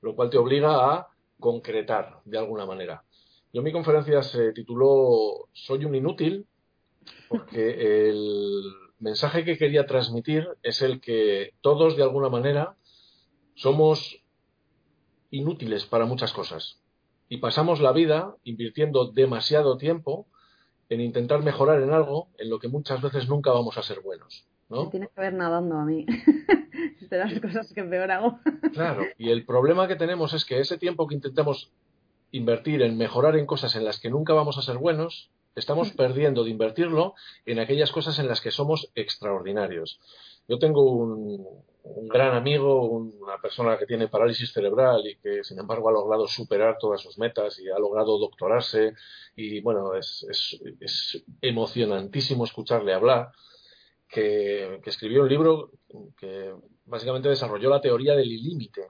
lo 0.01 0.14
cual 0.14 0.31
te 0.31 0.39
obliga 0.39 0.95
a 0.95 1.09
concretar 1.39 2.20
de 2.24 2.39
alguna 2.39 2.66
manera. 2.66 3.05
Yo 3.53 3.62
mi 3.62 3.72
conferencia 3.72 4.22
se 4.22 4.53
tituló 4.53 5.49
Soy 5.53 5.85
un 5.85 5.95
inútil 5.95 6.47
porque 7.29 8.09
el 8.09 8.62
mensaje 8.99 9.45
que 9.45 9.59
quería 9.59 9.87
transmitir 9.87 10.49
es 10.62 10.83
el 10.83 11.01
que 11.01 11.55
todos 11.61 11.97
de 11.97 12.03
alguna 12.03 12.29
manera 12.29 12.77
somos 13.55 14.22
inútiles 15.31 15.87
para 15.87 16.07
muchas 16.07 16.33
cosas 16.33 16.81
y 17.29 17.39
pasamos 17.39 17.81
la 17.81 17.93
vida 17.93 18.37
invirtiendo 18.45 19.11
demasiado 19.11 19.77
tiempo 19.77 20.27
en 20.89 21.01
intentar 21.01 21.43
mejorar 21.43 21.83
en 21.83 21.93
algo 21.93 22.29
en 22.39 22.49
lo 22.49 22.59
que 22.59 22.68
muchas 22.68 23.03
veces 23.03 23.29
nunca 23.29 23.51
vamos 23.51 23.77
a 23.77 23.83
ser 23.83 24.01
buenos. 24.01 24.47
¿no? 24.68 24.89
Tiene 24.91 25.09
que 25.09 25.20
ver 25.20 25.35
nadando 25.35 25.77
a 25.77 25.85
mí. 25.85 26.07
de 27.09 27.18
las 27.18 27.40
cosas 27.40 27.72
que 27.72 27.82
peor 27.84 28.11
hago. 28.11 28.38
claro, 28.72 29.04
y 29.18 29.30
el 29.30 29.44
problema 29.44 29.88
que 29.88 29.96
tenemos 29.96 30.32
es 30.32 30.44
que 30.44 30.61
ese 30.61 30.78
tiempo 30.78 31.07
que 31.07 31.14
intentamos 31.14 31.70
invertir 32.32 32.82
en 32.82 32.98
mejorar 32.98 33.36
en 33.36 33.46
cosas 33.46 33.76
en 33.76 33.84
las 33.84 34.00
que 34.00 34.11
nunca 34.11 34.34
vamos 34.34 34.59
a 34.59 34.62
ser 34.62 34.78
buenos, 34.78 35.30
estamos 35.54 35.92
mm. 35.92 35.96
perdiendo 35.96 36.44
de 36.44 36.50
invertirlo 36.50 37.14
en 37.44 37.59
aquellas 37.59 37.92
cosas 37.92 38.18
en 38.18 38.28
las 38.28 38.40
que 38.40 38.50
somos 38.50 38.90
extraordinarios. 38.94 40.00
Yo 40.48 40.59
tengo 40.59 40.82
un, 40.82 41.44
gran 42.09 42.34
amigo, 42.34 42.82
una 42.82 43.38
persona 43.40 43.78
que 43.78 43.86
tiene 43.86 44.09
parálisis 44.09 44.52
cerebral 44.52 45.07
y 45.07 45.16
que 45.16 45.44
sin 45.44 45.59
embargo 45.59 45.88
ha 45.88 45.92
logrado 45.92 46.26
superar 46.26 46.78
todas 46.78 47.00
sus 47.00 47.18
metas 47.18 47.59
y 47.61 47.68
ha 47.68 47.78
logrado 47.78 48.18
doctorarse 48.18 48.94
y 49.36 49.61
bueno, 49.61 49.94
es, 49.94 50.26
es, 50.28 50.61
es 50.80 51.24
emocionantísimo 51.40 52.44
escucharle 52.44 52.92
hablar 52.92 53.32
que, 54.09 54.80
escribió 54.84 55.22
un 55.22 55.28
libro 55.28 55.70
que 56.16 56.54
básicamente 56.87 57.28
desarrolló 57.28 57.70
la 57.70 57.80
teoría 57.80 58.14
del 58.14 58.30
ilímite. 58.30 58.89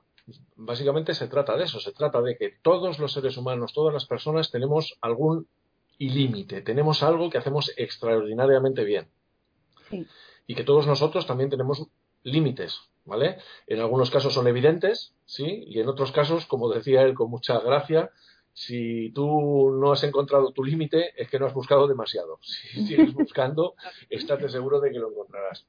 Básicamente 0.57 1.15
se 1.15 1.29
trata 1.29 1.57
de 1.57 1.65
eso, 1.65 1.81
se 1.81 1.93
trata 1.93 2.21
de 2.21 2.37
que 2.37 2.55
todos 2.63 2.99
los 2.99 3.13
seres 3.13 3.37
humanos, 3.37 3.73
todas 3.73 3.93
las 3.93 4.07
personas 4.07 4.51
tenemos 4.51 4.97
algún 5.01 5.47
ilímite, 5.99 6.63
tenemos 6.63 7.03
algo 7.03 7.31
que 7.31 7.39
hacemos 7.39 7.73
extraordinariamente 7.77 8.85
bien. 8.85 9.09
Y 10.47 10.55
que 10.55 10.65
todos 10.65 10.87
nosotros 10.87 11.27
también 11.27 11.51
tenemos 11.51 11.87
límites, 12.23 12.81
¿vale? 13.05 13.39
En 13.67 13.81
algunos 13.81 14.11
casos 14.11 14.35
son 14.35 14.49
evidentes, 14.49 15.15
¿sí? 15.25 15.65
Y 15.67 15.81
en 15.81 15.89
otros 15.89 16.11
casos, 16.11 16.47
como 16.47 16.69
decía 16.69 17.03
él 17.03 17.15
con 17.15 17.31
mucha 17.31 17.61
gracia, 17.61 18.11
si 18.53 19.11
tú 19.11 19.71
no 19.71 19.93
has 19.93 20.03
encontrado 20.03 20.51
tu 20.51 20.65
límite, 20.65 21.13
es 21.21 21.29
que 21.29 21.39
no 21.39 21.47
has 21.47 21.55
buscado 21.55 21.87
demasiado. 21.87 22.39
Si 22.43 22.87
sigues 22.87 23.13
buscando, 23.15 23.75
estate 24.11 24.49
seguro 24.49 24.81
de 24.81 24.91
que 24.91 24.99
lo 24.99 25.11
encontrarás. 25.11 25.67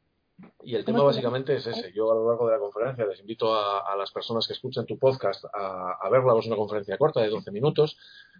Y 0.63 0.75
el 0.75 0.85
tema 0.85 1.03
básicamente 1.03 1.55
es 1.55 1.65
ese. 1.65 1.91
Yo 1.93 2.11
a 2.11 2.15
lo 2.15 2.27
largo 2.27 2.47
de 2.47 2.53
la 2.53 2.59
conferencia 2.59 3.05
les 3.05 3.19
invito 3.19 3.55
a, 3.55 3.95
las 3.97 4.11
personas 4.11 4.45
que 4.45 4.53
escuchan 4.53 4.85
tu 4.85 4.99
podcast 4.99 5.45
a, 5.53 6.07
verla. 6.11 6.37
Es 6.37 6.45
una 6.45 6.55
conferencia 6.55 6.97
corta 6.97 7.21
de 7.21 7.29
12 7.29 7.51
minutos 7.51 7.97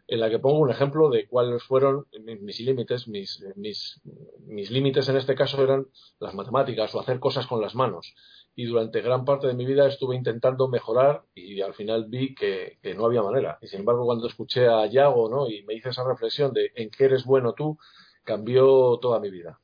en 0.08 0.20
la 0.20 0.30
que 0.30 0.40
pongo 0.40 0.60
un 0.60 0.70
ejemplo 0.70 1.10
de 1.10 1.28
cuáles 1.28 1.64
fueron 1.64 2.06
mis 2.42 2.60
límites. 2.60 3.08
Mis, 3.08 3.44
mis, 3.56 4.02
mis 4.46 4.70
límites 4.70 5.10
en 5.10 5.18
este 5.18 5.36
caso 5.36 5.64
eran 5.64 5.88
las 6.20 6.34
matemáticas 6.36 6.94
o 6.94 7.00
hacer 7.00 7.20
cosas 7.20 7.48
con 7.48 7.62
las 7.62 7.76
manos 7.76 8.14
y 8.58 8.66
durante 8.66 9.02
gran 9.02 9.24
parte 9.24 9.46
de 9.46 9.54
mi 9.54 9.66
vida 9.66 9.88
estuve 9.88 10.16
intentando 10.16 10.68
mejorar 10.68 11.24
y 11.36 11.62
al 11.62 11.76
final 11.76 12.06
vi 12.10 12.34
que, 12.34 12.80
no 12.96 13.06
había 13.06 13.22
manera. 13.22 13.60
Y 13.62 13.68
sin 13.68 13.82
embargo, 13.82 14.04
cuando 14.04 14.26
escuché 14.26 14.68
a 14.68 14.84
Yago 14.88 15.30
¿no? 15.30 15.48
y 15.48 15.64
me 15.64 15.76
hice 15.76 15.90
esa 15.90 16.04
reflexión 16.04 16.54
de 16.54 16.72
en 16.74 16.90
qué 16.90 17.06
eres 17.06 17.24
bueno 17.24 17.54
tú, 17.54 17.78
cambió 18.24 18.98
toda 19.00 19.20
mi 19.20 19.30
vida. 19.30 19.60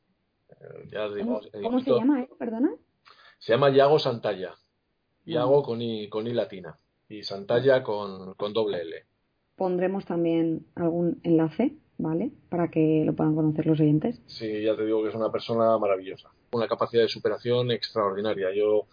¿Cómo, 1.61 1.80
se 1.80 1.91
llama, 1.91 2.22
eh? 2.22 2.30
Perdona. 2.38 2.74
Se 3.39 3.53
llama 3.53 3.70
Yago 3.70 3.99
Santalla. 3.99 4.55
Yago 5.26 5.64
con 5.64 5.82
I, 5.82 6.09
con 6.09 6.28
I 6.28 6.34
latina. 6.34 6.78
Y 7.09 7.24
Santalla 7.24 7.84
con, 7.84 8.34
con 8.36 8.53
doble 8.53 8.82
L. 8.82 9.05
Pondremos 9.55 10.05
también 10.05 10.66
algún 10.76 11.20
enlace, 11.24 11.76
¿vale? 11.97 12.32
Para 12.49 12.70
que 12.70 13.03
lo 13.05 13.14
puedan 13.14 13.36
conocer 13.36 13.66
los 13.66 13.80
oyentes. 13.80 14.22
Sí, 14.26 14.64
ya 14.64 14.76
te 14.76 14.86
digo 14.86 15.03
que 15.03 15.09
es 15.09 15.16
una 15.16 15.32
persona 15.32 15.78
maravillosa. 15.78 16.30
Una 16.51 16.68
capacidad 16.68 17.03
de 17.03 17.09
superación 17.09 17.72
extraordinaria. 17.72 18.53
Yo 18.53 18.88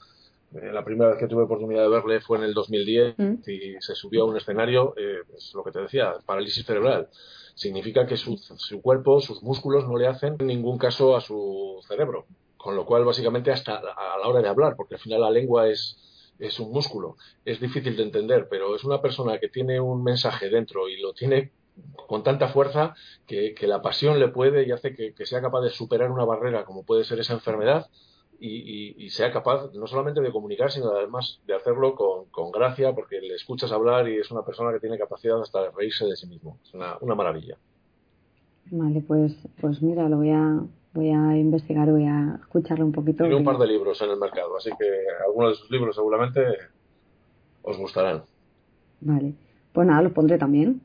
la 0.53 0.85
primera 0.85 1.11
vez 1.11 1.19
que 1.19 1.29
tuve 1.29 1.45
oportunidad 1.45 1.83
de 1.83 1.89
verle 1.89 2.21
fue 2.21 2.39
en 2.39 2.45
el 2.45 2.55
2010 2.55 3.19
mm. 3.19 3.35
y 3.47 3.81
se 3.81 3.95
subió 3.95 4.23
a 4.23 4.27
un 4.27 4.37
escenario, 4.37 4.95
eh, 4.97 5.21
es 5.37 5.53
lo 5.55 5.63
que 5.63 5.71
te 5.71 5.81
decía, 5.81 6.15
parálisis 6.27 6.65
cerebral. 6.67 7.09
Significa 7.55 8.07
que 8.07 8.17
su, 8.17 8.37
su, 8.37 8.83
cuerpo, 8.83 9.21
sus 9.21 9.43
músculos 9.43 9.87
no 9.87 9.97
le 9.97 10.09
hacen 10.09 10.37
ningún 10.41 10.79
caso 10.79 11.17
a 11.17 11.21
su 11.21 11.81
cerebro. 11.87 12.27
Con 12.57 12.77
lo 12.77 12.85
cual, 12.85 13.05
básicamente, 13.05 13.51
hasta 13.51 13.77
a 13.77 14.19
la 14.21 14.29
hora 14.29 14.43
de 14.43 14.49
hablar, 14.49 14.75
porque 14.77 14.95
al 14.95 15.01
final 15.01 15.21
la 15.23 15.31
lengua 15.31 15.69
es, 15.69 15.99
es 16.39 16.59
un 16.61 16.73
músculo, 16.73 17.17
es 17.45 17.61
difícil 17.61 17.97
de 17.97 18.03
entender, 18.03 18.49
pero 18.51 18.75
es 18.75 18.85
una 18.85 19.01
persona 19.01 19.39
que 19.39 19.49
tiene 19.49 19.81
un 19.81 20.03
mensaje 20.03 20.51
dentro 20.51 20.89
y 20.89 21.01
lo 21.01 21.13
tiene 21.13 21.53
con 22.07 22.23
tanta 22.23 22.49
fuerza 22.49 22.95
que, 23.27 23.55
la 23.63 23.81
pasión 23.81 24.19
le 24.19 24.29
puede 24.29 24.67
y 24.67 24.73
hace 24.73 24.95
que, 24.95 25.15
que 25.15 25.25
sea 25.25 25.41
capaz 25.41 25.63
de 25.63 25.71
superar 25.71 26.11
una 26.11 26.25
barrera 26.25 26.65
como 26.65 26.85
puede 26.85 27.05
ser 27.05 27.21
esa 27.21 27.35
enfermedad 27.35 27.87
y, 28.41 29.11
sea 29.11 29.31
capaz 29.31 29.73
no 29.75 29.87
solamente 29.87 30.21
de 30.21 30.33
comunicar, 30.33 30.71
sino 30.71 30.91
además 30.91 31.41
de 31.47 31.55
hacerlo 31.55 31.95
con, 31.95 32.51
gracia, 32.51 32.95
porque 32.95 33.21
le 33.21 33.35
escuchas 33.35 33.71
hablar 33.73 34.09
y 34.09 34.17
es 34.17 34.31
una 34.31 34.43
persona 34.43 34.73
que 34.73 34.81
tiene 34.81 34.99
capacidad 34.99 35.41
hasta 35.41 35.63
de 35.63 35.71
reírse 35.71 36.07
de 36.07 36.17
sí 36.17 36.27
mismo. 36.27 36.59
Es 36.65 36.73
una, 36.75 37.15
maravilla. 37.15 37.57
Vale, 38.71 39.03
pues, 39.07 39.37
pues 39.61 39.83
mira, 39.83 40.09
lo 40.09 40.19
voy 40.19 40.31
a, 40.31 40.61
voy 40.95 41.11
a 41.11 41.37
investigar, 41.37 41.91
voy 41.91 42.07
a 42.07 42.39
escucharlo 42.41 42.87
un 42.87 42.93
poquito. 42.93 43.25
Tiene 43.25 43.37
un 43.37 43.45
par 43.45 43.59
de 43.59 43.67
libros 43.67 44.01
en 44.01 44.11
el 44.11 44.19
mercado, 44.19 44.57
así 44.57 44.71
que 44.79 44.87
algunos 45.27 45.51
de 45.51 45.57
sus 45.57 45.71
libros 45.71 45.97
seguramente 45.97 46.41
os 47.63 47.77
gustarán. 47.77 48.23
Vale, 49.01 49.35
pues 49.73 49.87
nada, 49.87 50.03
los 50.03 50.13
pondré 50.13 50.39
también. 50.39 50.83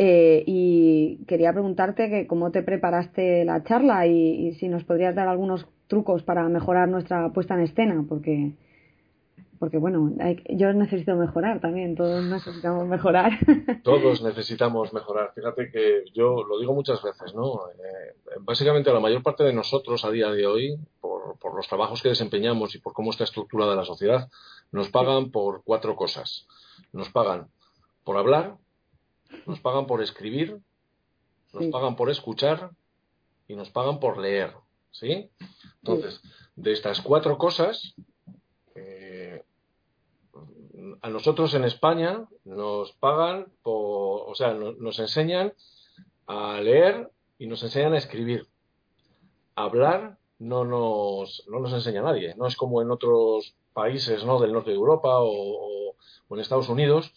Eh, 0.00 0.44
y 0.46 1.24
quería 1.26 1.52
preguntarte 1.52 2.08
que 2.08 2.28
cómo 2.28 2.52
te 2.52 2.62
preparaste 2.62 3.44
la 3.44 3.64
charla 3.64 4.06
y, 4.06 4.54
si 4.54 4.68
nos 4.68 4.84
podrías 4.84 5.16
dar 5.16 5.26
algunos 5.26 5.66
trucos 5.88 6.22
para 6.22 6.48
mejorar 6.48 6.88
nuestra 6.88 7.30
puesta 7.30 7.54
en 7.54 7.62
escena, 7.62 8.04
porque 8.08 8.52
porque 9.58 9.78
bueno, 9.78 10.12
yo 10.50 10.72
necesito 10.72 11.16
mejorar 11.16 11.60
también, 11.60 11.96
todos 11.96 12.24
necesitamos 12.24 12.86
mejorar. 12.86 13.32
Todos 13.82 14.22
necesitamos 14.22 14.92
mejorar. 14.92 15.32
Fíjate 15.34 15.70
que 15.70 16.04
yo 16.14 16.44
lo 16.44 16.60
digo 16.60 16.74
muchas 16.74 17.02
veces, 17.02 17.34
¿no? 17.34 17.68
Eh, 17.70 18.14
básicamente 18.40 18.92
la 18.92 19.00
mayor 19.00 19.22
parte 19.22 19.42
de 19.42 19.52
nosotros 19.52 20.04
a 20.04 20.10
día 20.10 20.30
de 20.30 20.46
hoy, 20.46 20.78
por, 21.00 21.38
por, 21.38 21.56
los 21.56 21.66
trabajos 21.66 22.02
que 22.02 22.08
desempeñamos 22.08 22.74
y 22.74 22.78
por 22.78 22.92
cómo 22.92 23.10
está 23.10 23.24
estructurada 23.24 23.74
la 23.74 23.84
sociedad, 23.84 24.30
nos 24.70 24.90
pagan 24.90 25.30
por 25.32 25.64
cuatro 25.64 25.96
cosas. 25.96 26.46
Nos 26.92 27.08
pagan 27.10 27.48
por 28.04 28.16
hablar, 28.16 28.56
nos 29.46 29.60
pagan 29.60 29.86
por 29.86 30.02
escribir, 30.02 30.58
nos 31.52 31.66
pagan 31.66 31.96
por 31.96 32.10
escuchar 32.10 32.70
y 33.48 33.56
nos 33.56 33.70
pagan 33.70 33.98
por 33.98 34.18
leer. 34.18 34.52
¿Sí? 34.90 35.30
Entonces, 35.82 36.20
de 36.56 36.72
estas 36.72 37.00
cuatro 37.00 37.38
cosas, 37.38 37.94
eh, 38.74 39.42
a 41.02 41.10
nosotros 41.10 41.54
en 41.54 41.64
España 41.64 42.26
nos 42.44 42.92
pagan 42.92 43.46
por, 43.62 44.28
o 44.28 44.34
sea, 44.34 44.54
nos 44.54 44.98
enseñan 44.98 45.52
a 46.26 46.60
leer 46.60 47.10
y 47.38 47.46
nos 47.46 47.62
enseñan 47.62 47.94
a 47.94 47.98
escribir. 47.98 48.46
hablar 49.54 50.18
no 50.38 50.64
nos, 50.64 51.44
no 51.48 51.58
nos 51.58 51.72
enseña 51.72 52.02
nadie. 52.02 52.34
No 52.36 52.46
es 52.46 52.56
como 52.56 52.80
en 52.80 52.92
otros 52.92 53.56
países 53.72 54.24
¿no? 54.24 54.38
del 54.38 54.52
norte 54.52 54.70
de 54.70 54.76
Europa 54.76 55.18
o 55.18 55.94
en 56.30 56.38
Estados 56.38 56.68
Unidos, 56.68 57.12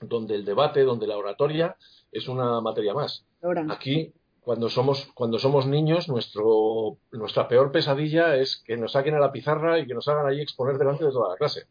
donde 0.00 0.34
el 0.34 0.44
debate, 0.44 0.82
donde 0.82 1.06
la 1.06 1.16
oratoria 1.16 1.76
es 2.10 2.28
una 2.28 2.60
materia 2.60 2.94
más. 2.94 3.24
Aquí, 3.70 4.12
cuando 4.44 4.68
somos, 4.68 5.08
cuando 5.14 5.38
somos 5.38 5.66
niños, 5.66 6.08
nuestro, 6.08 6.98
nuestra 7.12 7.48
peor 7.48 7.70
pesadilla 7.70 8.36
es 8.36 8.62
que 8.64 8.76
nos 8.76 8.92
saquen 8.92 9.14
a 9.14 9.20
la 9.20 9.32
pizarra 9.32 9.78
y 9.78 9.86
que 9.86 9.94
nos 9.94 10.08
hagan 10.08 10.26
ahí 10.26 10.40
exponer 10.40 10.78
delante 10.78 11.04
de 11.04 11.12
toda 11.12 11.30
la 11.30 11.36
clase. 11.36 11.66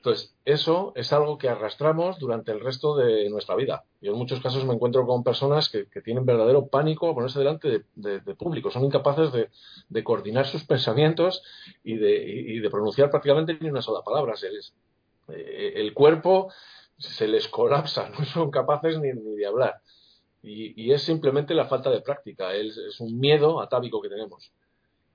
Entonces, 0.00 0.34
eso 0.46 0.92
es 0.96 1.12
algo 1.12 1.36
que 1.36 1.50
arrastramos 1.50 2.18
durante 2.18 2.52
el 2.52 2.60
resto 2.60 2.96
de 2.96 3.28
nuestra 3.28 3.54
vida. 3.54 3.84
Yo 4.00 4.12
en 4.12 4.18
muchos 4.18 4.40
casos 4.40 4.64
me 4.64 4.72
encuentro 4.72 5.06
con 5.06 5.22
personas 5.22 5.68
que, 5.68 5.84
tienen 6.00 6.24
verdadero 6.24 6.68
pánico 6.68 7.10
a 7.10 7.14
ponerse 7.14 7.38
delante 7.38 7.84
de, 7.94 8.34
público. 8.34 8.70
Son 8.70 8.82
incapaces 8.82 9.30
de, 9.30 10.02
coordinar 10.04 10.46
sus 10.46 10.64
pensamientos 10.64 11.42
y 11.84 11.96
de, 11.96 12.66
pronunciar 12.70 13.10
prácticamente 13.10 13.58
ni 13.60 13.68
una 13.68 13.82
sola 13.82 14.02
palabra. 14.02 14.34
Eh, 15.28 15.72
el 15.76 15.92
cuerpo 15.92 16.50
se 16.96 17.28
les 17.28 17.48
colapsa, 17.48 18.08
no 18.18 18.24
son 18.24 18.50
capaces 18.50 18.98
ni, 18.98 19.12
de 19.12 19.46
hablar. 19.46 19.82
Y, 20.42 20.90
es 20.92 21.02
simplemente 21.02 21.54
la 21.54 21.66
falta 21.66 21.90
de 21.90 22.00
práctica, 22.00 22.54
es, 22.54 22.76
es, 22.78 23.00
un 23.00 23.18
miedo 23.18 23.60
atávico 23.60 24.00
que 24.00 24.08
tenemos. 24.08 24.52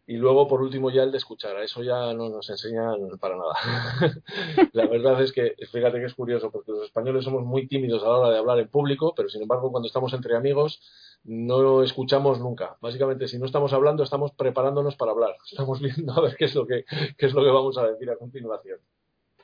Y 0.07 0.17
luego, 0.17 0.47
por 0.47 0.61
último, 0.61 0.91
ya 0.91 1.01
el 1.01 1.11
de 1.11 1.17
escuchar, 1.17 1.57
a 1.57 1.63
eso 1.63 1.81
ya 1.81 2.13
no 2.13 2.29
nos 2.29 2.47
enseñan 2.51 3.17
para 3.19 3.35
nada. 3.35 3.55
la 4.73 4.85
verdad 4.85 5.19
es 5.23 5.31
que, 5.33 5.55
fíjate 5.71 5.99
que 5.99 6.05
es 6.05 6.13
curioso, 6.13 6.51
porque 6.51 6.71
los 6.71 6.83
españoles 6.83 7.23
somos 7.23 7.43
muy 7.43 7.67
tímidos 7.67 8.03
a 8.03 8.09
la 8.09 8.17
hora 8.17 8.29
de 8.29 8.37
hablar 8.37 8.59
en 8.59 8.67
público, 8.67 9.13
pero 9.15 9.29
sin 9.29 9.41
embargo, 9.41 9.71
cuando 9.71 9.87
estamos 9.87 10.13
entre 10.13 10.35
amigos, 10.35 10.79
no 11.23 11.81
escuchamos 11.81 12.39
nunca. 12.39 12.77
Básicamente, 12.81 13.27
si 13.27 13.39
no 13.39 13.47
estamos 13.47 13.73
hablando, 13.73 14.03
estamos 14.03 14.31
preparándonos 14.33 14.95
para 14.95 15.11
hablar. 15.11 15.35
Estamos 15.49 15.81
viendo 15.81 16.13
a 16.13 16.21
ver 16.21 16.35
qué 16.35 16.45
es 16.45 16.53
lo 16.53 16.67
que, 16.67 16.85
qué 17.17 17.25
es 17.25 17.33
lo 17.33 17.43
que 17.43 17.49
vamos 17.49 17.75
a 17.79 17.87
decir 17.87 18.09
a 18.11 18.17
continuación. 18.17 18.79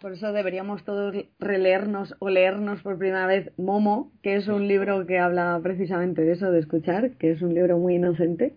Por 0.01 0.13
eso 0.13 0.33
deberíamos 0.33 0.83
todos 0.83 1.15
releernos 1.37 2.15
o 2.17 2.29
leernos 2.29 2.81
por 2.81 2.97
primera 2.97 3.27
vez 3.27 3.51
Momo, 3.57 4.11
que 4.23 4.35
es 4.35 4.47
un 4.47 4.67
libro 4.67 5.05
que 5.05 5.19
habla 5.19 5.59
precisamente 5.61 6.23
de 6.23 6.31
eso, 6.31 6.51
de 6.51 6.59
escuchar, 6.59 7.11
que 7.17 7.31
es 7.31 7.43
un 7.43 7.53
libro 7.53 7.77
muy 7.77 7.95
inocente, 7.95 8.55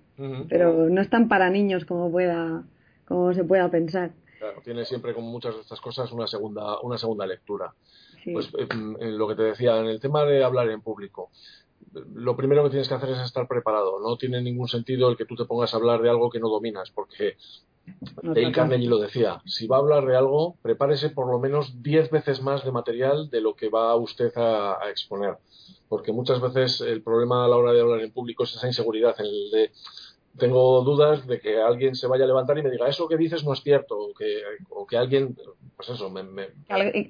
pero 0.48 0.88
no 0.88 1.02
es 1.02 1.10
tan 1.10 1.28
para 1.28 1.50
niños 1.50 1.84
como 1.84 2.10
pueda, 2.10 2.64
como 3.06 3.34
se 3.34 3.44
pueda 3.44 3.70
pensar. 3.70 4.12
Claro, 4.38 4.62
tiene 4.64 4.86
siempre 4.86 5.12
como 5.12 5.30
muchas 5.30 5.54
de 5.54 5.60
estas 5.60 5.82
cosas 5.82 6.10
una 6.12 6.26
segunda, 6.26 6.80
una 6.80 6.96
segunda 6.96 7.26
lectura. 7.26 7.74
Pues 8.24 8.50
en 8.58 9.18
lo 9.18 9.28
que 9.28 9.34
te 9.34 9.42
decía, 9.42 9.78
en 9.78 9.86
el 9.86 10.00
tema 10.00 10.24
de 10.24 10.42
hablar 10.42 10.70
en 10.70 10.80
público, 10.80 11.30
lo 12.14 12.36
primero 12.36 12.64
que 12.64 12.70
tienes 12.70 12.88
que 12.88 12.94
hacer 12.94 13.10
es 13.10 13.20
estar 13.20 13.46
preparado. 13.46 14.00
No 14.00 14.16
tiene 14.16 14.40
ningún 14.40 14.68
sentido 14.68 15.10
el 15.10 15.16
que 15.18 15.26
tú 15.26 15.36
te 15.36 15.44
pongas 15.44 15.74
a 15.74 15.76
hablar 15.76 16.00
de 16.00 16.08
algo 16.08 16.30
que 16.30 16.40
no 16.40 16.48
dominas, 16.48 16.90
porque 16.90 17.36
Dale 18.22 18.52
Carnegie 18.52 18.88
lo 18.88 18.98
decía, 18.98 19.40
si 19.44 19.66
va 19.66 19.76
a 19.76 19.80
hablar 19.80 20.06
de 20.06 20.16
algo, 20.16 20.56
prepárese 20.62 21.10
por 21.10 21.30
lo 21.30 21.38
menos 21.38 21.82
10 21.82 22.10
veces 22.10 22.42
más 22.42 22.64
de 22.64 22.72
material 22.72 23.30
de 23.30 23.40
lo 23.40 23.54
que 23.54 23.68
va 23.68 23.94
usted 23.96 24.32
a, 24.36 24.78
exponer. 24.90 25.36
Porque 25.88 26.12
muchas 26.12 26.40
veces 26.40 26.80
el 26.80 27.02
problema 27.02 27.44
a 27.44 27.48
la 27.48 27.56
hora 27.56 27.72
de 27.72 27.80
hablar 27.80 28.00
en 28.00 28.12
público 28.12 28.44
es 28.44 28.54
esa 28.54 28.66
inseguridad, 28.66 29.14
el 29.18 29.50
de 29.50 29.70
tengo 30.38 30.82
dudas 30.82 31.28
de 31.28 31.38
que 31.38 31.60
alguien 31.60 31.94
se 31.94 32.08
vaya 32.08 32.24
a 32.24 32.26
levantar 32.26 32.58
y 32.58 32.62
me 32.62 32.70
diga 32.70 32.88
eso 32.88 33.06
que 33.06 33.16
dices 33.16 33.44
no 33.44 33.52
es 33.52 33.62
cierto 33.62 33.96
o 33.96 34.12
que, 34.12 34.42
o 34.70 34.84
que 34.84 34.96
alguien 34.96 35.36
pues 35.76 35.90
eso 35.90 36.10
me, 36.10 36.24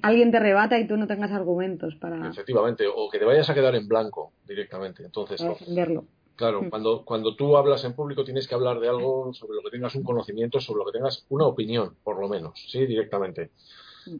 alguien 0.03 0.31
te 0.31 0.39
rebata 0.39 0.77
y 0.77 0.85
tú 0.85 0.95
no 0.95 1.07
tengas 1.07 1.31
argumentos 1.31 1.95
para 1.95 2.29
efectivamente 2.29 2.85
o 2.87 3.09
que 3.09 3.17
te 3.17 3.25
vayas 3.25 3.49
a 3.49 3.55
quedar 3.55 3.73
en 3.73 3.87
blanco 3.87 4.33
directamente. 4.47 5.03
Entonces 5.03 5.41
defenderlo 5.41 6.05
Claro, 6.35 6.69
cuando, 6.69 7.05
cuando 7.05 7.35
tú 7.35 7.55
hablas 7.55 7.85
en 7.85 7.93
público 7.93 8.25
tienes 8.25 8.47
que 8.47 8.55
hablar 8.55 8.79
de 8.81 8.89
algo 8.89 9.33
sobre 9.33 9.55
lo 9.55 9.61
que 9.63 9.69
tengas 9.69 9.95
un 9.95 10.03
conocimiento, 10.03 10.59
sobre 10.59 10.79
lo 10.79 10.85
que 10.85 10.97
tengas 10.97 11.25
una 11.29 11.45
opinión, 11.45 11.95
por 12.03 12.19
lo 12.19 12.27
menos, 12.27 12.61
sí, 12.69 12.85
directamente. 12.85 13.51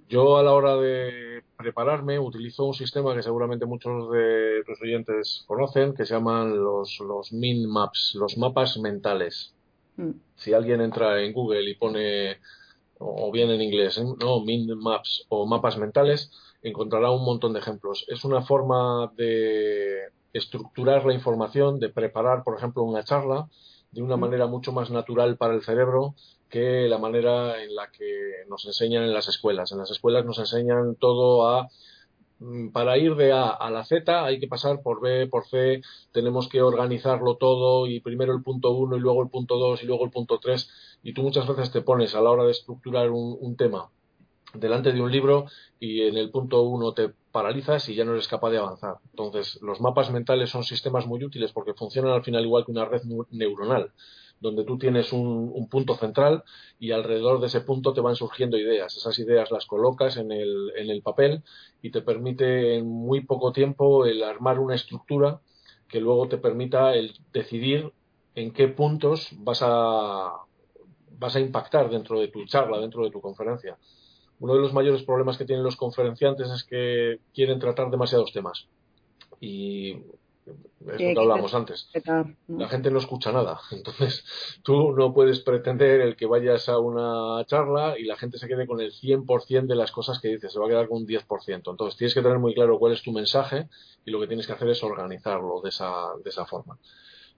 Yo 0.08 0.38
a 0.38 0.44
la 0.44 0.54
hora 0.54 0.78
de 0.78 1.44
prepararme 1.58 2.18
utilizo 2.18 2.66
un 2.66 2.74
sistema 2.74 3.14
que 3.14 3.22
seguramente 3.22 3.66
muchos 3.66 4.10
de 4.12 4.64
tus 4.66 4.82
oyentes 4.82 5.44
conocen, 5.46 5.94
que 5.94 6.06
se 6.06 6.16
llaman 6.16 6.58
los, 6.58 7.00
los 7.02 7.32
min 7.34 7.70
maps, 7.70 8.16
los 8.16 8.38
mapas 8.38 8.78
mentales. 8.78 9.54
Mm. 9.98 10.12
Si 10.36 10.54
alguien 10.54 10.82
entra 10.82 11.22
en 11.22 11.34
Google 11.34 11.70
y 11.70 11.76
pone, 11.76 12.38
o 12.98 13.32
bien 13.32 13.52
en 13.52 13.62
inglés, 13.62 14.02
no, 14.20 14.40
min 14.40 14.68
maps 14.78 15.26
o 15.30 15.46
mapas 15.46 15.78
mentales, 15.78 16.32
encontrará 16.64 17.12
un 17.12 17.24
montón 17.24 17.54
de 17.54 17.60
ejemplos. 17.60 18.06
Es 18.08 18.26
una 18.26 18.42
forma 18.42 19.12
de 19.16 20.10
estructurar 20.38 21.06
la 21.06 21.14
información, 21.14 21.80
de 21.80 21.90
preparar, 21.90 22.44
por 22.44 22.58
ejemplo, 22.58 22.84
una 22.84 23.04
charla 23.04 23.48
de 23.92 24.02
una 24.02 24.18
manera 24.18 24.46
mucho 24.48 24.74
más 24.74 24.92
natural 24.92 25.38
para 25.38 25.54
el 25.54 25.64
cerebro 25.64 26.16
que 26.50 26.88
la 26.90 26.98
manera 26.98 27.64
en 27.64 27.74
la 27.74 27.90
que 27.92 28.44
nos 28.50 28.66
enseñan 28.66 29.04
en 29.04 29.14
las 29.14 29.30
escuelas. 29.30 29.72
En 29.72 29.78
las 29.78 29.92
escuelas 29.92 30.26
nos 30.26 30.38
enseñan 30.38 30.96
todo 30.96 31.48
a 31.48 31.70
mm, 32.40 32.70
para 32.72 32.98
ir 32.98 33.16
de 33.16 33.32
A 33.32 33.50
a 33.50 33.72
la 33.72 33.86
Z 33.86 34.26
hay 34.26 34.40
que 34.40 34.48
pasar 34.48 34.82
por 34.82 35.00
B, 35.02 35.28
por 35.28 35.48
C, 35.48 35.82
tenemos 36.12 36.50
que 36.50 36.62
organizarlo 36.62 37.38
todo 37.38 37.88
y 37.88 38.02
primero 38.02 38.34
el 38.34 38.44
punto 38.44 38.72
1 38.72 38.98
y 38.98 39.00
luego 39.00 39.24
el 39.24 39.30
punto 39.30 39.58
2 39.58 39.84
y 39.84 39.86
luego 39.86 40.04
el 40.04 40.12
punto 40.12 40.40
3 40.40 40.70
y 41.04 41.14
tú 41.14 41.22
muchas 41.24 41.48
veces 41.48 41.72
te 41.72 41.82
pones 41.82 42.14
a 42.16 42.22
la 42.22 42.32
hora 42.32 42.44
de 42.44 42.52
estructurar 42.52 43.10
un, 43.12 43.38
un 43.40 43.56
tema 43.56 43.90
delante 44.58 44.92
de 44.92 45.02
un 45.02 45.12
libro 45.12 45.46
y 45.80 46.02
en 46.02 46.18
el 46.18 46.30
punto 46.32 46.64
uno 46.64 46.94
te 46.94 47.12
paralizas 47.32 47.90
y 47.90 47.96
ya 47.96 48.06
no 48.06 48.14
eres 48.14 48.28
capaz 48.28 48.52
de 48.52 48.58
avanzar. 48.58 48.96
Entonces, 49.12 49.62
los 49.62 49.82
mapas 49.82 50.12
mentales 50.12 50.50
son 50.50 50.64
sistemas 50.64 51.06
muy 51.06 51.24
útiles 51.24 51.52
porque 51.52 51.74
funcionan 51.74 52.14
al 52.14 52.24
final 52.24 52.44
igual 52.44 52.66
que 52.66 52.72
una 52.72 52.86
red 52.86 53.02
neuronal, 53.32 53.92
donde 54.40 54.64
tú 54.64 54.78
tienes 54.78 55.12
un, 55.12 55.68
punto 55.70 55.96
central 55.96 56.44
y 56.80 56.92
alrededor 56.92 57.42
de 57.42 57.48
ese 57.48 57.62
punto 57.62 57.94
te 57.94 58.02
van 58.02 58.16
surgiendo 58.16 58.58
ideas. 58.58 58.96
Esas 58.96 59.20
ideas 59.20 59.52
las 59.52 59.66
colocas 59.66 60.18
en 60.18 60.32
el, 60.32 60.72
en 60.78 60.90
el 60.90 61.02
papel 61.02 61.44
y 61.82 61.92
te 61.92 62.02
permite 62.02 62.76
en 62.78 62.88
muy 62.88 63.22
poco 63.22 63.52
tiempo 63.52 64.06
el 64.06 64.24
armar 64.24 64.60
una 64.60 64.76
estructura 64.76 65.42
que 65.88 66.00
luego 66.00 66.28
te 66.28 66.38
permita 66.38 66.94
el 66.94 67.14
decidir 67.34 67.92
en 68.36 68.52
qué 68.52 68.68
puntos 68.68 69.30
vas 69.40 69.60
a, 69.62 70.32
vas 71.18 71.36
a 71.36 71.40
impactar 71.40 71.90
dentro 71.90 72.20
de 72.20 72.28
tu 72.28 72.46
charla, 72.46 72.80
dentro 72.80 73.04
de 73.04 73.12
tu 73.12 73.22
conferencia 73.22 73.78
uno 74.40 74.56
de 74.56 74.62
los 74.62 74.74
mayores 74.74 75.04
problemas 75.04 75.38
que 75.38 75.46
tienen 75.46 75.64
los 75.64 75.76
conferenciantes 75.76 76.50
es 76.50 76.64
que 76.64 77.20
quieren 77.34 77.60
tratar 77.60 77.90
demasiados 77.90 78.34
temas. 78.34 78.68
Y 79.40 79.94
es 79.94 81.02
lo 81.02 81.14
que 81.14 81.20
hablamos 81.20 81.54
antes. 81.56 81.90
La 82.48 82.68
gente 82.68 82.92
no 82.92 83.00
escucha 83.00 83.32
nada. 83.32 83.60
Entonces, 83.72 84.24
tú 84.64 84.92
no 84.92 85.14
puedes 85.14 85.40
pretender 85.40 86.02
el 86.02 86.16
que 86.16 86.26
vayas 86.26 86.70
a 86.70 86.78
una 86.80 87.44
charla 87.46 87.98
y 87.98 88.04
la 88.04 88.16
gente 88.16 88.38
se 88.38 88.48
quede 88.48 88.68
con 88.68 88.80
el 88.82 88.92
100% 88.92 89.68
de 89.68 89.76
las 89.76 89.92
cosas 89.92 90.20
que 90.20 90.30
dices, 90.30 90.54
se 90.54 90.60
va 90.60 90.66
a 90.66 90.70
quedar 90.70 90.88
con 90.88 90.98
un 90.98 91.08
10%. 91.08 91.70
Entonces, 91.70 91.98
tienes 91.98 92.14
que 92.14 92.22
tener 92.22 92.40
muy 92.40 92.54
claro 92.54 92.78
cuál 92.78 92.94
es 92.94 93.02
tu 93.02 93.12
mensaje 93.12 93.68
y 94.06 94.12
lo 94.12 94.20
que 94.20 94.28
tienes 94.28 94.46
que 94.46 94.54
hacer 94.54 94.70
es 94.70 94.84
organizarlo 94.84 95.62
de 95.62 95.70
esa, 95.70 96.10
de 96.24 96.30
esa 96.30 96.46
forma. 96.46 96.78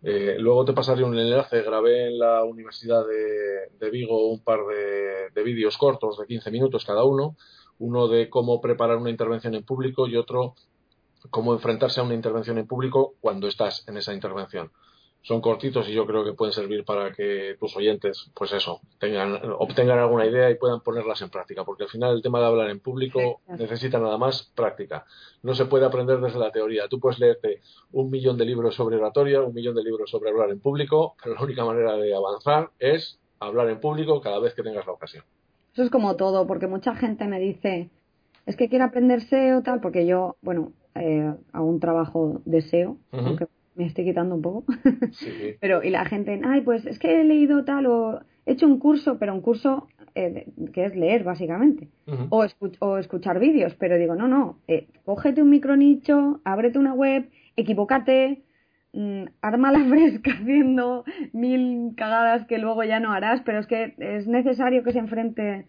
Eh, 0.04 0.36
luego 0.39 0.66
te 0.66 0.74
pasaré 0.74 1.04
un 1.04 1.18
enlace. 1.18 1.62
Grabé 1.62 2.08
en 2.08 2.20
la 2.20 2.43
Universidad 2.43 3.04
de, 3.06 3.89
Vigo 3.89 4.28
un 4.28 4.43
par 4.43 4.66
de, 4.66 5.30
de 5.34 5.43
vídeos 5.43 5.78
cortos 5.78 6.18
de 6.18 6.26
15 6.26 6.52
minutos 6.52 6.86
cada 6.86 7.04
uno. 7.04 7.36
Uno 7.80 8.08
de 8.08 8.30
cómo 8.30 8.60
preparar 8.60 8.98
una 8.98 9.10
intervención 9.10 9.56
en 9.56 9.64
público 9.64 10.08
y 10.08 10.16
otro 10.16 10.56
cómo 11.30 11.54
enfrentarse 11.54 12.00
a 12.00 12.04
una 12.04 12.14
intervención 12.14 12.58
en 12.58 12.68
público 12.68 13.16
cuando 13.20 13.48
estás 13.48 13.88
en 13.88 13.98
esa 13.98 14.14
intervención 14.14 14.72
son 15.28 15.41
cortitos 15.41 15.89
y 15.89 15.91
yo 15.91 16.07
creo 16.07 16.23
que 16.23 16.32
pueden 16.32 16.53
servir 16.53 16.86
para 16.86 17.11
que 17.11 17.57
tus 17.59 17.75
oyentes, 17.75 18.32
pues 18.34 18.53
eso, 18.53 18.80
tengan, 18.97 19.38
obtengan 19.59 19.99
alguna 19.99 20.25
idea 20.25 20.49
y 20.49 20.55
puedan 20.55 20.80
ponerlas 20.80 21.21
en 21.21 21.30
práctica, 21.30 21.65
porque 21.65 21.84
al 21.84 21.89
final 21.89 22.15
el 22.15 22.21
tema 22.21 22.39
de 22.39 22.45
hablar 22.45 22.69
en 22.69 22.80
público 22.80 23.41
necesita 23.49 23.99
nada 23.99 24.17
más 24.17 24.49
práctica. 24.55 25.05
No 25.43 25.53
se 25.53 25.65
puede 25.65 25.86
aprender 25.86 26.21
desde 26.21 26.39
la 26.39 26.49
teoría. 26.49 26.88
Tú 26.88 27.01
puedes 27.01 27.19
leerte 27.19 27.59
un 27.91 28.09
millón 28.09 28.38
de 28.38 28.45
libros 28.45 28.75
sobre 28.75 28.95
oratoria, 28.95 29.41
un 29.41 29.53
millón 29.53 29.75
de 29.75 29.84
libros 29.84 30.09
sobre 30.09 30.30
hablar 30.30 30.49
en 30.49 30.61
público, 30.61 31.17
pero 31.21 31.36
la 31.36 31.41
única 31.41 31.65
manera 31.65 31.97
de 31.97 32.15
avanzar 32.15 32.69
es 32.80 33.19
hablar 33.41 33.69
en 33.69 33.82
público 33.82 34.21
cada 34.21 34.39
vez 34.39 34.53
que 34.53 34.63
tengas 34.63 34.86
la 34.86 34.93
ocasión. 34.93 35.25
Eso 35.73 35.84
es 35.84 35.89
como 35.89 36.15
todo, 36.15 36.47
porque 36.47 36.67
mucha 36.67 36.95
gente 36.95 37.28
me 37.28 37.41
dice, 37.41 37.89
es 38.45 38.55
que 38.55 38.69
quiero 38.69 38.86
aprender 38.86 39.19
SEO 39.23 39.61
tal, 39.61 39.82
porque 39.82 40.07
yo, 40.07 40.38
bueno, 40.41 40.71
eh, 40.95 41.34
hago 41.51 41.65
un 41.65 41.82
trabajo 41.82 42.41
de 42.45 42.61
SEO, 42.61 42.95
aunque 43.11 43.47
me 43.78 43.86
estoy 43.86 44.05
quitando 44.05 44.36
un 44.36 44.41
poco. 44.41 44.65
pero, 45.61 45.84
y 45.84 45.89
la 45.89 46.05
gente, 46.05 46.41
ay, 46.43 46.61
pues 46.61 46.86
es 46.86 46.99
que 46.99 47.21
he 47.21 47.23
leído 47.23 47.63
tal 47.63 47.86
o 47.86 48.21
he 48.45 48.53
hecho 48.53 48.65
un 48.65 48.80
curso, 48.80 49.17
pero 49.19 49.34
un 49.34 49.41
curso 49.41 49.88
eh, 50.15 50.47
que 50.73 50.86
es 50.86 50.95
leer, 50.95 51.23
básicamente. 51.23 51.89
o, 52.30 52.45
o, 52.80 52.97
escuchar 52.97 53.39
vídeos. 53.39 53.75
Pero 53.75 53.97
digo, 53.97 54.15
no, 54.15 54.28
no, 54.28 54.59
eh, 54.67 54.88
cógete 55.05 55.43
un 55.43 55.49
micronicho, 55.49 56.41
ábrete 56.43 56.80
una 56.80 56.93
web, 56.93 57.30
equivócate, 57.55 58.41
mmm, 58.93 59.25
arma 59.41 59.71
la 59.71 59.84
fresca 59.89 60.32
haciendo 60.32 61.05
mil 61.34 61.93
cagadas 61.95 62.47
que 62.47 62.57
luego 62.57 62.84
ya 62.84 62.99
no 62.99 63.11
harás, 63.11 63.41
pero 63.41 63.59
es 63.59 63.67
que 63.67 63.93
es 63.99 64.28
necesario 64.28 64.84
que 64.84 64.91
se 64.91 64.99
enfrente 64.99 65.67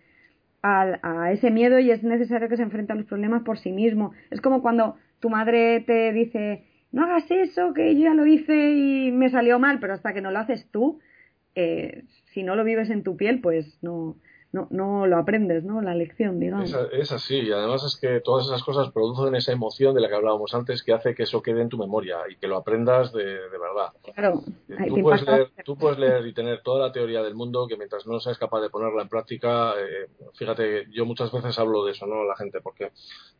a, 0.62 0.98
a 1.02 1.32
ese 1.32 1.50
miedo 1.50 1.78
y 1.78 1.90
es 1.90 2.02
necesario 2.02 2.48
que 2.48 2.56
se 2.56 2.62
enfrente 2.62 2.92
a 2.92 2.96
los 2.96 3.04
problemas 3.04 3.42
por 3.42 3.59
sí 3.59 3.70
mismo. 3.70 4.12
Es 4.30 4.40
como 4.40 4.62
cuando 4.62 4.96
tu 5.20 5.28
madre 5.28 5.80
te 5.80 6.12
dice, 6.12 6.64
no 6.93 7.05
hagas 7.05 7.30
eso, 7.30 7.74
que 7.74 7.95
yo 7.95 8.05
ya 8.05 8.14
lo 8.14 8.26
hice 8.26 8.72
y 8.72 9.12
me 9.12 9.30
salió 9.30 9.59
mal, 9.59 9.78
pero 9.80 9.95
hasta 9.95 10.14
que 10.14 10.20
no 10.20 10.30
lo 10.30 10.39
haces 10.39 10.66
tú, 10.70 11.01
eh, 11.55 12.05
si 12.32 12.43
no 12.43 12.57
lo 12.57 12.64
vives 12.64 12.91
en 12.91 13.03
tu 13.03 13.16
piel, 13.16 13.41
pues 13.41 13.78
no, 13.82 14.16
no, 14.51 14.66
no 14.70 15.07
lo 15.07 15.18
aprendes, 15.18 15.62
¿no? 15.64 15.82
La 15.82 15.94
lección, 15.94 16.40
digamos. 16.40 16.74
Es, 16.92 17.12
así, 17.12 17.36
y 17.40 17.53
además 17.53 17.84
es 17.84 17.96
que 18.01 18.20
todas 18.20 18.46
esas 18.46 18.62
cosas 18.62 18.90
producen 18.92 19.34
esa 19.34 19.53
emoción 19.53 19.94
de 19.94 20.01
la 20.01 20.09
que 20.09 20.14
hablábamos 20.14 20.55
antes 20.55 20.82
que 20.82 20.94
hace 20.94 21.14
que 21.14 21.24
eso 21.24 21.42
quede 21.42 21.61
en 21.61 21.68
tu 21.68 21.76
memoria 21.76 22.16
y 22.30 22.36
que 22.36 22.46
lo 22.46 22.57
aprendas 22.57 23.12
de, 23.12 23.24
de 23.24 23.59
verdad. 23.59 23.92
Claro. 24.14 24.42
Eh, 24.70 24.88
tú 24.88 25.03
puedes, 25.03 25.22
leer, 25.22 25.51
tú 25.64 25.76
puedes 25.76 25.99
leer 25.99 26.26
y 26.26 26.32
tener 26.32 26.62
toda 26.62 26.86
la 26.86 26.92
teoría 26.92 27.22
del 27.22 27.34
mundo 27.34 27.66
que 27.68 27.76
mientras 27.76 28.07
no 28.07 28.18
seas 28.20 28.38
capaz 28.38 28.62
de 28.62 28.70
ponerla 28.70 29.03
en 29.03 29.09
práctica, 29.09 29.74
eh, 29.78 30.09
fíjate, 30.34 30.86
yo 30.92 31.05
muchas 31.05 31.30
veces 31.30 31.59
hablo 31.59 31.84
de 31.84 31.92
eso, 31.92 32.07
¿no? 32.07 32.24
La 32.24 32.36
gente, 32.36 32.61
porque 32.62 32.92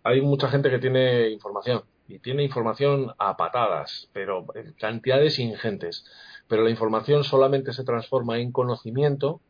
hay 0.03 0.21
mucha 0.21 0.49
gente 0.49 0.69
que 0.69 0.79
tiene 0.79 1.31
información 1.31 1.85
y 2.07 2.19
tiene 2.19 2.43
información 2.43 3.13
a 3.19 3.37
patadas, 3.39 4.11
pero 4.13 4.47
cantidades 4.79 5.39
ingentes. 5.39 6.05
Pero 6.49 6.65
la 6.65 6.71
información 6.71 7.25
solamente 7.25 7.73
se 7.73 7.85
transforma 7.85 8.39
en 8.39 8.53
conocimiento 8.53 9.41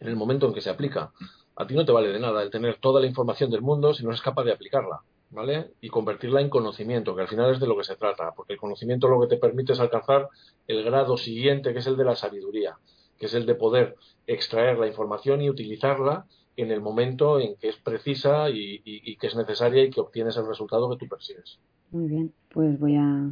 en 0.00 0.08
el 0.08 0.16
momento 0.16 0.46
en 0.46 0.54
que 0.54 0.60
se 0.60 0.70
aplica. 0.70 1.12
A 1.56 1.66
ti 1.66 1.74
no 1.74 1.84
te 1.84 1.92
vale 1.92 2.08
de 2.08 2.20
nada 2.20 2.42
el 2.42 2.50
tener 2.50 2.78
toda 2.78 3.00
la 3.00 3.06
información 3.06 3.50
del 3.50 3.62
mundo 3.62 3.94
si 3.94 4.02
no 4.02 4.10
eres 4.10 4.22
capaz 4.22 4.44
de 4.44 4.52
aplicarla, 4.52 5.00
¿vale? 5.30 5.72
Y 5.80 5.88
convertirla 5.88 6.40
en 6.40 6.50
conocimiento, 6.50 7.14
que 7.14 7.22
al 7.22 7.28
final 7.28 7.52
es 7.52 7.60
de 7.60 7.66
lo 7.66 7.76
que 7.76 7.84
se 7.84 7.96
trata, 7.96 8.32
porque 8.36 8.54
el 8.54 8.58
conocimiento 8.58 9.08
lo 9.08 9.20
que 9.20 9.28
te 9.28 9.38
permite 9.38 9.72
es 9.72 9.80
alcanzar 9.80 10.28
el 10.66 10.84
grado 10.84 11.16
siguiente, 11.16 11.72
que 11.72 11.78
es 11.78 11.86
el 11.86 11.96
de 11.96 12.04
la 12.04 12.16
sabiduría, 12.16 12.76
que 13.18 13.26
es 13.26 13.34
el 13.34 13.46
de 13.46 13.54
poder 13.54 13.96
extraer 14.26 14.78
la 14.78 14.86
información 14.86 15.40
y 15.40 15.50
utilizarla 15.50 16.26
en 16.56 16.70
el 16.70 16.80
momento 16.80 17.38
en 17.38 17.56
que 17.56 17.68
es 17.68 17.76
precisa 17.76 18.48
y, 18.50 19.16
que 19.16 19.26
es 19.26 19.36
necesaria 19.36 19.84
y 19.84 19.90
que 19.90 20.00
obtienes 20.00 20.36
el 20.36 20.46
resultado 20.46 20.90
que 20.90 20.96
tú 20.96 21.08
persigues. 21.08 21.58
Muy 21.90 22.08
bien, 22.08 22.32
pues 22.50 22.78
voy 22.78 22.96
a, 22.96 23.30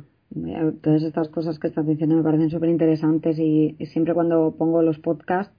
Todas 0.82 1.02
estas 1.05 1.28
cosas 1.28 1.61
que 1.61 1.68
estás 1.68 1.86
diciendo 1.86 2.16
me 2.16 2.22
parecen 2.22 2.50
súper 2.50 2.68
interesantes 2.68 3.38
y, 3.38 3.76
siempre 3.86 4.14
cuando 4.14 4.55
pongo 4.59 4.82
los 4.82 4.98
podcasts 4.98 5.55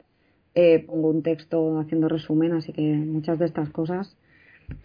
eh, 0.56 0.84
pongo 0.86 1.10
un 1.10 1.22
texto 1.22 1.80
haciendo 1.80 2.08
resumen, 2.08 2.54
así 2.54 2.74
que 2.74 2.82
muchas 2.82 3.38
de 3.40 3.46
estas 3.46 3.70
cosas 3.70 4.18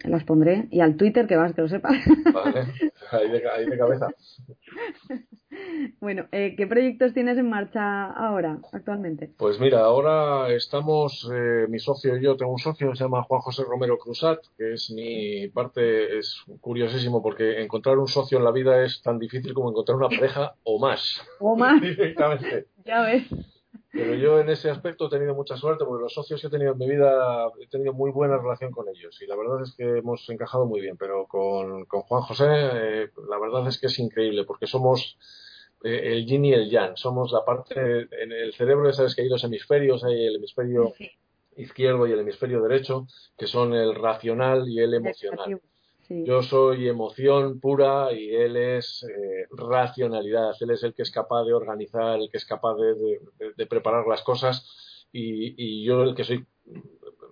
las 0.03 0.23
pondré. 0.23 0.67
Y 0.71 0.81
al 0.81 0.95
Twitter, 0.95 1.27
que 1.27 1.35
vas, 1.35 1.53
que 1.53 1.61
lo 1.61 1.69
sepas. 1.69 1.95
Vale, 2.33 2.67
ahí 3.11 3.29
de, 3.29 3.49
ahí 3.49 3.65
de 3.65 3.77
cabeza. 3.77 4.07
Bueno, 5.99 6.27
eh, 6.31 6.55
¿qué 6.55 6.65
proyectos 6.65 7.13
tienes 7.13 7.37
en 7.37 7.49
marcha 7.49 8.05
ahora, 8.05 8.59
actualmente? 8.71 9.31
Pues 9.37 9.59
mira, 9.59 9.79
ahora 9.79 10.49
estamos, 10.53 11.29
eh, 11.33 11.67
mi 11.67 11.77
socio 11.79 12.15
y 12.15 12.23
yo, 12.23 12.37
tengo 12.37 12.53
un 12.53 12.57
socio, 12.57 12.95
se 12.95 13.03
llama 13.03 13.23
Juan 13.23 13.41
José 13.41 13.63
Romero 13.67 13.97
Cruzat, 13.97 14.39
que 14.57 14.73
es 14.73 14.91
mi 14.91 15.49
parte, 15.49 16.17
es 16.17 16.41
curiosísimo 16.61 17.21
porque 17.21 17.61
encontrar 17.61 17.97
un 17.97 18.07
socio 18.07 18.37
en 18.37 18.45
la 18.45 18.51
vida 18.51 18.83
es 18.83 19.01
tan 19.01 19.19
difícil 19.19 19.53
como 19.53 19.71
encontrar 19.71 19.97
una 19.97 20.09
pareja 20.09 20.55
o 20.63 20.79
más. 20.79 21.21
O 21.39 21.55
más. 21.55 21.81
Directamente. 21.81 22.67
ya 22.85 23.01
ves. 23.01 23.23
Pero 23.91 24.15
yo 24.15 24.39
en 24.39 24.49
ese 24.49 24.69
aspecto 24.69 25.07
he 25.07 25.09
tenido 25.09 25.35
mucha 25.35 25.57
suerte 25.57 25.83
porque 25.83 26.03
los 26.03 26.13
socios 26.13 26.39
que 26.39 26.47
he 26.47 26.49
tenido 26.49 26.71
en 26.71 26.77
mi 26.77 26.87
vida 26.87 27.47
he 27.59 27.67
tenido 27.67 27.91
muy 27.93 28.11
buena 28.11 28.37
relación 28.37 28.71
con 28.71 28.87
ellos 28.87 29.21
y 29.21 29.27
la 29.27 29.35
verdad 29.35 29.61
es 29.63 29.75
que 29.75 29.83
hemos 29.83 30.29
encajado 30.29 30.65
muy 30.65 30.79
bien. 30.79 30.95
Pero 30.97 31.27
con, 31.27 31.85
con 31.85 32.01
Juan 32.03 32.21
José 32.21 32.45
eh, 32.47 33.09
la 33.29 33.37
verdad 33.37 33.67
es 33.67 33.79
que 33.79 33.87
es 33.87 33.99
increíble 33.99 34.45
porque 34.45 34.65
somos 34.65 35.17
eh, 35.83 36.13
el 36.13 36.25
yin 36.25 36.45
y 36.45 36.53
el 36.53 36.69
yang. 36.69 36.95
Somos 36.95 37.31
la 37.31 37.43
parte, 37.43 38.07
en 38.11 38.31
el 38.31 38.53
cerebro 38.53 38.89
ya 38.89 38.93
sabes 38.93 39.15
que 39.15 39.23
hay 39.23 39.27
dos 39.27 39.43
hemisferios, 39.43 40.03
hay 40.03 40.25
el 40.25 40.35
hemisferio 40.37 40.93
izquierdo 41.57 42.07
y 42.07 42.13
el 42.13 42.19
hemisferio 42.19 42.61
derecho, 42.61 43.07
que 43.37 43.47
son 43.47 43.73
el 43.73 43.95
racional 43.95 44.69
y 44.69 44.79
el 44.79 44.93
emocional. 44.93 45.59
Yo 46.25 46.43
soy 46.43 46.89
emoción 46.89 47.59
pura 47.59 48.11
y 48.11 48.35
él 48.35 48.57
es 48.57 49.03
eh, 49.03 49.47
racionalidad. 49.51 50.53
Él 50.59 50.71
es 50.71 50.83
el 50.83 50.93
que 50.93 51.03
es 51.03 51.11
capaz 51.11 51.45
de 51.45 51.53
organizar, 51.53 52.19
el 52.19 52.29
que 52.29 52.37
es 52.37 52.45
capaz 52.45 52.75
de, 52.75 53.65
preparar 53.65 54.05
las 54.07 54.21
cosas 54.21 55.07
y, 55.11 55.53
y, 55.57 55.85
yo 55.85 56.03
el 56.03 56.15
que 56.15 56.23
soy 56.23 56.45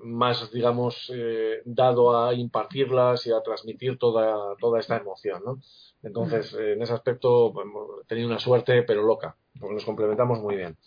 más, 0.01 0.51
digamos, 0.51 1.11
eh, 1.13 1.61
dado 1.65 2.17
a 2.17 2.33
impartirlas 2.33 3.27
y 3.27 3.31
a 3.31 3.41
transmitir 3.41 3.97
toda, 3.97 4.55
toda 4.57 4.79
esta 4.79 4.97
emoción, 4.97 5.41
¿no? 5.45 5.59
Entonces, 6.01 6.53
en 6.53 6.81
ese 6.81 6.93
aspecto 6.93 7.51
pues, 7.53 7.67
he 8.03 8.07
tenido 8.07 8.27
una 8.27 8.39
suerte, 8.39 8.83
pero 8.83 9.03
loca, 9.03 9.35
porque 9.59 9.75
nos 9.75 9.85
complementamos 9.85 10.39
muy 10.39 10.55
bien. 10.55 10.77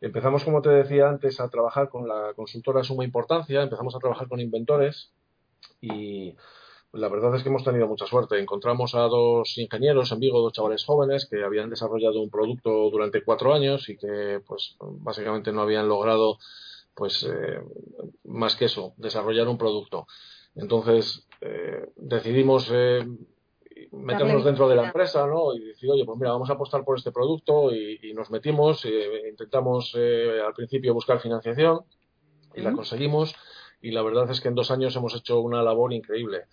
Empezamos, 0.00 0.44
como 0.44 0.62
te 0.62 0.70
decía 0.70 1.08
antes, 1.08 1.40
a 1.40 1.48
trabajar 1.48 1.88
con 1.88 2.08
la 2.08 2.32
consultora 2.34 2.82
Suma 2.82 3.04
Importancia, 3.04 3.62
empezamos 3.62 3.94
a 3.94 3.98
trabajar 3.98 4.28
con 4.28 4.40
inventores 4.40 5.12
y 5.80 6.34
la 6.92 7.08
verdad 7.08 7.34
es 7.34 7.42
que 7.42 7.48
hemos 7.48 7.64
tenido 7.64 7.86
mucha 7.86 8.06
suerte. 8.06 8.38
Encontramos 8.38 8.94
a 8.94 9.02
dos 9.02 9.58
ingenieros 9.58 10.12
en 10.12 10.20
Vigo, 10.20 10.40
dos 10.40 10.52
chavales 10.52 10.84
jóvenes 10.84 11.26
que 11.30 11.44
habían 11.44 11.70
desarrollado 11.70 12.20
un 12.20 12.30
producto 12.30 12.90
durante 12.90 13.22
cuatro 13.22 13.54
años 13.54 13.88
y 13.88 13.96
que, 13.96 14.40
pues, 14.46 14.76
básicamente 14.80 15.52
no 15.52 15.62
habían 15.62 15.88
logrado, 15.88 16.38
pues, 16.94 17.24
eh, 17.24 17.60
más 18.24 18.56
que 18.56 18.66
eso, 18.66 18.94
desarrollar 18.96 19.48
un 19.48 19.58
producto. 19.58 20.06
Entonces, 20.54 21.26
eh, 21.42 21.86
decidimos 21.96 22.70
eh, 22.72 23.06
meternos 23.92 24.44
dentro 24.44 24.68
de 24.68 24.76
la 24.76 24.86
empresa, 24.86 25.26
¿no? 25.26 25.54
Y 25.54 25.60
decir, 25.60 25.90
oye, 25.90 26.04
pues 26.04 26.18
mira, 26.18 26.32
vamos 26.32 26.48
a 26.48 26.54
apostar 26.54 26.84
por 26.84 26.96
este 26.96 27.12
producto 27.12 27.74
y, 27.74 28.12
nos 28.14 28.30
metimos, 28.30 28.86
intentamos 29.28 29.94
al 29.94 30.54
principio 30.54 30.94
buscar 30.94 31.20
financiación 31.20 31.80
y 32.54 32.62
la 32.62 32.72
conseguimos 32.72 33.34
y 33.82 33.90
la 33.90 34.02
verdad 34.02 34.30
es 34.30 34.40
que 34.40 34.48
en 34.48 34.54
dos 34.54 34.70
años 34.70 34.96
hemos 34.96 35.14
hecho 35.14 35.40
una 35.40 35.62
labor 35.62 35.92
increíble. 35.92 36.46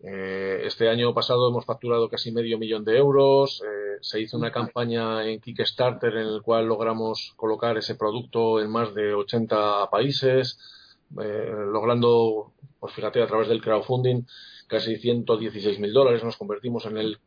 Eh, 0.00 0.60
este 0.64 0.88
año 0.88 1.14
pasado 1.14 1.48
hemos 1.48 1.64
facturado 1.64 2.08
casi 2.08 2.30
medio 2.30 2.58
millón 2.58 2.84
de 2.84 2.98
euros. 2.98 3.62
Eh, 3.62 3.98
se 4.00 4.20
hizo 4.20 4.36
una 4.36 4.52
campaña 4.52 5.26
en 5.26 5.40
Kickstarter 5.40 6.12
en 6.16 6.26
el 6.26 6.42
cual 6.42 6.66
logramos 6.66 7.32
colocar 7.36 7.76
ese 7.78 7.94
producto 7.94 8.60
en 8.60 8.70
más 8.70 8.94
de 8.94 9.14
80 9.14 9.88
países, 9.90 10.58
eh, 11.20 11.50
logrando, 11.72 12.52
pues 12.78 12.92
fíjate, 12.94 13.22
a 13.22 13.26
través 13.26 13.48
del 13.48 13.62
crowdfunding 13.62 14.22
casi 14.66 14.96
116 14.96 15.78
mil 15.80 15.92
dólares. 15.92 16.24
Nos 16.24 16.36
convertimos 16.36 16.84
en 16.86 16.98
el, 16.98 17.18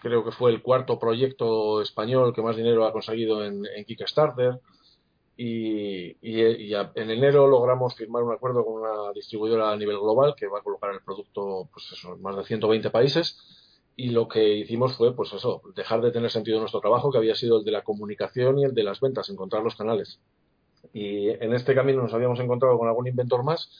creo 0.00 0.24
que 0.24 0.32
fue 0.32 0.52
el 0.52 0.62
cuarto 0.62 0.98
proyecto 0.98 1.82
español 1.82 2.34
que 2.34 2.42
más 2.42 2.56
dinero 2.56 2.86
ha 2.86 2.92
conseguido 2.92 3.44
en 3.44 3.84
Kickstarter 3.86 4.60
y, 5.36 6.16
en 6.22 7.10
enero 7.10 7.46
logramos 7.46 7.94
firmar 7.94 8.22
un 8.22 8.32
acuerdo 8.32 8.64
con 8.64 8.82
una 8.82 9.12
distribuidora 9.14 9.72
a 9.72 9.76
nivel 9.76 9.98
global 9.98 10.34
que 10.36 10.46
va 10.46 10.58
a 10.58 10.62
colocar 10.62 10.92
el 10.92 11.00
producto 11.00 11.68
pues 11.72 11.90
eso, 11.92 12.14
en 12.14 12.22
más 12.22 12.36
de 12.36 12.44
120 12.44 12.90
países 12.90 13.38
y 13.96 14.10
lo 14.10 14.28
que 14.28 14.56
hicimos 14.56 14.96
fue 14.96 15.14
pues 15.14 15.32
eso, 15.32 15.62
dejar 15.74 16.00
de 16.00 16.12
tener 16.12 16.30
sentido 16.30 16.58
nuestro 16.60 16.80
trabajo 16.80 17.10
que 17.10 17.18
había 17.18 17.34
sido 17.34 17.58
el 17.58 17.64
de 17.64 17.72
la 17.72 17.82
comunicación 17.82 18.58
y 18.58 18.64
el 18.64 18.74
de 18.74 18.84
las 18.84 19.00
ventas, 19.00 19.28
encontrar 19.28 19.62
los 19.62 19.76
canales. 19.76 20.20
Y 20.92 21.28
en 21.28 21.52
este 21.52 21.74
camino 21.74 22.02
nos 22.02 22.14
habíamos 22.14 22.40
encontrado 22.40 22.78
con 22.78 22.88
algún 22.88 23.06
inventor 23.06 23.44
más 23.44 23.70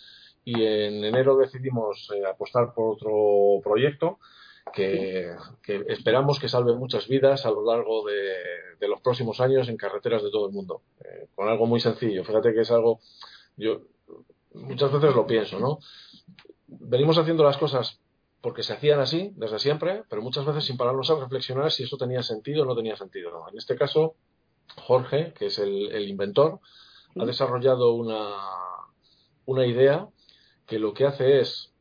y 0.45 0.63
en 0.63 1.05
enero 1.05 1.37
decidimos 1.37 2.11
eh, 2.15 2.27
apostar 2.27 2.75
por 2.75 2.95
otro 2.95 3.61
proyecto 3.63 4.19
que, 4.73 5.35
esperamos 5.89 6.39
que 6.39 6.49
salve 6.49 6.75
muchas 6.75 7.09
vidas 7.09 7.45
a 7.47 7.51
lo 7.51 7.65
largo 7.65 8.05
de, 8.07 8.89
los 8.89 9.01
próximos 9.01 9.41
años 9.41 9.69
en 9.69 9.77
carreteras 9.77 10.23
de 10.23 10.31
todo 10.31 10.47
el 10.47 10.53
mundo. 10.53 10.83
Eh, 11.05 11.29
con 11.35 11.49
algo 11.49 11.67
muy 11.67 11.81
sencillo. 11.81 12.25
Fíjate 12.25 12.53
que 12.53 12.61
es 12.61 12.71
algo, 12.71 13.01
yo 13.57 13.83
muchas 14.55 14.93
veces 14.93 15.15
lo 15.15 15.27
pienso, 15.27 15.59
¿no? 15.59 15.79
Venimos 16.67 17.17
haciendo 17.19 17.45
las 17.45 17.57
cosas 17.59 18.01
porque 18.41 18.65
se 18.65 18.73
hacían 18.73 18.99
así 18.99 19.33
desde 19.37 19.59
siempre, 19.61 20.03
pero 20.11 20.21
muchas 20.21 20.45
veces 20.45 20.65
sin 20.65 20.77
pararnos 20.77 21.11
a 21.11 21.15
reflexionar 21.15 21.71
si 21.71 21.85
eso 21.85 21.97
tenía 21.97 22.23
sentido 22.23 22.63
o 22.63 22.67
no 22.67 22.75
tenía 22.75 22.97
sentido. 22.97 23.31
¿no? 23.31 23.49
En 23.49 23.57
este 23.57 23.77
caso, 23.77 24.17
Jorge, 24.77 25.33
que 25.33 25.47
es 25.47 25.59
el, 25.59 26.09
inventor, 26.09 26.59
ha 27.19 27.25
desarrollado 27.25 27.93
una, 27.93 28.35
una 29.45 29.65
idea 29.65 30.09
que 30.67 30.81
lo 30.81 30.93
que 30.93 31.07
hace 31.07 31.41
es 31.41 31.72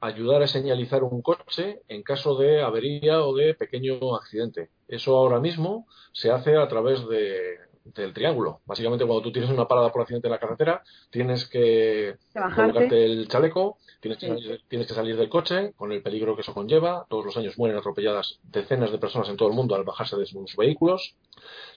ayudar 0.00 0.42
a 0.42 0.46
señalizar 0.46 1.02
un 1.02 1.22
coche 1.22 1.82
en 1.88 2.02
caso 2.02 2.36
de 2.36 2.62
avería 2.62 3.22
o 3.24 3.34
de 3.34 3.54
pequeño 3.54 4.14
accidente. 4.16 4.70
Eso 4.86 5.16
ahora 5.16 5.40
mismo 5.40 5.86
se 6.12 6.30
hace 6.30 6.56
a 6.56 6.68
través 6.68 7.06
de, 7.08 7.58
del 7.94 8.12
triángulo. 8.12 8.60
Básicamente, 8.66 9.04
cuando 9.04 9.22
tú 9.22 9.32
tienes 9.32 9.50
una 9.50 9.66
parada 9.66 9.92
por 9.92 10.02
accidente 10.02 10.28
en 10.28 10.32
la 10.32 10.38
carretera, 10.38 10.82
tienes 11.10 11.46
que 11.48 12.16
colocarte 12.32 13.04
el 13.04 13.28
chaleco, 13.28 13.78
tienes 14.00 14.18
que, 14.18 14.60
tienes 14.68 14.86
que 14.86 14.94
salir 14.94 15.16
del 15.16 15.28
coche 15.28 15.72
con 15.74 15.92
el 15.92 16.02
peligro 16.02 16.34
que 16.34 16.42
eso 16.42 16.54
conlleva. 16.54 17.06
Todos 17.08 17.24
los 17.24 17.36
años 17.36 17.58
mueren 17.58 17.78
atropelladas 17.78 18.38
decenas 18.42 18.90
de 18.90 18.98
personas 18.98 19.28
en 19.28 19.36
todo 19.36 19.48
el 19.48 19.54
mundo 19.54 19.74
al 19.74 19.84
bajarse 19.84 20.16
de 20.16 20.26
sus 20.26 20.56
vehículos. 20.56 21.16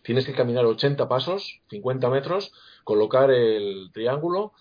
Tienes 0.03 0.25
que 0.25 0.33
caminar 0.33 0.65
80 0.65 1.07
pasos, 1.07 1.61
50 1.69 2.09
metros, 2.09 2.51
colocar 2.83 3.31
el 3.31 3.89
triángulo 3.93 4.53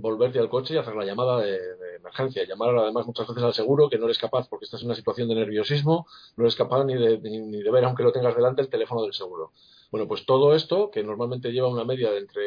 volverte 0.00 0.38
al 0.38 0.48
coche 0.48 0.74
y 0.74 0.76
hacer 0.78 0.94
la 0.94 1.04
llamada 1.04 1.40
de, 1.40 1.58
emergencia. 1.96 2.44
Llamar 2.44 2.76
además 2.76 3.06
muchas 3.06 3.28
veces 3.28 3.42
al 3.42 3.54
seguro 3.54 3.88
que 3.88 3.98
no 3.98 4.06
eres 4.06 4.18
capaz 4.18 4.48
porque 4.48 4.64
estás 4.64 4.80
en 4.80 4.86
una 4.86 4.94
situación 4.94 5.28
de 5.28 5.34
nerviosismo, 5.34 6.06
no 6.36 6.44
eres 6.44 6.56
capaz 6.56 6.84
ni 6.84 6.94
de, 6.94 7.18
ni, 7.18 7.62
de 7.62 7.70
ver, 7.70 7.84
aunque 7.84 8.02
lo 8.02 8.12
tengas 8.12 8.34
delante, 8.34 8.62
el 8.62 8.68
teléfono 8.68 9.02
del 9.02 9.12
seguro. 9.12 9.52
Bueno, 9.90 10.08
pues 10.08 10.24
todo 10.24 10.54
esto, 10.54 10.90
que 10.90 11.02
normalmente 11.02 11.52
lleva 11.52 11.68
una 11.68 11.84
media 11.84 12.10
de 12.10 12.18
entre 12.18 12.42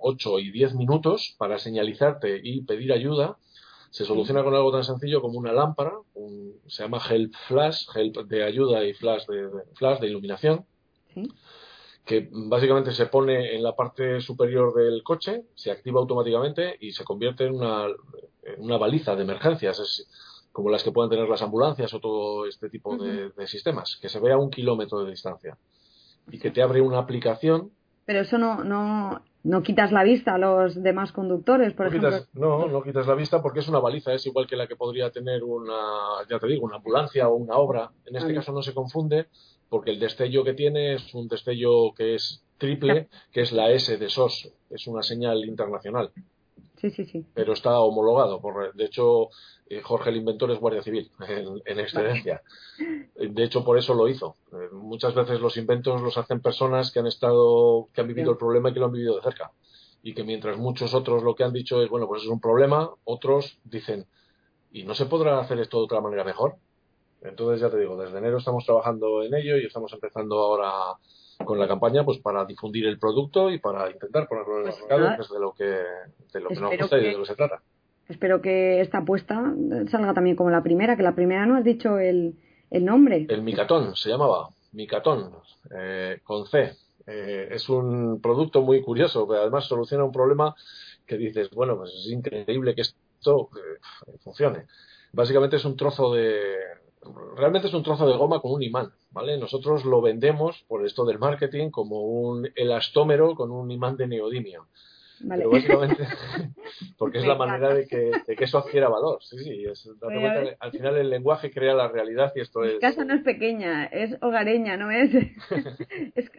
8 0.00 0.38
y 0.38 0.50
10 0.50 0.74
minutos 0.74 1.34
para 1.38 1.58
señalizarte 1.58 2.40
y 2.42 2.62
pedir 2.62 2.92
ayuda, 2.92 3.38
se 3.90 4.04
soluciona 4.04 4.42
con 4.42 4.54
algo 4.54 4.72
tan 4.72 4.84
sencillo 4.84 5.20
como 5.20 5.38
una 5.38 5.52
lámpara, 5.52 5.92
se 6.66 6.82
llama 6.82 7.00
Help 7.08 7.34
Flash, 7.46 7.86
Help 7.94 8.16
de 8.26 8.44
ayuda 8.44 8.84
y 8.84 8.94
Flash 8.94 9.26
de, 9.26 9.48
Flash 9.74 10.00
de 10.00 10.08
iluminación 10.08 10.66
que 12.04 12.28
básicamente 12.30 12.92
se 12.92 13.06
pone 13.06 13.54
en 13.54 13.62
la 13.62 13.74
parte 13.74 14.20
superior 14.20 14.74
del 14.74 15.02
coche, 15.02 15.44
se 15.54 15.70
activa 15.70 16.00
automáticamente 16.00 16.76
y 16.80 16.92
se 16.92 17.02
convierte 17.02 17.46
en 17.46 17.54
una, 17.54 17.86
una 18.58 18.76
baliza 18.76 19.16
de 19.16 19.22
emergencias, 19.22 20.06
como 20.52 20.70
las 20.70 20.82
que 20.82 20.92
puedan 20.92 21.10
tener 21.10 21.28
las 21.28 21.42
ambulancias 21.42 21.92
o 21.94 22.00
todo 22.00 22.46
este 22.46 22.68
tipo 22.68 22.96
de, 22.96 23.46
sistemas, 23.46 23.98
que 24.00 24.08
se 24.08 24.20
ve 24.20 24.32
a 24.32 24.38
un 24.38 24.50
kilómetro 24.50 25.02
de 25.02 25.10
distancia 25.10 25.56
y 26.30 26.38
que 26.38 26.50
te 26.50 26.62
abre 26.62 26.80
una 26.80 26.98
aplicación. 26.98 27.70
Pero 28.04 28.20
eso 28.20 28.36
no, 28.36 28.62
no, 28.62 29.22
no 29.44 29.62
quitas 29.62 29.92
la 29.92 30.02
vista 30.02 30.34
a 30.34 30.38
los 30.38 30.82
demás 30.82 31.12
conductores, 31.12 31.74
por 31.74 31.86
no 31.86 32.08
ejemplo. 32.08 32.26
no, 32.32 32.66
no 32.66 32.82
quitas 32.82 33.06
la 33.06 33.14
vista 33.14 33.42
porque 33.42 33.60
es 33.60 33.68
una 33.68 33.78
baliza, 33.78 34.12
es 34.14 34.26
igual 34.26 34.46
que 34.46 34.56
la 34.56 34.66
que 34.66 34.74
podría 34.74 35.10
tener 35.10 35.44
una, 35.44 35.74
ya 36.28 36.38
te 36.38 36.46
digo, 36.46 36.64
una 36.64 36.76
ambulancia 36.76 37.28
o 37.28 37.36
una 37.36 37.56
obra. 37.56 37.90
En 38.06 38.16
este 38.16 38.34
caso 38.34 38.52
no 38.52 38.62
se 38.62 38.72
confunde 38.72 39.26
porque 39.68 39.90
el 39.90 40.00
destello 40.00 40.44
que 40.44 40.54
tiene 40.54 40.94
es 40.94 41.14
un 41.14 41.28
destello 41.28 41.92
que 41.94 42.14
es 42.14 42.42
triple, 42.56 43.08
que 43.32 43.42
es 43.42 43.52
la 43.52 43.70
S 43.70 43.98
de 43.98 44.08
SOS, 44.08 44.50
es 44.70 44.86
una 44.86 45.02
señal 45.02 45.44
internacional. 45.44 46.10
Sí, 46.76 46.90
sí, 46.90 47.04
sí. 47.06 47.26
Pero 47.34 47.52
está 47.52 47.80
homologado. 47.80 48.40
Por, 48.40 48.74
de 48.74 48.84
hecho, 48.84 49.30
eh, 49.68 49.80
Jorge 49.80 50.10
el 50.10 50.16
inventor 50.16 50.50
es 50.50 50.58
guardia 50.58 50.82
civil 50.82 51.10
en, 51.64 51.78
excedencia. 51.78 52.42
De 53.16 53.44
hecho, 53.44 53.64
por 53.64 53.78
eso 53.78 53.94
lo 53.94 54.08
hizo. 54.08 54.36
Eh, 54.52 54.68
muchas 54.72 55.14
veces 55.14 55.40
los 55.40 55.56
inventos 55.56 56.02
los 56.02 56.18
hacen 56.18 56.40
personas 56.40 56.90
que 56.90 56.98
han 56.98 57.06
estado, 57.06 57.88
que 57.92 58.00
han 58.00 58.08
vivido 58.08 58.32
el 58.32 58.36
problema 58.36 58.70
y 58.70 58.74
que 58.74 58.80
lo 58.80 58.86
han 58.86 58.92
vivido 58.92 59.16
de 59.16 59.22
cerca. 59.22 59.52
Y 60.02 60.14
que 60.14 60.24
mientras 60.24 60.58
muchos 60.58 60.92
otros 60.92 61.22
lo 61.22 61.34
que 61.34 61.44
han 61.44 61.52
dicho 61.52 61.82
es, 61.82 61.88
bueno, 61.88 62.06
pues 62.06 62.22
es 62.22 62.28
un 62.28 62.40
problema, 62.40 62.90
otros 63.04 63.58
dicen, 63.64 64.06
¿y 64.70 64.82
no 64.82 64.94
se 64.94 65.06
podrá 65.06 65.40
hacer 65.40 65.58
esto 65.60 65.78
de 65.78 65.84
otra 65.84 66.02
manera 66.02 66.24
mejor? 66.24 66.56
Entonces, 67.22 67.62
ya 67.62 67.70
te 67.70 67.78
digo, 67.78 67.96
desde 67.96 68.18
enero 68.18 68.36
estamos 68.36 68.66
trabajando 68.66 69.22
en 69.22 69.32
ello 69.32 69.56
y 69.56 69.64
estamos 69.64 69.90
empezando 69.94 70.38
ahora 70.38 70.98
con 71.44 71.58
la 71.58 71.68
campaña 71.68 72.04
pues 72.04 72.18
para 72.18 72.44
difundir 72.44 72.86
el 72.86 72.98
producto 72.98 73.50
y 73.50 73.58
para 73.58 73.90
intentar 73.90 74.28
ponerlo 74.28 74.60
en 74.60 74.66
el 74.66 74.70
pues 74.70 74.80
mercado, 74.80 75.16
que 75.16 75.22
es 75.22 75.30
de 75.30 75.40
lo 75.40 75.52
que, 75.52 75.64
de 75.64 76.40
lo 76.40 76.48
que 76.48 76.60
nos 76.60 76.76
gusta 76.76 76.98
y 76.98 77.04
de 77.04 77.12
lo 77.12 77.20
que 77.20 77.26
se 77.26 77.34
trata. 77.34 77.62
Espero 78.08 78.42
que 78.42 78.80
esta 78.80 78.98
apuesta 78.98 79.54
salga 79.90 80.12
también 80.12 80.36
como 80.36 80.50
la 80.50 80.62
primera, 80.62 80.96
que 80.96 81.02
la 81.02 81.14
primera 81.14 81.46
no 81.46 81.56
has 81.56 81.64
dicho 81.64 81.98
el, 81.98 82.34
el 82.70 82.84
nombre. 82.84 83.26
El 83.28 83.42
Micatón 83.42 83.96
se 83.96 84.10
llamaba, 84.10 84.48
Micatón, 84.72 85.30
eh, 85.74 86.20
con 86.22 86.46
C. 86.46 86.72
Eh, 87.06 87.48
es 87.50 87.68
un 87.68 88.20
producto 88.20 88.62
muy 88.62 88.82
curioso, 88.82 89.26
pero 89.26 89.42
además 89.42 89.66
soluciona 89.66 90.04
un 90.04 90.12
problema 90.12 90.54
que 91.06 91.16
dices, 91.16 91.50
bueno, 91.50 91.76
pues 91.76 91.92
es 91.92 92.10
increíble 92.10 92.74
que 92.74 92.82
esto 92.82 93.50
eh, 93.56 94.16
funcione. 94.22 94.66
Básicamente 95.12 95.56
es 95.56 95.64
un 95.64 95.76
trozo 95.76 96.12
de, 96.14 96.56
realmente 97.36 97.68
es 97.68 97.74
un 97.74 97.82
trozo 97.82 98.06
de 98.06 98.16
goma 98.16 98.40
con 98.40 98.52
un 98.52 98.62
imán, 98.62 98.92
¿vale? 99.10 99.38
Nosotros 99.38 99.84
lo 99.84 100.00
vendemos 100.00 100.64
por 100.68 100.84
esto 100.84 101.04
del 101.04 101.18
marketing 101.18 101.70
como 101.70 102.02
un 102.02 102.48
elastómero 102.54 103.34
con 103.34 103.50
un 103.50 103.70
imán 103.70 103.96
de 103.96 104.06
neodimio. 104.06 104.66
Pero 105.26 105.50
básicamente, 105.50 106.06
porque 106.98 107.18
es 107.18 107.26
la 107.26 107.36
manera 107.36 107.72
de 107.72 107.86
que, 107.86 108.10
de 108.26 108.36
que 108.36 108.44
eso 108.44 108.58
adquiera 108.58 108.88
valor. 108.88 109.22
Sí, 109.22 109.38
sí, 109.38 109.64
es, 109.64 109.88
al 110.58 110.70
final 110.72 110.96
el 110.96 111.08
lenguaje 111.08 111.50
crea 111.50 111.74
la 111.74 111.88
realidad 111.88 112.32
y 112.34 112.40
esto 112.40 112.64
es... 112.64 112.74
Mi 112.74 112.80
casa 112.80 113.04
no 113.04 113.14
es 113.14 113.22
pequeña, 113.22 113.84
es 113.86 114.16
hogareña, 114.20 114.76
no 114.76 114.90
es, 114.90 115.14
es 116.14 116.30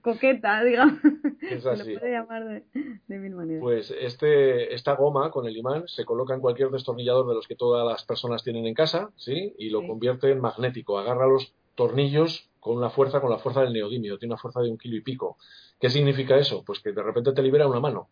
coqueta, 0.00 0.62
digamos. 0.62 0.98
Es 1.42 1.64
así. 1.66 1.84
Se 1.84 1.98
puede 1.98 2.12
llamar 2.12 2.64
de, 3.06 3.18
mil 3.18 3.34
maneras. 3.34 3.62
Pues 3.62 3.90
este, 3.90 4.74
esta 4.74 4.94
goma 4.94 5.30
con 5.30 5.46
el 5.46 5.56
imán 5.56 5.84
se 5.86 6.04
coloca 6.04 6.34
en 6.34 6.40
cualquier 6.40 6.70
destornillador 6.70 7.28
de 7.28 7.34
los 7.34 7.46
que 7.46 7.56
todas 7.56 7.86
las 7.86 8.04
personas 8.04 8.42
tienen 8.42 8.66
en 8.66 8.74
casa, 8.74 9.10
¿sí? 9.16 9.54
Y 9.58 9.70
lo 9.70 9.86
convierte 9.86 10.30
en 10.30 10.40
magnético. 10.40 10.98
Agarra 10.98 11.26
los 11.26 11.54
tornillos 11.74 12.50
con 12.60 12.76
una 12.76 12.90
fuerza, 12.90 13.20
con 13.20 13.30
la 13.30 13.38
fuerza 13.38 13.60
del 13.62 13.72
neodimio. 13.72 14.18
Tiene 14.18 14.34
una 14.34 14.40
fuerza 14.40 14.60
de 14.60 14.70
un 14.70 14.78
kilo 14.78 14.96
y 14.96 15.02
pico. 15.02 15.36
¿Qué 15.78 15.90
significa 15.90 16.36
eso? 16.36 16.64
Pues 16.64 16.80
que 16.80 16.92
de 16.92 17.02
repente 17.02 17.32
te 17.32 17.42
libera 17.42 17.66
una 17.66 17.80
mano. 17.80 18.08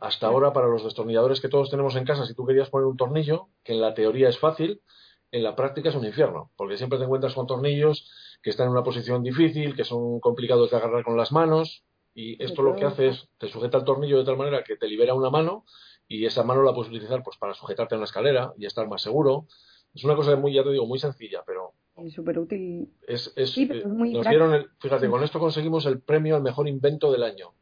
Hasta 0.00 0.26
ahora, 0.26 0.52
para 0.52 0.68
los 0.68 0.84
destornilladores 0.84 1.40
que 1.40 1.48
todos 1.48 1.70
tenemos 1.70 1.96
en 1.96 2.04
casa, 2.04 2.26
si 2.26 2.34
tú 2.34 2.46
querías 2.46 2.70
poner 2.70 2.86
un 2.86 2.96
tornillo, 2.96 3.48
que 3.62 3.72
en 3.72 3.80
la 3.80 3.92
teoría 3.94 4.28
es 4.28 4.38
fácil, 4.38 4.80
en 5.32 5.42
la 5.42 5.56
práctica 5.56 5.88
es 5.88 5.94
un 5.94 6.04
infierno, 6.04 6.50
porque 6.56 6.76
siempre 6.76 6.98
te 6.98 7.04
encuentras 7.04 7.34
con 7.34 7.46
tornillos 7.46 8.10
que 8.42 8.50
están 8.50 8.66
en 8.66 8.72
una 8.72 8.82
posición 8.82 9.22
difícil, 9.22 9.76
que 9.76 9.84
son 9.84 10.20
complicados 10.20 10.70
de 10.70 10.76
agarrar 10.76 11.04
con 11.04 11.16
las 11.16 11.32
manos, 11.32 11.84
y 12.14 12.42
esto 12.42 12.62
lo 12.62 12.76
que 12.76 12.84
hace 12.84 13.08
es, 13.08 13.28
te 13.38 13.48
sujeta 13.48 13.78
el 13.78 13.84
tornillo 13.84 14.18
de 14.18 14.24
tal 14.24 14.36
manera 14.36 14.64
que 14.64 14.76
te 14.76 14.86
libera 14.86 15.14
una 15.14 15.30
mano, 15.30 15.64
y 16.08 16.26
esa 16.26 16.42
mano 16.42 16.62
la 16.62 16.74
puedes 16.74 16.90
utilizar 16.90 17.22
pues 17.22 17.36
para 17.38 17.54
sujetarte 17.54 17.94
en 17.94 18.00
la 18.00 18.06
escalera 18.06 18.52
y 18.58 18.66
estar 18.66 18.86
más 18.88 19.02
seguro. 19.02 19.46
Es 19.94 20.04
una 20.04 20.16
cosa 20.16 20.36
muy, 20.36 20.52
ya 20.52 20.62
te 20.62 20.70
digo, 20.70 20.86
muy 20.86 20.98
sencilla, 20.98 21.42
pero 21.46 21.74
es 21.96 22.14
súper 22.14 22.38
útil. 22.38 22.88
Es, 23.06 23.32
es, 23.36 23.56
eh, 23.58 23.82
nos 23.84 24.26
dieron 24.26 24.66
fíjate, 24.78 25.10
con 25.10 25.22
esto 25.22 25.38
conseguimos 25.38 25.84
el 25.84 26.00
premio 26.00 26.36
al 26.36 26.42
mejor 26.42 26.66
invento 26.66 27.12
del 27.12 27.22
año. 27.22 27.52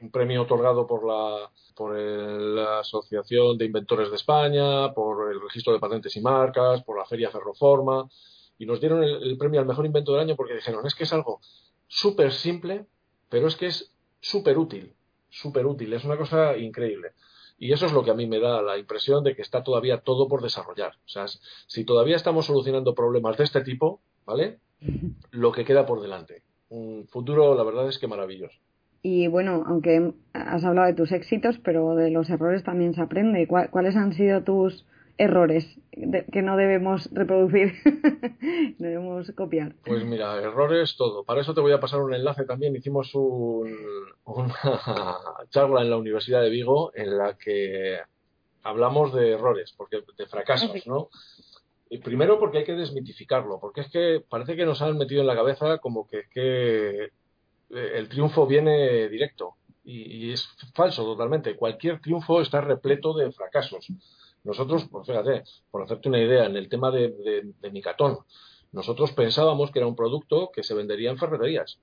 Un 0.00 0.10
premio 0.10 0.42
otorgado 0.42 0.86
por 0.86 1.04
la, 1.04 1.50
por 1.74 1.98
la 1.98 2.80
Asociación 2.80 3.58
de 3.58 3.64
Inventores 3.64 4.10
de 4.10 4.16
España, 4.16 4.92
por 4.94 5.32
el 5.32 5.40
Registro 5.40 5.72
de 5.72 5.80
Patentes 5.80 6.16
y 6.16 6.20
Marcas, 6.20 6.82
por 6.84 6.98
la 6.98 7.04
Feria 7.04 7.30
Ferroforma. 7.30 8.08
Y 8.60 8.66
nos 8.66 8.78
dieron 8.78 9.02
el, 9.02 9.38
premio 9.38 9.58
al 9.58 9.66
mejor 9.66 9.86
invento 9.86 10.12
del 10.12 10.20
año 10.20 10.36
porque 10.36 10.54
dijeron, 10.54 10.86
es 10.86 10.94
que 10.94 11.04
es 11.04 11.12
algo 11.14 11.40
súper 11.88 12.30
simple, 12.30 12.84
pero 13.30 13.48
es 13.48 13.56
que 13.56 13.64
es 13.64 13.90
súper 14.20 14.58
útil. 14.58 14.92
Súper 15.30 15.64
útil. 15.64 15.90
Es 15.94 16.04
una 16.04 16.18
cosa 16.18 16.58
increíble. 16.58 17.12
Y 17.58 17.72
eso 17.72 17.86
es 17.86 17.92
lo 17.92 18.04
que 18.04 18.10
a 18.10 18.14
mí 18.14 18.26
me 18.26 18.38
da 18.38 18.60
la 18.60 18.76
impresión 18.76 19.24
de 19.24 19.34
que 19.34 19.40
está 19.40 19.62
todavía 19.62 20.02
todo 20.02 20.28
por 20.28 20.42
desarrollar. 20.42 20.92
O 21.06 21.08
sea, 21.08 21.24
si 21.68 21.84
todavía 21.84 22.16
estamos 22.16 22.44
solucionando 22.44 22.94
problemas 22.94 23.38
de 23.38 23.44
este 23.44 23.62
tipo, 23.62 24.02
¿vale? 24.26 24.58
Lo 25.30 25.52
que 25.52 25.64
queda 25.64 25.86
por 25.86 26.02
delante. 26.02 26.42
Un 26.68 27.08
futuro, 27.08 27.54
la 27.54 27.62
verdad 27.62 27.88
es 27.88 27.98
que 27.98 28.08
maravilloso. 28.08 28.58
Y 29.00 29.26
bueno, 29.28 29.64
aunque 29.66 30.12
has 30.34 30.64
hablado 30.64 30.86
de 30.86 30.94
tus 30.94 31.12
éxitos, 31.12 31.58
pero 31.64 31.94
de 31.94 32.10
los 32.10 32.28
errores 32.28 32.62
también 32.62 32.92
se 32.92 33.00
aprende. 33.00 33.48
¿Cuáles 33.48 33.96
han 33.96 34.12
sido 34.12 34.44
tus 34.44 34.84
errores 35.20 35.78
que 36.32 36.42
no 36.42 36.56
debemos 36.56 37.10
reproducir, 37.12 37.74
debemos 38.78 39.30
copiar? 39.32 39.74
Pues 39.84 40.04
mira, 40.04 40.36
errores 40.36 40.96
todo. 40.96 41.24
Para 41.24 41.42
eso 41.42 41.52
te 41.52 41.60
voy 41.60 41.72
a 41.72 41.80
pasar 41.80 42.00
un 42.00 42.14
enlace 42.14 42.44
también. 42.44 42.74
Hicimos 42.74 43.14
una 43.14 43.68
charla 45.50 45.82
en 45.82 45.90
la 45.90 45.98
Universidad 45.98 46.40
de 46.40 46.48
Vigo 46.48 46.92
en 46.94 47.18
la 47.18 47.36
que 47.36 47.98
hablamos 48.62 49.12
de 49.12 49.32
errores, 49.32 49.74
porque 49.76 50.02
de 50.16 50.26
fracasos, 50.26 50.86
¿no? 50.86 51.10
Y 51.90 51.98
primero 51.98 52.38
porque 52.38 52.58
hay 52.58 52.64
que 52.64 52.74
desmitificarlo, 52.74 53.58
porque 53.60 53.82
es 53.82 53.90
que 53.90 54.24
parece 54.26 54.56
que 54.56 54.64
nos 54.64 54.80
han 54.80 54.96
metido 54.96 55.20
en 55.20 55.26
la 55.26 55.34
cabeza 55.34 55.78
como 55.78 56.06
que, 56.06 56.22
que 56.32 57.04
eh, 57.04 57.10
el 57.68 58.08
triunfo 58.08 58.46
viene 58.46 59.08
directo. 59.08 59.56
Y, 59.82 60.32
es 60.32 60.48
falso 60.72 61.04
totalmente. 61.04 61.56
Cualquier 61.56 62.00
triunfo 62.00 62.40
está 62.40 62.60
repleto 62.60 63.12
de 63.12 63.32
fracasos. 63.32 63.88
Nosotros, 64.44 64.88
pues 64.90 65.06
fíjate, 65.06 65.44
por 65.70 65.82
hacerte 65.82 66.08
una 66.08 66.20
idea, 66.20 66.46
en 66.46 66.56
el 66.56 66.68
tema 66.68 66.90
de, 66.90 67.52
de, 67.60 67.70
Micatón, 67.70 68.18
nosotros 68.72 69.12
pensábamos 69.12 69.70
que 69.70 69.80
era 69.80 69.88
un 69.88 69.96
producto 69.96 70.50
que 70.52 70.62
se 70.62 70.74
vendería 70.74 71.10
en 71.10 71.18
ferreterías. 71.18 71.78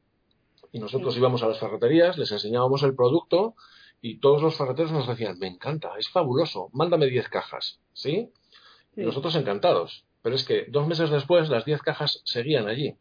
Y 0.72 0.80
nosotros 0.80 1.16
íbamos 1.18 1.44
a 1.44 1.48
las 1.48 1.60
ferreterías, 1.60 2.18
les 2.18 2.32
enseñábamos 2.32 2.84
el 2.84 2.96
producto 2.96 3.56
y 4.02 4.20
todos 4.20 4.42
los 4.42 4.58
ferreteros 4.58 4.92
nos 4.92 5.08
decían, 5.08 5.38
me 5.40 5.48
encanta, 5.48 5.92
es 5.98 6.10
fabuloso, 6.10 6.70
mándame 6.74 7.08
10 7.08 7.30
cajas. 7.30 7.80
¿Sí? 7.94 8.32
Y 8.96 9.02
nosotros 9.02 9.36
encantados. 9.36 10.06
Pero 10.22 10.36
es 10.36 10.44
que 10.44 10.66
dos 10.70 10.88
meses 10.88 11.10
después 11.10 11.50
las 11.50 11.66
10 11.66 11.82
cajas 11.82 12.22
seguían 12.26 12.68
allí. 12.68 12.96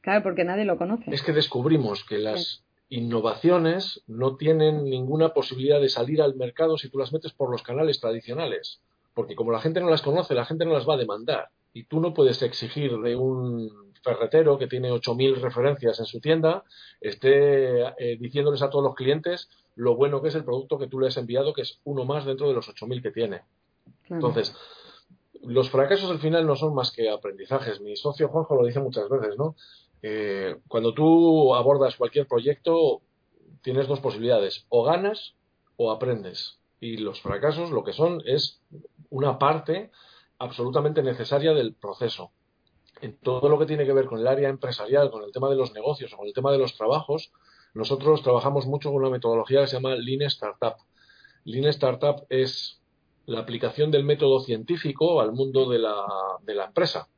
Claro, 0.00 0.22
porque 0.22 0.44
nadie 0.44 0.64
lo 0.64 0.76
conoce. 0.76 1.14
Es 1.14 1.22
que 1.22 1.32
descubrimos 1.32 2.04
que 2.04 2.18
las 2.18 2.63
innovaciones 2.88 4.02
no 4.06 4.36
tienen 4.36 4.84
ninguna 4.84 5.30
posibilidad 5.30 5.80
de 5.80 5.88
salir 5.88 6.22
al 6.22 6.36
mercado 6.36 6.78
si 6.78 6.88
tú 6.88 6.98
las 6.98 7.12
metes 7.12 7.32
por 7.32 7.50
los 7.50 7.62
canales 7.62 8.00
tradicionales. 8.00 8.80
Porque 9.14 9.34
como 9.34 9.52
la 9.52 9.60
gente 9.60 9.80
no 9.80 9.90
las 9.90 10.02
conoce, 10.02 10.34
la 10.34 10.44
gente 10.44 10.64
no 10.64 10.72
las 10.72 10.88
va 10.88 10.94
a 10.94 10.98
demandar. 10.98 11.48
Y 11.72 11.84
tú 11.84 12.00
no 12.00 12.14
puedes 12.14 12.42
exigir 12.42 12.98
de 12.98 13.16
un 13.16 13.92
ferretero 14.02 14.58
que 14.58 14.66
tiene 14.66 14.92
8.000 14.92 15.40
referencias 15.40 15.98
en 15.98 16.06
su 16.06 16.20
tienda, 16.20 16.62
esté 17.00 17.80
eh, 17.98 18.18
diciéndoles 18.20 18.62
a 18.62 18.70
todos 18.70 18.84
los 18.84 18.94
clientes 18.94 19.48
lo 19.76 19.96
bueno 19.96 20.22
que 20.22 20.28
es 20.28 20.34
el 20.34 20.44
producto 20.44 20.78
que 20.78 20.86
tú 20.86 21.00
le 21.00 21.08
has 21.08 21.16
enviado, 21.16 21.52
que 21.52 21.62
es 21.62 21.80
uno 21.84 22.04
más 22.04 22.24
dentro 22.24 22.46
de 22.46 22.54
los 22.54 22.68
8.000 22.68 23.02
que 23.02 23.10
tiene. 23.10 23.42
Entonces, 24.08 24.54
los 25.42 25.70
fracasos 25.70 26.10
al 26.10 26.20
final 26.20 26.46
no 26.46 26.56
son 26.56 26.74
más 26.74 26.92
que 26.92 27.10
aprendizajes. 27.10 27.80
Mi 27.80 27.96
socio 27.96 28.28
Juanjo 28.28 28.54
lo 28.54 28.66
dice 28.66 28.80
muchas 28.80 29.08
veces, 29.08 29.36
¿no? 29.36 29.56
Eh, 30.06 30.56
cuando 30.68 30.92
tú 30.92 31.54
abordas 31.54 31.96
cualquier 31.96 32.26
proyecto, 32.26 33.00
tienes 33.62 33.88
dos 33.88 34.00
posibilidades, 34.00 34.66
o 34.68 34.84
ganas 34.84 35.34
o 35.76 35.90
aprendes. 35.90 36.58
Y 36.78 36.98
los 36.98 37.22
fracasos 37.22 37.70
lo 37.70 37.84
que 37.84 37.94
son 37.94 38.20
es 38.26 38.60
una 39.08 39.38
parte 39.38 39.90
absolutamente 40.38 41.02
necesaria 41.02 41.54
del 41.54 41.72
proceso. 41.72 42.32
En 43.00 43.16
todo 43.16 43.48
lo 43.48 43.58
que 43.58 43.64
tiene 43.64 43.86
que 43.86 43.94
ver 43.94 44.04
con 44.04 44.20
el 44.20 44.26
área 44.26 44.50
empresarial, 44.50 45.10
con 45.10 45.24
el 45.24 45.32
tema 45.32 45.48
de 45.48 45.56
los 45.56 45.72
negocios 45.72 46.12
o 46.12 46.18
con 46.18 46.26
el 46.26 46.34
tema 46.34 46.52
de 46.52 46.58
los 46.58 46.76
trabajos, 46.76 47.32
nosotros 47.72 48.22
trabajamos 48.22 48.66
mucho 48.66 48.90
con 48.90 49.00
una 49.00 49.10
metodología 49.10 49.62
que 49.62 49.68
se 49.68 49.76
llama 49.76 49.94
Lean 49.94 50.20
Startup. 50.26 50.74
Lean 51.44 51.64
Startup 51.68 52.26
es 52.28 52.78
la 53.24 53.40
aplicación 53.40 53.90
del 53.90 54.04
método 54.04 54.40
científico 54.40 55.22
al 55.22 55.32
mundo 55.32 55.66
de 55.70 55.78
la, 55.78 55.96
de 56.42 56.54
la 56.54 56.66
empresa. 56.66 57.08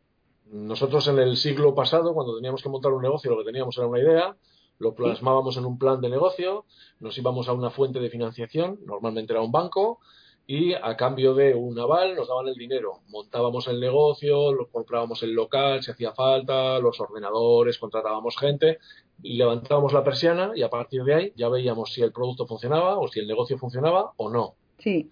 Nosotros 0.51 1.09
en 1.09 1.19
el 1.19 1.37
siglo 1.37 1.75
pasado, 1.75 2.15
cuando 2.15 2.37
teníamos 2.37 2.63
que 2.63 2.69
montar 2.69 2.93
un 2.93 3.03
negocio, 3.03 3.31
lo 3.31 3.39
que 3.39 3.45
teníamos 3.45 3.77
era 3.77 3.87
una 3.87 4.01
idea, 4.01 4.37
lo 4.79 4.95
plasmábamos 4.95 5.57
en 5.57 5.65
un 5.65 5.79
plan 5.79 6.01
de 6.01 6.09
negocio, 6.09 6.65
nos 7.01 7.17
íbamos 7.19 7.49
a 7.49 7.53
una 7.53 7.71
fuente 7.71 7.99
de 7.99 8.11
financiación, 8.11 8.79
normalmente 8.85 9.33
era 9.33 9.43
un 9.43 9.51
banco, 9.51 10.01
y 10.47 10.75
a 10.75 10.97
cambio 10.97 11.35
de 11.35 11.55
un 11.55 11.79
aval 11.79 12.15
nos 12.15 12.29
daban 12.29 12.47
el 12.47 12.55
dinero. 12.55 13.01
Montábamos 13.09 13.67
el 13.67 13.81
negocio, 13.81 14.53
lo 14.53 14.69
comprábamos 14.69 15.23
el 15.25 15.33
local 15.33 15.83
si 15.83 15.91
hacía 15.91 16.13
falta, 16.13 16.79
los 16.79 17.01
ordenadores, 17.01 17.79
contratábamos 17.79 18.37
gente, 18.37 18.79
y 19.23 19.37
levantábamos 19.37 19.93
la 19.93 20.05
persiana 20.05 20.53
y 20.55 20.63
a 20.63 20.71
partir 20.71 21.03
de 21.03 21.15
ahí 21.15 21.33
ya 21.37 21.49
veíamos 21.49 21.93
si 21.93 22.03
el 22.03 22.13
producto 22.13 22.47
funcionaba 22.47 22.99
o 22.99 23.09
si 23.09 23.19
el 23.19 23.27
negocio 23.27 23.59
funcionaba 23.59 24.13
o 24.17 24.31
no. 24.31 24.55
Sí. 24.79 25.11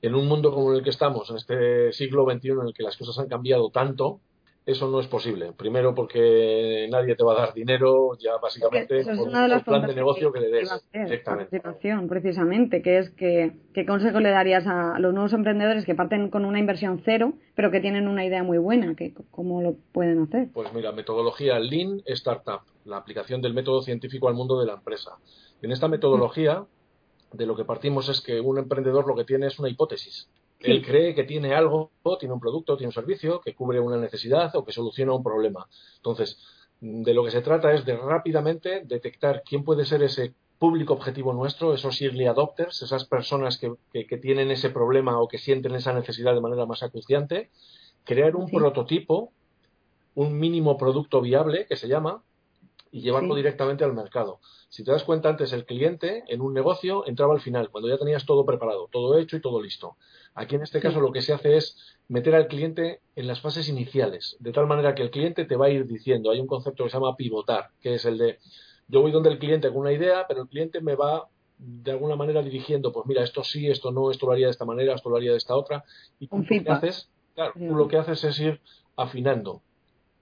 En 0.00 0.16
un 0.16 0.26
mundo 0.26 0.52
como 0.52 0.72
el 0.72 0.82
que 0.82 0.90
estamos, 0.90 1.30
en 1.30 1.36
este 1.36 1.92
siglo 1.92 2.24
XXI 2.24 2.48
en 2.48 2.66
el 2.66 2.74
que 2.74 2.82
las 2.82 2.96
cosas 2.96 3.16
han 3.20 3.28
cambiado 3.28 3.70
tanto, 3.70 4.20
eso 4.64 4.88
no 4.88 5.00
es 5.00 5.08
posible. 5.08 5.52
Primero 5.52 5.94
porque 5.94 6.88
nadie 6.90 7.16
te 7.16 7.24
va 7.24 7.32
a 7.32 7.40
dar 7.40 7.54
dinero, 7.54 8.16
ya 8.18 8.36
básicamente 8.40 9.02
por, 9.02 9.28
el 9.28 9.62
plan 9.64 9.86
de 9.86 9.94
negocio 9.94 10.32
que 10.32 10.40
le 10.40 10.50
des. 10.50 10.84
Exactamente. 10.92 11.60
Precisamente, 12.08 12.82
que 12.82 12.98
es 12.98 13.10
que, 13.10 13.52
¿qué 13.74 13.84
consejo 13.84 14.20
le 14.20 14.30
darías 14.30 14.66
a 14.66 14.98
los 15.00 15.12
nuevos 15.12 15.32
emprendedores 15.32 15.84
que 15.84 15.94
parten 15.94 16.30
con 16.30 16.44
una 16.44 16.60
inversión 16.60 17.02
cero, 17.04 17.34
pero 17.56 17.70
que 17.70 17.80
tienen 17.80 18.06
una 18.06 18.24
idea 18.24 18.44
muy 18.44 18.58
buena? 18.58 18.94
Que, 18.94 19.12
¿Cómo 19.30 19.62
lo 19.62 19.74
pueden 19.92 20.22
hacer? 20.22 20.48
Pues 20.52 20.72
mira, 20.72 20.92
metodología 20.92 21.58
Lean 21.58 22.02
Startup, 22.06 22.60
la 22.84 22.98
aplicación 22.98 23.42
del 23.42 23.54
método 23.54 23.82
científico 23.82 24.28
al 24.28 24.34
mundo 24.34 24.60
de 24.60 24.66
la 24.66 24.74
empresa. 24.74 25.16
En 25.60 25.72
esta 25.72 25.88
metodología, 25.88 26.64
de 27.32 27.46
lo 27.46 27.56
que 27.56 27.64
partimos 27.64 28.08
es 28.08 28.20
que 28.20 28.40
un 28.40 28.58
emprendedor 28.58 29.08
lo 29.08 29.16
que 29.16 29.24
tiene 29.24 29.46
es 29.46 29.58
una 29.58 29.68
hipótesis. 29.68 30.28
Él 30.62 30.84
cree 30.84 31.14
que 31.14 31.24
tiene 31.24 31.54
algo, 31.54 31.90
tiene 32.18 32.34
un 32.34 32.40
producto, 32.40 32.76
tiene 32.76 32.88
un 32.88 32.94
servicio 32.94 33.40
que 33.40 33.54
cubre 33.54 33.80
una 33.80 33.96
necesidad 33.96 34.54
o 34.56 34.64
que 34.64 34.72
soluciona 34.72 35.12
un 35.12 35.22
problema. 35.22 35.66
Entonces, 35.96 36.38
de 36.80 37.14
lo 37.14 37.24
que 37.24 37.30
se 37.30 37.42
trata 37.42 37.72
es 37.72 37.84
de 37.84 37.96
rápidamente 37.96 38.82
detectar 38.84 39.42
quién 39.44 39.64
puede 39.64 39.84
ser 39.84 40.02
ese 40.02 40.34
público 40.58 40.94
objetivo 40.94 41.32
nuestro, 41.32 41.74
esos 41.74 42.00
early 42.00 42.26
adopters, 42.26 42.82
esas 42.82 43.04
personas 43.04 43.58
que, 43.58 44.18
tienen 44.18 44.50
ese 44.52 44.70
problema 44.70 45.20
o 45.20 45.26
que 45.26 45.38
sienten 45.38 45.74
esa 45.74 45.92
necesidad 45.92 46.34
de 46.34 46.40
manera 46.40 46.66
más 46.66 46.84
acuciante, 46.84 47.50
crear 48.04 48.36
un 48.36 48.48
prototipo, 48.48 49.32
un 50.14 50.38
mínimo 50.38 50.76
producto 50.76 51.20
viable 51.20 51.66
que 51.66 51.76
se 51.76 51.88
llama, 51.88 52.22
y 52.92 53.00
llevarlo 53.00 53.34
directamente 53.34 53.84
al 53.84 53.94
mercado. 53.94 54.38
Si 54.68 54.84
te 54.84 54.92
das 54.92 55.02
cuenta, 55.02 55.30
antes 55.30 55.52
el 55.52 55.64
cliente 55.64 56.24
en 56.28 56.42
un 56.42 56.52
negocio 56.52 57.06
entraba 57.06 57.34
al 57.34 57.40
final, 57.40 57.70
cuando 57.70 57.88
ya 57.88 57.98
tenías 57.98 58.26
todo 58.26 58.44
preparado, 58.44 58.88
todo 58.92 59.18
hecho 59.18 59.36
y 59.36 59.40
todo 59.40 59.60
listo. 59.60 59.96
Aquí 60.34 60.54
en 60.54 60.62
este 60.62 60.80
caso 60.80 61.00
lo 61.00 61.10
que 61.10 61.22
se 61.22 61.32
hace 61.32 61.56
es 61.56 61.76
meter 62.08 62.34
al 62.34 62.48
cliente 62.48 63.00
en 63.16 63.26
las 63.26 63.40
fases 63.40 63.68
iniciales, 63.68 64.36
de 64.40 64.52
tal 64.52 64.66
manera 64.66 64.94
que 64.94 65.02
el 65.02 65.10
cliente 65.10 65.46
te 65.46 65.56
va 65.56 65.66
a 65.66 65.70
ir 65.70 65.86
diciendo, 65.86 66.30
hay 66.30 66.38
un 66.38 66.46
concepto 66.46 66.84
que 66.84 66.90
se 66.90 66.96
llama 66.96 67.16
pivotar, 67.16 67.70
que 67.80 67.94
es 67.94 68.04
el 68.04 68.18
de 68.18 68.38
yo 68.88 69.00
voy 69.00 69.10
donde 69.10 69.30
el 69.30 69.38
cliente 69.38 69.68
con 69.68 69.78
una 69.78 69.92
idea, 69.92 70.26
pero 70.28 70.42
el 70.42 70.48
cliente 70.48 70.82
me 70.82 70.94
va 70.94 71.28
de 71.56 71.92
alguna 71.92 72.14
manera 72.14 72.42
dirigiendo, 72.42 72.92
pues 72.92 73.06
mira, 73.06 73.22
esto 73.22 73.42
sí, 73.42 73.68
esto 73.68 73.90
no, 73.90 74.10
esto 74.10 74.26
lo 74.26 74.32
haría 74.32 74.46
de 74.46 74.52
esta 74.52 74.66
manera, 74.66 74.94
esto 74.94 75.08
lo 75.08 75.16
haría 75.16 75.30
de 75.30 75.38
esta 75.38 75.56
otra. 75.56 75.84
Y 76.20 76.26
tú 76.26 76.38
lo 76.38 76.44
que 76.46 76.70
haces, 76.70 77.08
claro, 77.34 77.52
tú 77.54 77.74
lo 77.74 77.88
que 77.88 77.96
haces 77.96 78.22
es 78.24 78.38
ir 78.40 78.60
afinando. 78.96 79.62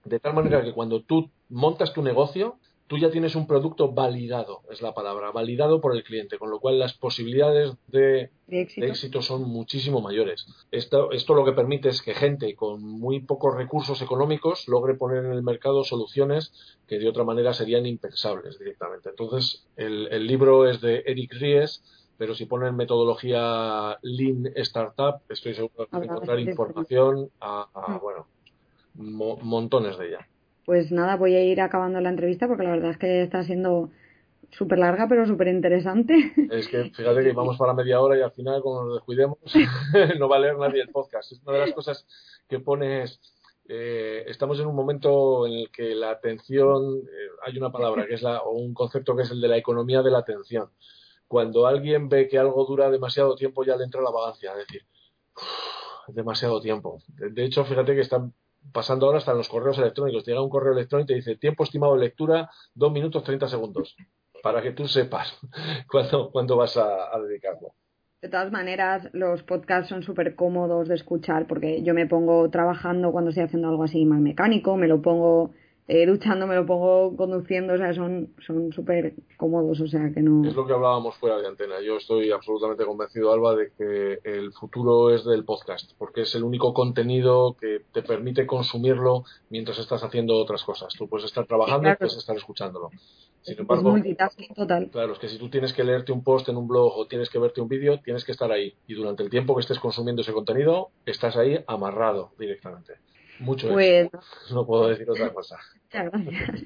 De 0.05 0.19
tal 0.19 0.33
manera 0.33 0.63
que 0.63 0.71
cuando 0.71 1.01
tú 1.01 1.29
montas 1.51 1.93
tu 1.93 2.01
negocio, 2.01 2.57
tú 2.91 2.97
ya 2.97 3.09
tienes 3.09 3.35
un 3.35 3.47
producto 3.47 3.93
validado, 3.93 4.63
es 4.69 4.81
la 4.81 4.93
palabra, 4.93 5.31
validado 5.31 5.79
por 5.79 5.95
el 5.95 6.03
cliente, 6.03 6.37
con 6.37 6.49
lo 6.49 6.59
cual 6.59 6.77
las 6.77 6.91
posibilidades 6.91 7.71
de, 7.87 8.31
éxito. 8.49 9.21
son 9.21 9.43
muchísimo 9.43 10.01
mayores. 10.01 10.45
Esto, 10.71 11.13
esto 11.13 11.33
lo 11.33 11.45
que 11.45 11.53
permite 11.53 11.87
es 11.87 12.01
que 12.01 12.13
gente 12.13 12.53
con 12.53 12.83
muy 12.83 13.21
pocos 13.21 13.55
recursos 13.55 14.01
económicos 14.01 14.67
logre 14.67 14.95
poner 14.95 15.23
en 15.23 15.31
el 15.31 15.41
mercado 15.41 15.85
soluciones 15.85 16.51
que 16.85 16.99
de 16.99 17.07
otra 17.07 17.23
manera 17.23 17.53
serían 17.53 17.85
impensables 17.85 18.59
directamente. 18.59 19.07
Entonces, 19.07 19.65
el, 19.77 20.27
libro 20.27 20.69
es 20.69 20.81
de 20.81 21.03
Eric 21.05 21.31
Ries, 21.35 21.81
pero 22.17 22.35
si 22.35 22.45
ponen 22.45 22.75
metodología 22.75 23.99
Lean 24.01 24.51
Startup, 24.55 25.21
estoy 25.29 25.53
seguro 25.53 25.87
de 25.89 26.05
encontrar 26.05 26.39
información 26.41 27.31
a, 27.39 27.69
a 27.73 27.91
mm. 27.91 28.01
bueno, 28.01 28.27
montones 28.95 29.97
de 29.97 30.07
ella. 30.09 30.27
Pues 30.71 30.89
nada, 30.89 31.17
voy 31.17 31.35
a 31.35 31.43
ir 31.43 31.59
acabando 31.59 31.99
la 31.99 32.07
entrevista 32.07 32.47
porque 32.47 32.63
la 32.63 32.69
verdad 32.69 32.91
es 32.91 32.97
que 32.97 33.23
está 33.23 33.43
siendo 33.43 33.89
súper 34.51 34.79
larga 34.79 35.05
pero 35.09 35.25
súper 35.25 35.49
interesante. 35.49 36.31
Es 36.49 36.69
que 36.69 36.85
fíjate 36.91 37.23
que 37.23 37.33
vamos 37.33 37.57
para 37.57 37.73
media 37.73 37.99
hora 37.99 38.17
y 38.17 38.21
al 38.21 38.31
final 38.31 38.61
como 38.61 38.85
nos 38.85 38.93
descuidemos 38.93 39.37
no 40.17 40.29
va 40.29 40.37
a 40.37 40.39
leer 40.39 40.57
nadie 40.57 40.83
el 40.83 40.87
podcast. 40.87 41.29
Es 41.33 41.41
una 41.41 41.57
de 41.57 41.59
las 41.59 41.73
cosas 41.73 42.07
que 42.47 42.61
pones... 42.61 43.19
Eh, 43.67 44.23
estamos 44.27 44.61
en 44.61 44.67
un 44.67 44.75
momento 44.77 45.45
en 45.45 45.51
el 45.51 45.71
que 45.71 45.93
la 45.93 46.11
atención, 46.11 46.99
eh, 46.99 47.29
hay 47.45 47.57
una 47.57 47.73
palabra 47.73 48.07
que 48.07 48.13
es 48.13 48.21
la, 48.21 48.41
o 48.41 48.51
un 48.51 48.73
concepto 48.73 49.13
que 49.13 49.23
es 49.23 49.31
el 49.31 49.41
de 49.41 49.49
la 49.49 49.57
economía 49.57 50.01
de 50.01 50.11
la 50.11 50.19
atención. 50.19 50.69
Cuando 51.27 51.67
alguien 51.67 52.07
ve 52.07 52.29
que 52.29 52.39
algo 52.39 52.63
dura 52.63 52.89
demasiado 52.89 53.35
tiempo 53.35 53.65
ya 53.65 53.75
le 53.75 53.83
entra 53.83 54.01
la 54.01 54.11
vagancia, 54.11 54.53
es 54.53 54.67
decir, 54.67 54.85
demasiado 56.07 56.61
tiempo. 56.61 57.01
De, 57.07 57.43
hecho, 57.43 57.65
fíjate 57.65 57.93
que 57.93 58.01
están 58.01 58.33
pasando 58.71 59.05
ahora 59.05 59.19
hasta 59.19 59.31
en 59.31 59.37
los 59.37 59.49
correos 59.49 59.77
electrónicos. 59.77 60.23
Te 60.23 60.31
llega 60.31 60.43
un 60.43 60.49
correo 60.49 60.73
electrónico 60.73 61.05
y 61.05 61.07
te 61.07 61.15
dice 61.15 61.35
tiempo 61.37 61.63
estimado 61.63 61.93
de 61.93 62.01
lectura, 62.01 62.49
2 62.75 62.91
minutos 62.91 63.23
30 63.23 63.47
segundos, 63.47 63.95
para 64.43 64.61
que 64.61 64.71
tú 64.71 64.87
sepas 64.87 65.39
cuándo, 66.31 66.55
vas 66.55 66.77
a, 66.77 67.19
dedicarlo. 67.19 67.73
De 68.21 68.29
todas 68.29 68.51
maneras, 68.51 69.09
los 69.13 69.41
podcasts 69.43 69.89
son 69.89 70.03
súper 70.03 70.35
cómodos 70.35 70.87
de 70.87 70.95
escuchar 70.95 71.47
porque 71.47 71.81
yo 71.81 71.95
me 71.95 72.05
pongo 72.05 72.49
trabajando 72.51 73.11
cuando 73.11 73.29
estoy 73.29 73.45
haciendo 73.45 73.69
algo 73.69 73.83
así 73.83 74.05
más 74.05 74.19
mecánico, 74.19 74.77
me 74.77 74.87
lo 74.87 75.01
pongo 75.01 75.53
eh, 75.87 76.05
duchando, 76.05 76.47
me 76.47 76.55
lo 76.55 76.65
pongo 76.65 77.15
conduciendo, 77.17 77.73
o 77.73 77.77
sea, 77.77 77.93
son 77.93 78.29
son 78.45 78.71
súper 78.71 79.13
cómodos, 79.37 79.79
o 79.81 79.87
sea, 79.87 80.11
que 80.13 80.21
no... 80.21 80.47
Es 80.47 80.55
lo 80.55 80.65
que 80.65 80.73
hablábamos 80.73 81.15
fuera 81.17 81.37
de 81.39 81.47
antena. 81.47 81.81
Yo 81.81 81.97
estoy 81.97 82.31
absolutamente 82.31 82.85
convencido, 82.85 83.33
Alba, 83.33 83.55
de 83.55 83.71
que 83.77 84.19
el 84.23 84.53
futuro 84.53 85.13
es 85.13 85.25
del 85.25 85.43
podcast, 85.43 85.91
porque 85.97 86.21
es 86.21 86.35
el 86.35 86.43
único 86.43 86.73
contenido 86.73 87.55
que 87.59 87.81
te 87.91 88.03
permite 88.03 88.45
consumirlo 88.45 89.25
mientras 89.49 89.79
estás 89.79 90.03
haciendo 90.03 90.35
otras 90.37 90.63
cosas. 90.63 90.93
Tú 90.97 91.07
puedes 91.07 91.25
estar 91.25 91.45
trabajando 91.45 91.89
y 91.89 91.95
puedes 91.95 92.15
estar 92.15 92.35
escuchándolo. 92.35 92.91
Sin 93.41 93.59
embargo, 93.59 93.97
es 93.97 94.55
total. 94.55 94.89
Claro, 94.91 95.13
es 95.13 95.19
que 95.19 95.27
si 95.27 95.39
tú 95.39 95.49
tienes 95.49 95.73
que 95.73 95.83
leerte 95.83 96.11
un 96.11 96.23
post 96.23 96.47
en 96.49 96.57
un 96.57 96.67
blog 96.67 96.95
o 96.95 97.07
tienes 97.07 97.29
que 97.29 97.39
verte 97.39 97.59
un 97.59 97.67
vídeo, 97.67 97.99
tienes 97.99 98.23
que 98.23 98.31
estar 98.31 98.51
ahí. 98.51 98.75
Y 98.87 98.93
durante 98.93 99.23
el 99.23 99.29
tiempo 99.29 99.55
que 99.55 99.61
estés 99.61 99.79
consumiendo 99.79 100.21
ese 100.21 100.31
contenido, 100.31 100.91
estás 101.05 101.35
ahí 101.37 101.59
amarrado 101.67 102.31
directamente. 102.37 102.93
Mucho 103.41 103.69
pues... 103.69 104.09
No 104.53 104.65
puedo 104.65 104.87
decir 104.87 105.09
otra 105.09 105.33
cosa. 105.33 105.57
Muchas 105.83 106.11
gracias. 106.11 106.65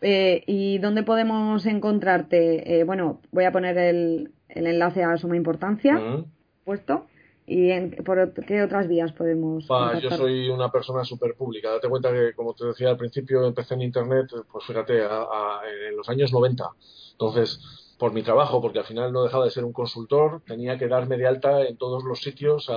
Eh, 0.00 0.42
¿Y 0.46 0.78
dónde 0.78 1.02
podemos 1.02 1.64
encontrarte? 1.66 2.80
Eh, 2.80 2.84
bueno, 2.84 3.20
voy 3.32 3.44
a 3.44 3.52
poner 3.52 3.78
el, 3.78 4.32
el 4.48 4.66
enlace 4.66 5.04
a 5.04 5.16
Suma 5.16 5.36
Importancia, 5.36 6.24
puesto. 6.64 7.06
¿Y 7.46 7.70
en, 7.70 7.90
por 8.04 8.32
qué 8.44 8.62
otras 8.62 8.88
vías 8.88 9.12
podemos.? 9.12 9.68
yo 10.02 10.10
soy 10.10 10.48
una 10.48 10.70
persona 10.70 11.04
súper 11.04 11.34
pública. 11.34 11.70
Date 11.70 11.88
cuenta 11.88 12.12
que, 12.12 12.34
como 12.34 12.54
te 12.54 12.66
decía 12.66 12.90
al 12.90 12.96
principio, 12.96 13.46
empecé 13.46 13.74
en 13.74 13.82
Internet, 13.82 14.26
pues 14.50 14.64
fíjate, 14.66 14.98
en 14.98 15.96
los 15.96 16.08
años 16.08 16.32
90. 16.32 16.64
Entonces, 17.12 17.85
por 17.98 18.12
mi 18.12 18.22
trabajo, 18.22 18.60
porque 18.60 18.78
al 18.78 18.84
final 18.84 19.12
no 19.12 19.22
dejaba 19.22 19.44
de 19.44 19.50
ser 19.50 19.64
un 19.64 19.72
consultor, 19.72 20.42
tenía 20.46 20.78
que 20.78 20.86
darme 20.86 21.16
de 21.16 21.26
alta 21.26 21.62
en 21.64 21.78
todos 21.78 22.04
los 22.04 22.20
sitios, 22.20 22.70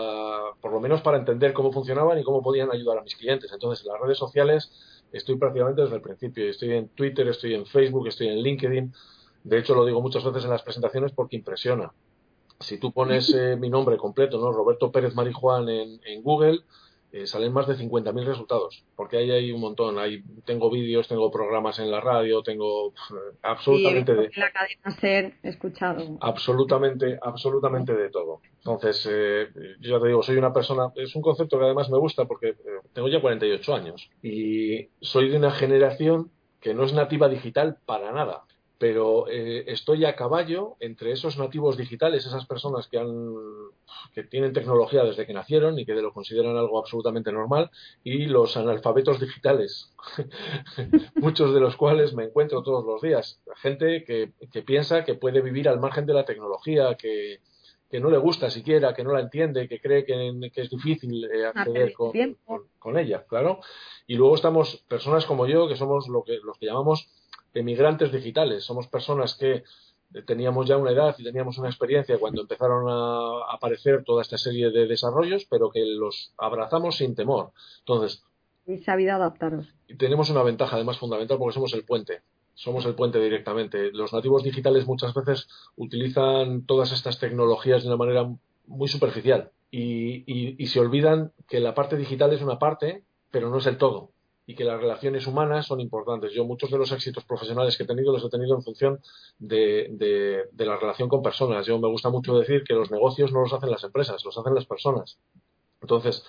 por 0.62 0.72
lo 0.72 0.80
menos 0.80 1.02
para 1.02 1.18
entender 1.18 1.52
cómo 1.54 1.74
funcionaban 1.74 2.18
y 2.18 2.24
cómo 2.24 2.42
podían 2.42 2.72
ayudar 2.72 3.00
a 3.00 3.02
mis 3.02 3.16
clientes. 3.16 3.52
Entonces, 3.52 3.86
en 3.86 3.92
las 3.92 4.02
redes 4.02 4.18
sociales 4.18 4.72
estoy 5.12 5.38
prácticamente 5.38 5.82
desde 5.82 5.96
el 5.96 6.02
principio. 6.02 6.50
Estoy 6.50 6.72
en 6.74 6.90
Twitter, 6.90 7.28
estoy 7.28 7.54
en 7.54 7.66
Facebook, 7.66 8.08
estoy 8.08 8.30
en 8.30 8.42
LinkedIn. 8.42 8.94
De 9.44 9.58
hecho, 9.60 9.76
lo 9.76 9.86
digo 9.86 10.02
muchas 10.02 10.24
veces 10.24 10.46
en 10.46 10.52
las 10.52 10.64
presentaciones 10.64 11.12
porque 11.12 11.36
impresiona 11.36 11.92
si 12.60 12.78
tú 12.78 12.92
pones 12.92 13.30
eh, 13.34 13.56
mi 13.56 13.70
nombre 13.70 13.98
completo, 13.98 14.40
¿no? 14.40 14.52
Roberto 14.52 14.92
Pérez 14.92 15.16
Marijuán 15.16 15.70
en, 15.70 16.00
en 16.06 16.24
Google, 16.24 16.62
eh, 17.12 17.26
salen 17.26 17.51
más 17.51 17.68
de 17.68 17.76
50.000 17.76 18.24
resultados, 18.24 18.86
porque 18.95 19.18
ahí 19.18 19.32
hay 19.32 19.51
un 19.51 19.62
montón. 19.62 19.97
Hay, 19.97 20.22
tengo 20.45 20.70
vídeos, 20.70 21.07
tengo 21.07 21.32
programas 21.32 21.80
en 21.80 21.89
la 21.89 21.99
radio, 21.99 22.43
tengo 22.43 22.93
absolutamente 23.41 24.14
de. 24.14 24.30
La 24.36 24.51
cadena 24.51 24.91
ser 24.99 25.34
escuchado. 25.41 26.18
Absolutamente, 26.22 27.18
absolutamente 27.22 27.95
de 27.95 28.10
todo. 28.10 28.41
Entonces, 28.57 29.07
eh, 29.10 29.47
yo 29.80 29.97
ya 29.97 29.99
te 29.99 30.07
digo, 30.07 30.22
soy 30.22 30.38
una 30.38 30.53
persona. 30.53 30.91
Es 30.95 31.16
un 31.16 31.24
concepto 31.24 31.57
que 31.57 31.66
además 31.66 31.89
me 31.89 31.97
gusta 31.97 32.26
porque 32.26 32.55
tengo 32.93 33.07
ya 33.07 33.22
48 33.22 33.74
años 33.74 34.10
y 34.22 34.89
soy 35.01 35.30
de 35.30 35.38
una 35.38 35.51
generación 35.51 36.32
que 36.62 36.74
no 36.74 36.84
es 36.84 36.93
nativa 36.93 37.28
digital 37.28 37.78
para 37.86 38.12
nada 38.12 38.43
pero 38.80 39.28
eh, 39.30 39.66
estoy 39.68 40.06
a 40.06 40.16
caballo 40.16 40.78
entre 40.80 41.12
esos 41.12 41.38
nativos 41.38 41.76
digitales, 41.76 42.26
esas 42.26 42.46
personas 42.46 42.88
que, 42.88 42.98
han, 42.98 43.36
que 44.14 44.24
tienen 44.24 44.54
tecnología 44.54 45.04
desde 45.04 45.28
que 45.28 45.34
nacieron 45.34 45.78
y 45.78 45.86
que 45.86 45.94
lo 45.94 46.14
consideran 46.14 46.56
algo 46.56 46.80
absolutamente 46.80 47.34
normal, 47.34 47.70
y 48.06 48.26
los 48.28 48.56
analfabetos 48.56 49.20
digitales, 49.20 49.94
muchos 51.16 51.54
de 51.54 51.60
los 51.60 51.76
cuales 51.76 52.14
me 52.14 52.24
encuentro 52.24 52.64
todos 52.64 52.86
los 52.86 53.02
días. 53.02 53.42
Gente 53.58 54.06
que, 54.06 54.32
que 54.52 54.62
piensa 54.62 55.04
que 55.04 55.16
puede 55.16 55.42
vivir 55.42 55.68
al 55.68 55.82
margen 55.82 56.06
de 56.06 56.14
la 56.14 56.24
tecnología, 56.24 56.96
que, 56.96 57.42
que 57.90 58.00
no 58.00 58.10
le 58.10 58.18
gusta 58.18 58.50
siquiera, 58.50 58.94
que 58.94 59.04
no 59.04 59.12
la 59.12 59.20
entiende, 59.20 59.68
que 59.68 59.82
cree 59.82 60.06
que, 60.06 60.52
que 60.54 60.62
es 60.62 60.70
difícil 60.70 61.26
eh, 61.26 61.48
acceder 61.48 61.92
con, 61.92 62.14
con, 62.78 62.98
ella, 62.98 63.26
claro. 63.28 63.60
Y 64.06 64.16
luego 64.16 64.36
estamos 64.36 64.86
personas 64.88 65.26
como 65.26 65.48
yo, 65.48 65.68
que 65.68 65.76
somos 65.76 66.08
lo 66.08 66.24
que, 66.24 66.38
los 66.44 66.58
que 66.58 66.68
llamamos 66.68 67.10
emigrantes 67.54 68.12
digitales. 68.12 68.64
Somos 68.64 68.88
personas 68.88 69.36
que 69.36 69.64
teníamos 70.26 70.68
ya 70.68 70.78
una 70.78 70.91
edad 70.91 71.16
y 71.18 71.24
teníamos 71.24 71.58
una 71.58 71.70
experiencia 71.70 72.18
cuando 72.18 72.41
empezaron 72.41 72.89
a 72.89 73.54
aparecer 73.54 74.04
toda 74.04 74.22
esta 74.22 74.38
serie 74.38 74.72
de 74.72 74.88
desarrollos, 74.88 75.45
pero 75.50 75.70
que 75.70 75.86
los 75.86 76.34
abrazamos 76.38 76.97
sin 76.97 77.16
temor. 77.16 77.52
Entonces. 77.80 78.24
Y 78.66 78.78
sabido 78.80 79.14
adaptaros. 79.14 79.68
Y 79.88 79.95
tenemos 79.95 80.30
una 80.30 80.43
ventaja 80.43 80.76
además 80.76 80.97
fundamental 80.97 81.38
porque 81.38 81.54
somos 81.54 81.74
el 81.74 81.84
puente. 81.84 82.22
Somos 82.56 82.86
el 82.86 82.95
puente 82.95 83.20
directamente. 83.20 83.91
Los 83.91 84.14
nativos 84.14 84.43
digitales 84.43 84.86
muchas 84.86 85.14
veces 85.14 85.47
utilizan 85.78 86.66
todas 86.66 86.91
estas 86.91 87.20
tecnologías 87.20 87.84
de 87.84 87.89
una 87.89 87.97
manera 87.97 88.30
muy 88.68 88.88
superficial 88.88 89.52
y 89.72 90.66
se 90.66 90.80
olvidan 90.80 91.32
que 91.47 91.60
la 91.60 91.76
parte 91.76 91.95
digital 91.95 92.34
es 92.34 92.41
una 92.41 92.58
parte, 92.58 93.04
pero 93.32 93.50
no 93.50 93.60
es 93.60 93.68
el 93.68 93.78
todo 93.78 94.10
y 94.50 94.56
que 94.56 94.64
las 94.64 94.82
relaciones 94.82 95.28
humanas 95.28 95.68
son 95.68 95.80
importantes. 95.80 96.34
Yo 96.34 96.43
muchos 96.43 96.72
de 96.72 96.80
los 96.80 96.91
éxitos 96.91 97.24
profesionales 97.24 97.78
que 97.78 97.84
he 97.84 97.86
tenido 97.86 98.12
los 98.12 98.26
he 98.26 98.30
tenido 98.32 98.56
en 98.56 98.64
función 98.64 99.00
de, 99.38 99.86
de, 100.52 100.66
la 100.66 100.76
relación 100.76 101.08
con 101.08 101.22
personas. 101.22 101.68
Yo 101.68 101.78
me 101.78 101.88
gusta 101.88 102.10
mucho 102.10 102.36
decir 102.36 102.64
que 102.64 102.74
los 102.74 102.89
negocios 102.89 103.32
no 103.32 103.41
los 103.41 103.54
hacen 103.54 103.70
las 103.70 103.84
empresas, 103.84 104.26
los 104.26 104.36
hacen 104.36 104.56
las 104.56 104.66
personas. 104.66 105.20
Entonces, 105.82 106.26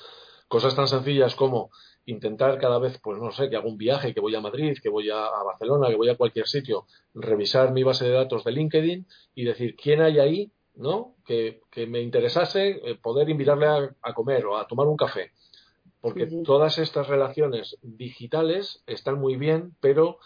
cosas 0.48 0.76
tan 0.76 0.86
sencillas 0.86 1.34
como 1.34 1.70
intentar 2.04 2.58
cada 2.58 2.78
vez, 2.78 3.00
pues 3.02 3.18
no 3.18 3.30
sé, 3.30 3.48
que 3.48 3.56
hago 3.56 3.70
un 3.70 3.78
viaje, 3.78 4.12
que 4.12 4.20
voy 4.20 4.34
a 4.34 4.42
Madrid, 4.42 4.76
que 4.82 4.90
voy 4.90 5.08
a, 5.08 5.30
Barcelona, 5.42 5.88
que 5.88 5.96
voy 5.96 6.10
a 6.10 6.18
cualquier 6.18 6.46
sitio, 6.46 6.84
revisar 7.14 7.72
mi 7.72 7.84
base 7.84 8.04
de 8.04 8.12
datos 8.12 8.44
de 8.44 8.52
LinkedIn 8.52 9.06
y 9.34 9.44
decir 9.44 9.76
quién 9.76 10.02
hay 10.02 10.18
ahí, 10.18 10.52
¿no? 10.74 11.14
Que, 11.24 11.62
que 11.70 11.86
me 11.86 12.02
interesase 12.02 12.82
eh, 12.84 12.96
poder 12.96 13.30
invitarle 13.30 13.64
a, 13.64 13.96
a 14.02 14.12
comer 14.12 14.44
o 14.44 14.58
a 14.58 14.66
tomar 14.66 14.88
un 14.88 14.98
café 14.98 15.32
porque 16.00 16.26
todas 16.44 16.78
estas 16.78 17.08
relaciones 17.08 17.78
digitales 17.82 18.82
están 18.86 19.18
muy 19.18 19.36
bien, 19.36 19.74
pero 19.80 20.18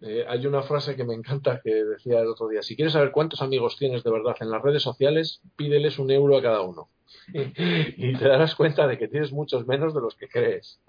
eh, 0.00 0.24
hay 0.28 0.46
una 0.46 0.62
frase 0.62 0.96
que 0.96 1.04
me 1.04 1.14
encanta 1.14 1.60
que 1.62 1.84
decía 1.84 2.20
el 2.20 2.28
otro 2.28 2.48
día, 2.48 2.62
si 2.62 2.76
quieres 2.76 2.92
saber 2.92 3.10
cuántos 3.10 3.42
amigos 3.42 3.76
tienes 3.76 4.04
de 4.04 4.10
verdad 4.10 4.36
en 4.40 4.50
las 4.50 4.62
redes 4.62 4.82
sociales, 4.82 5.40
pídeles 5.56 5.98
un 5.98 6.10
euro 6.10 6.36
a 6.36 6.42
cada 6.42 6.62
uno. 6.62 6.88
y 7.32 8.16
te 8.16 8.28
darás 8.28 8.54
cuenta 8.54 8.86
de 8.86 8.98
que 8.98 9.08
tienes 9.08 9.32
muchos 9.32 9.66
menos 9.66 9.94
de 9.94 10.00
los 10.00 10.14
que 10.14 10.28
crees. 10.28 10.80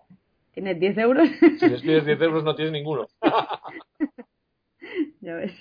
¿Tienes 0.53 0.79
10 0.79 0.97
euros? 0.99 1.29
si 1.59 1.69
les 1.69 1.81
pides 1.81 2.05
10 2.05 2.21
euros 2.21 2.43
no 2.43 2.55
tienes 2.55 2.73
ninguno. 2.73 3.07
ya 5.21 5.35
ves. 5.35 5.53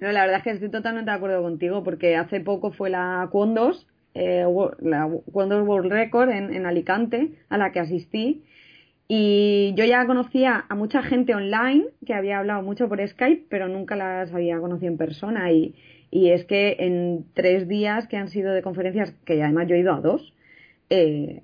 No, 0.00 0.12
la 0.12 0.22
verdad 0.22 0.38
es 0.38 0.44
que 0.44 0.50
estoy 0.50 0.70
totalmente 0.70 1.10
de 1.10 1.16
acuerdo 1.16 1.42
contigo 1.42 1.82
porque 1.82 2.16
hace 2.16 2.40
poco 2.40 2.72
fue 2.72 2.90
la 2.90 3.28
Condos 3.30 3.86
eh, 4.14 4.46
la 4.80 5.06
World 5.06 5.92
Record 5.92 6.30
en, 6.30 6.54
en, 6.54 6.66
Alicante, 6.66 7.32
a 7.48 7.58
la 7.58 7.72
que 7.72 7.80
asistí. 7.80 8.44
Y 9.06 9.74
yo 9.76 9.84
ya 9.84 10.06
conocía 10.06 10.64
a 10.68 10.74
mucha 10.74 11.02
gente 11.02 11.34
online 11.34 11.84
que 12.06 12.14
había 12.14 12.38
hablado 12.38 12.62
mucho 12.62 12.88
por 12.88 13.06
Skype, 13.06 13.46
pero 13.50 13.68
nunca 13.68 13.96
las 13.96 14.32
había 14.32 14.58
conocido 14.58 14.92
en 14.92 14.98
persona. 14.98 15.52
Y, 15.52 15.74
y 16.10 16.30
es 16.30 16.44
que 16.44 16.76
en 16.78 17.26
tres 17.34 17.68
días 17.68 18.06
que 18.06 18.16
han 18.16 18.28
sido 18.28 18.52
de 18.52 18.62
conferencias, 18.62 19.12
que 19.24 19.42
además 19.42 19.66
yo 19.68 19.74
he 19.74 19.80
ido 19.80 19.92
a 19.92 20.00
dos, 20.00 20.32
eh, 20.90 21.40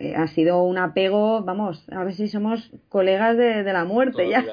eh, 0.00 0.14
ha 0.16 0.26
sido 0.28 0.62
un 0.62 0.78
apego, 0.78 1.42
vamos, 1.42 1.84
a 1.90 2.04
ver 2.04 2.14
si 2.14 2.26
somos 2.28 2.70
colegas 2.88 3.36
de, 3.36 3.62
la 3.62 3.84
muerte 3.84 4.28
ya. 4.28 4.44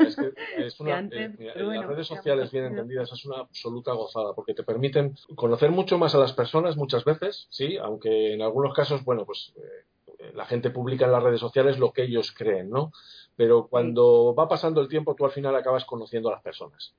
Es 0.57 0.79
una, 0.79 0.99
eh, 0.99 1.31
las 1.55 1.87
redes 1.87 2.07
sociales 2.07 2.51
bien 2.51 2.65
entendidas 2.65 3.11
es 3.13 3.25
una 3.25 3.39
absoluta 3.39 3.93
gozada 3.93 4.33
porque 4.33 4.53
te 4.53 4.63
permiten 4.63 5.15
conocer 5.35 5.71
mucho 5.71 5.97
más 5.97 6.15
a 6.15 6.19
las 6.19 6.33
personas 6.33 6.75
muchas 6.75 7.05
veces, 7.05 7.47
sí, 7.49 7.77
aunque 7.77 8.33
en 8.33 8.41
algunos 8.41 8.73
casos, 8.73 9.05
bueno, 9.05 9.25
pues 9.25 9.53
la 10.33 10.45
gente 10.45 10.69
publica 10.69 11.05
en 11.05 11.13
las 11.13 11.23
redes 11.23 11.39
sociales 11.39 11.79
lo 11.79 11.93
que 11.93 12.03
ellos 12.03 12.33
creen, 12.33 12.69
¿no? 12.69 12.91
Pero 13.37 13.67
cuando 13.67 14.35
va 14.35 14.49
pasando 14.49 14.81
el 14.81 14.89
tiempo, 14.89 15.15
tú 15.15 15.25
al 15.25 15.31
final 15.31 15.55
acabas 15.55 15.85
conociendo 15.85 16.29
a 16.29 16.33
las 16.33 16.41
personas 16.41 16.93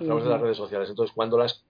a 0.00 0.04
través 0.04 0.24
de 0.24 0.30
las 0.30 0.40
redes 0.40 0.56
sociales. 0.56 0.88
Entonces, 0.88 1.14
cuando 1.14 1.38
las 1.38 1.64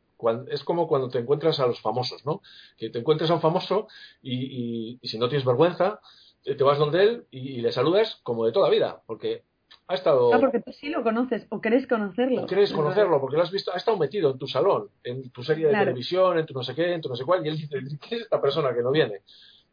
es 0.50 0.64
como 0.64 0.86
cuando 0.88 1.08
te 1.08 1.18
encuentras 1.18 1.60
a 1.60 1.66
los 1.66 1.80
famosos, 1.80 2.24
¿no? 2.26 2.42
Que 2.76 2.90
te 2.90 2.98
encuentras 2.98 3.30
a 3.30 3.34
un 3.34 3.40
famoso 3.40 3.88
y, 4.22 4.98
si 5.02 5.18
no 5.18 5.28
tienes 5.28 5.46
vergüenza, 5.46 6.00
te 6.42 6.62
vas 6.62 6.78
donde 6.78 7.02
él 7.02 7.26
y, 7.30 7.60
le 7.60 7.72
saludas 7.72 8.20
como 8.22 8.46
de 8.46 8.52
toda 8.52 8.70
vida, 8.70 9.02
porque 9.06 9.44
ha 9.86 9.94
estado... 9.94 10.32
Ah, 10.32 10.40
porque 10.40 10.60
tú 10.60 10.72
sí 10.72 10.88
lo 10.88 11.02
conoces 11.02 11.46
o 11.50 11.60
crees 11.60 11.86
conocerlo. 11.86 12.42
O 12.42 12.46
crees 12.46 12.72
conocerlo, 12.72 13.20
porque 13.20 13.36
lo 13.36 13.42
has 13.42 13.50
visto, 13.50 13.72
ha 13.72 13.76
estado 13.76 13.98
metido 13.98 14.30
en 14.30 14.38
tu 14.38 14.46
salón, 14.46 14.88
en 15.04 15.30
tu 15.30 15.42
serie 15.42 15.66
de 15.66 15.72
televisión, 15.72 16.38
en 16.38 16.46
tu 16.46 16.54
no 16.54 16.62
sé 16.62 16.74
qué, 16.74 16.92
en 16.92 17.00
tu 17.00 17.08
no 17.08 17.16
sé 17.16 17.24
cuál, 17.24 17.44
y 17.44 17.50
él 17.50 17.56
dice, 17.56 17.78
¿quién 18.00 18.20
es 18.20 18.22
esta 18.22 18.40
persona 18.40 18.74
que 18.74 18.82
no 18.82 18.90
viene? 18.90 19.22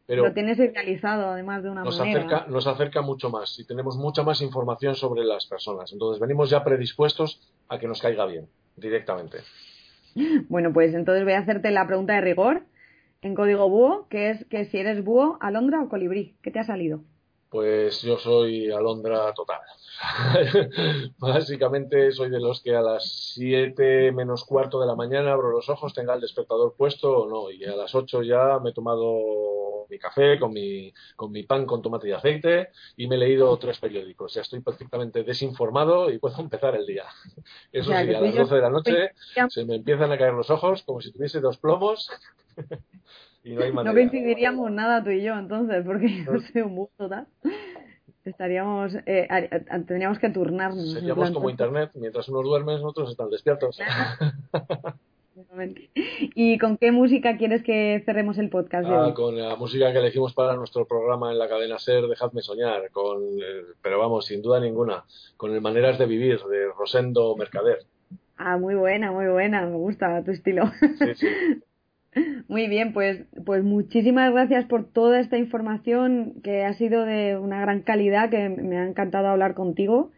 Pero 0.06 0.22
lo 0.22 0.32
tienes 0.32 0.58
idealizado 0.58 1.30
además 1.30 1.64
de 1.64 1.70
una 1.70 1.82
nos 1.82 1.98
manera. 1.98 2.20
Acerca, 2.20 2.46
nos 2.48 2.66
acerca 2.66 3.02
mucho 3.02 3.28
más 3.28 3.58
y 3.58 3.66
tenemos 3.66 3.96
mucha 3.96 4.22
más 4.22 4.40
información 4.40 4.94
sobre 4.94 5.24
las 5.24 5.46
personas. 5.46 5.92
Entonces 5.92 6.20
venimos 6.20 6.48
ya 6.48 6.62
predispuestos 6.62 7.40
a 7.68 7.78
que 7.78 7.88
nos 7.88 8.00
caiga 8.00 8.24
bien, 8.24 8.48
directamente. 8.76 9.38
Bueno, 10.48 10.72
pues 10.72 10.94
entonces 10.94 11.24
voy 11.24 11.34
a 11.34 11.40
hacerte 11.40 11.70
la 11.70 11.86
pregunta 11.86 12.14
de 12.14 12.20
rigor 12.20 12.62
en 13.22 13.34
código 13.34 13.68
búho, 13.68 14.08
que 14.08 14.30
es 14.30 14.44
que 14.46 14.64
si 14.66 14.78
eres 14.78 15.04
búho, 15.04 15.38
alondra 15.40 15.82
o 15.82 15.88
colibrí, 15.88 16.36
¿qué 16.42 16.50
te 16.50 16.58
ha 16.58 16.64
salido? 16.64 17.00
Pues 17.48 18.02
yo 18.02 18.18
soy 18.18 18.70
alondra 18.70 19.32
total. 19.32 19.60
Básicamente 21.18 22.12
soy 22.12 22.28
de 22.28 22.40
los 22.40 22.62
que 22.62 22.76
a 22.76 22.82
las 22.82 23.32
7 23.34 24.12
menos 24.12 24.44
cuarto 24.44 24.80
de 24.80 24.86
la 24.86 24.94
mañana 24.94 25.32
abro 25.32 25.50
los 25.50 25.68
ojos, 25.68 25.94
tenga 25.94 26.14
el 26.14 26.20
despertador 26.20 26.74
puesto 26.76 27.22
o 27.22 27.28
no, 27.28 27.50
y 27.50 27.64
a 27.64 27.76
las 27.76 27.94
8 27.94 28.22
ya 28.22 28.58
me 28.62 28.70
he 28.70 28.74
tomado 28.74 29.55
mi 29.88 29.98
café 29.98 30.38
con 30.38 30.52
mi, 30.52 30.92
con 31.14 31.32
mi 31.32 31.42
pan 31.42 31.66
con 31.66 31.82
tomate 31.82 32.08
y 32.08 32.12
aceite 32.12 32.70
y 32.96 33.06
me 33.06 33.16
he 33.16 33.18
leído 33.18 33.56
tres 33.58 33.78
periódicos. 33.78 34.34
Ya 34.34 34.42
estoy 34.42 34.60
perfectamente 34.60 35.22
desinformado 35.22 36.10
y 36.10 36.18
puedo 36.18 36.36
empezar 36.40 36.74
el 36.74 36.86
día. 36.86 37.04
Eso 37.72 37.90
sí, 37.90 37.96
a 37.96 38.04
las 38.04 38.34
12 38.34 38.54
de 38.54 38.60
la 38.60 38.70
noche 38.70 39.10
se 39.48 39.64
me 39.64 39.76
empiezan 39.76 40.12
a 40.12 40.18
caer 40.18 40.34
los 40.34 40.50
ojos 40.50 40.82
como 40.84 41.00
si 41.00 41.12
tuviese 41.12 41.40
dos 41.40 41.58
plomos. 41.58 42.10
y 43.44 43.52
no, 43.52 43.62
hay 43.62 43.72
manera. 43.72 43.92
no 43.92 43.94
coincidiríamos 43.94 44.70
nada 44.70 45.04
tú 45.04 45.10
y 45.10 45.22
yo 45.22 45.38
entonces, 45.38 45.84
porque 45.84 46.24
yo 46.24 46.40
soy 46.52 46.62
un 46.62 46.74
bug 46.74 46.90
total 46.96 47.26
estaríamos 48.24 48.94
eh, 49.06 49.28
tendríamos 49.86 50.18
que 50.18 50.30
turnarnos 50.30 50.92
seríamos 50.92 51.30
como 51.30 51.48
internet 51.50 51.90
mientras 51.94 52.28
unos 52.28 52.44
duermen 52.44 52.80
otros 52.82 53.10
están 53.10 53.30
despiertos 53.30 53.78
¿Y 56.34 56.58
con 56.58 56.76
qué 56.78 56.92
música 56.92 57.36
quieres 57.36 57.62
que 57.62 58.02
cerremos 58.04 58.38
el 58.38 58.48
podcast? 58.48 58.88
Ah, 58.88 59.12
con 59.14 59.36
la 59.38 59.56
música 59.56 59.92
que 59.92 59.98
elegimos 59.98 60.32
para 60.32 60.54
nuestro 60.54 60.86
programa 60.86 61.30
en 61.30 61.38
la 61.38 61.48
cadena 61.48 61.78
Ser, 61.78 62.06
Dejadme 62.06 62.40
Soñar, 62.42 62.90
con, 62.90 63.22
eh, 63.22 63.62
pero 63.82 63.98
vamos, 63.98 64.26
sin 64.26 64.42
duda 64.42 64.60
ninguna, 64.60 65.04
con 65.36 65.52
el 65.52 65.60
Maneras 65.60 65.98
de 65.98 66.06
Vivir 66.06 66.40
de 66.40 66.68
Rosendo 66.76 67.36
Mercader. 67.36 67.80
Ah, 68.38 68.56
muy 68.56 68.74
buena, 68.74 69.12
muy 69.12 69.26
buena, 69.26 69.62
me 69.66 69.76
gusta 69.76 70.22
tu 70.24 70.30
estilo. 70.30 70.70
Sí, 70.80 71.14
sí. 71.16 71.26
Muy 72.48 72.66
bien, 72.66 72.94
pues, 72.94 73.26
pues 73.44 73.62
muchísimas 73.62 74.32
gracias 74.32 74.64
por 74.64 74.86
toda 74.90 75.20
esta 75.20 75.36
información 75.36 76.40
que 76.42 76.64
ha 76.64 76.72
sido 76.72 77.04
de 77.04 77.36
una 77.36 77.60
gran 77.60 77.82
calidad, 77.82 78.30
que 78.30 78.48
me 78.48 78.78
ha 78.78 78.88
encantado 78.88 79.28
hablar 79.28 79.52
contigo. 79.54 80.12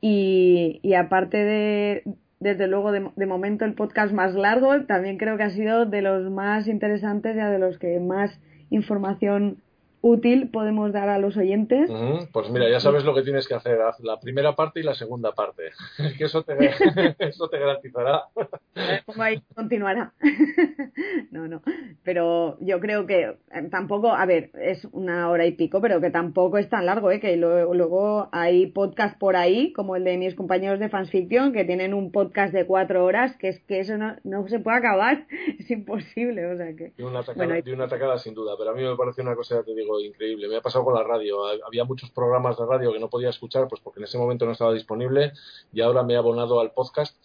Y, 0.00 0.80
y 0.82 0.94
aparte 0.94 1.36
de, 1.36 2.02
desde 2.40 2.68
luego, 2.68 2.92
de, 2.92 3.10
de, 3.16 3.26
momento 3.26 3.64
el 3.64 3.74
podcast 3.74 4.12
más 4.12 4.34
largo, 4.34 4.84
también 4.86 5.18
creo 5.18 5.36
que 5.36 5.42
ha 5.42 5.50
sido 5.50 5.86
de 5.86 6.02
los 6.02 6.30
más 6.30 6.68
interesantes 6.68 7.36
y 7.36 7.38
de 7.38 7.58
los 7.58 7.78
que 7.78 7.98
más 8.00 8.40
información 8.70 9.58
útil 10.00 10.50
podemos 10.50 10.92
dar 10.92 11.08
a 11.08 11.18
los 11.18 11.36
oyentes. 11.36 11.90
Pues 12.32 12.50
mira, 12.50 12.68
ya 12.70 12.80
sabes 12.80 13.04
lo 13.04 13.14
que 13.14 13.22
tienes 13.22 13.48
que 13.48 13.54
hacer, 13.54 13.80
haz 13.80 13.98
la 14.00 14.20
primera 14.20 14.54
parte 14.54 14.80
y 14.80 14.82
la 14.82 14.94
segunda 14.94 15.32
parte, 15.32 15.70
que 16.18 16.24
eso 16.24 16.42
te, 16.42 16.54
eso 17.18 17.48
te 17.48 17.58
garantizará. 17.58 18.24
Como 19.06 19.22
ahí 19.22 19.40
continuará. 19.54 20.12
no, 21.30 21.48
no, 21.48 21.62
pero 22.04 22.58
yo 22.60 22.80
creo 22.80 23.06
que 23.06 23.22
eh, 23.22 23.68
tampoco, 23.70 24.12
a 24.12 24.24
ver, 24.26 24.50
es 24.54 24.86
una 24.92 25.30
hora 25.30 25.46
y 25.46 25.52
pico, 25.52 25.80
pero 25.80 26.00
que 26.00 26.10
tampoco 26.10 26.58
es 26.58 26.68
tan 26.68 26.86
largo, 26.86 27.10
¿eh? 27.10 27.20
que 27.20 27.36
luego, 27.36 27.74
luego 27.74 28.28
hay 28.32 28.66
podcast 28.66 29.18
por 29.18 29.36
ahí, 29.36 29.72
como 29.72 29.96
el 29.96 30.04
de 30.04 30.16
mis 30.16 30.34
compañeros 30.34 30.78
de 30.78 30.88
Fansfiction, 30.88 31.52
que 31.52 31.64
tienen 31.64 31.94
un 31.94 32.12
podcast 32.12 32.52
de 32.52 32.66
cuatro 32.66 33.04
horas, 33.04 33.36
que 33.36 33.48
es 33.48 33.60
que 33.60 33.80
eso 33.80 33.96
no, 33.96 34.16
no 34.24 34.46
se 34.48 34.60
puede 34.60 34.78
acabar, 34.78 35.26
es 35.58 35.70
imposible, 35.70 36.46
o 36.46 36.56
sea 36.56 36.74
que... 36.74 36.92
De 36.96 37.04
una 37.04 37.20
atacada, 37.20 37.60
de 37.60 37.72
una 37.72 37.84
atacada 37.84 38.18
sin 38.18 38.34
duda, 38.34 38.54
pero 38.58 38.70
a 38.70 38.74
mí 38.74 38.82
me 38.82 38.96
parece 38.96 39.22
una 39.22 39.34
cosa, 39.34 39.62
te 39.62 39.74
digo, 39.74 39.87
increíble. 40.00 40.48
Me 40.48 40.56
ha 40.56 40.60
pasado 40.60 40.84
con 40.84 40.94
la 40.94 41.02
radio. 41.02 41.44
Había 41.66 41.84
muchos 41.84 42.10
programas 42.10 42.58
de 42.58 42.66
radio 42.66 42.92
que 42.92 42.98
no 42.98 43.08
podía 43.08 43.30
escuchar, 43.30 43.68
pues 43.68 43.80
porque 43.80 44.00
en 44.00 44.04
ese 44.04 44.18
momento 44.18 44.46
no 44.46 44.52
estaba 44.52 44.72
disponible 44.72 45.32
y 45.72 45.80
ahora 45.80 46.02
me 46.02 46.14
he 46.14 46.16
abonado 46.16 46.60
al 46.60 46.72
podcast 46.72 47.16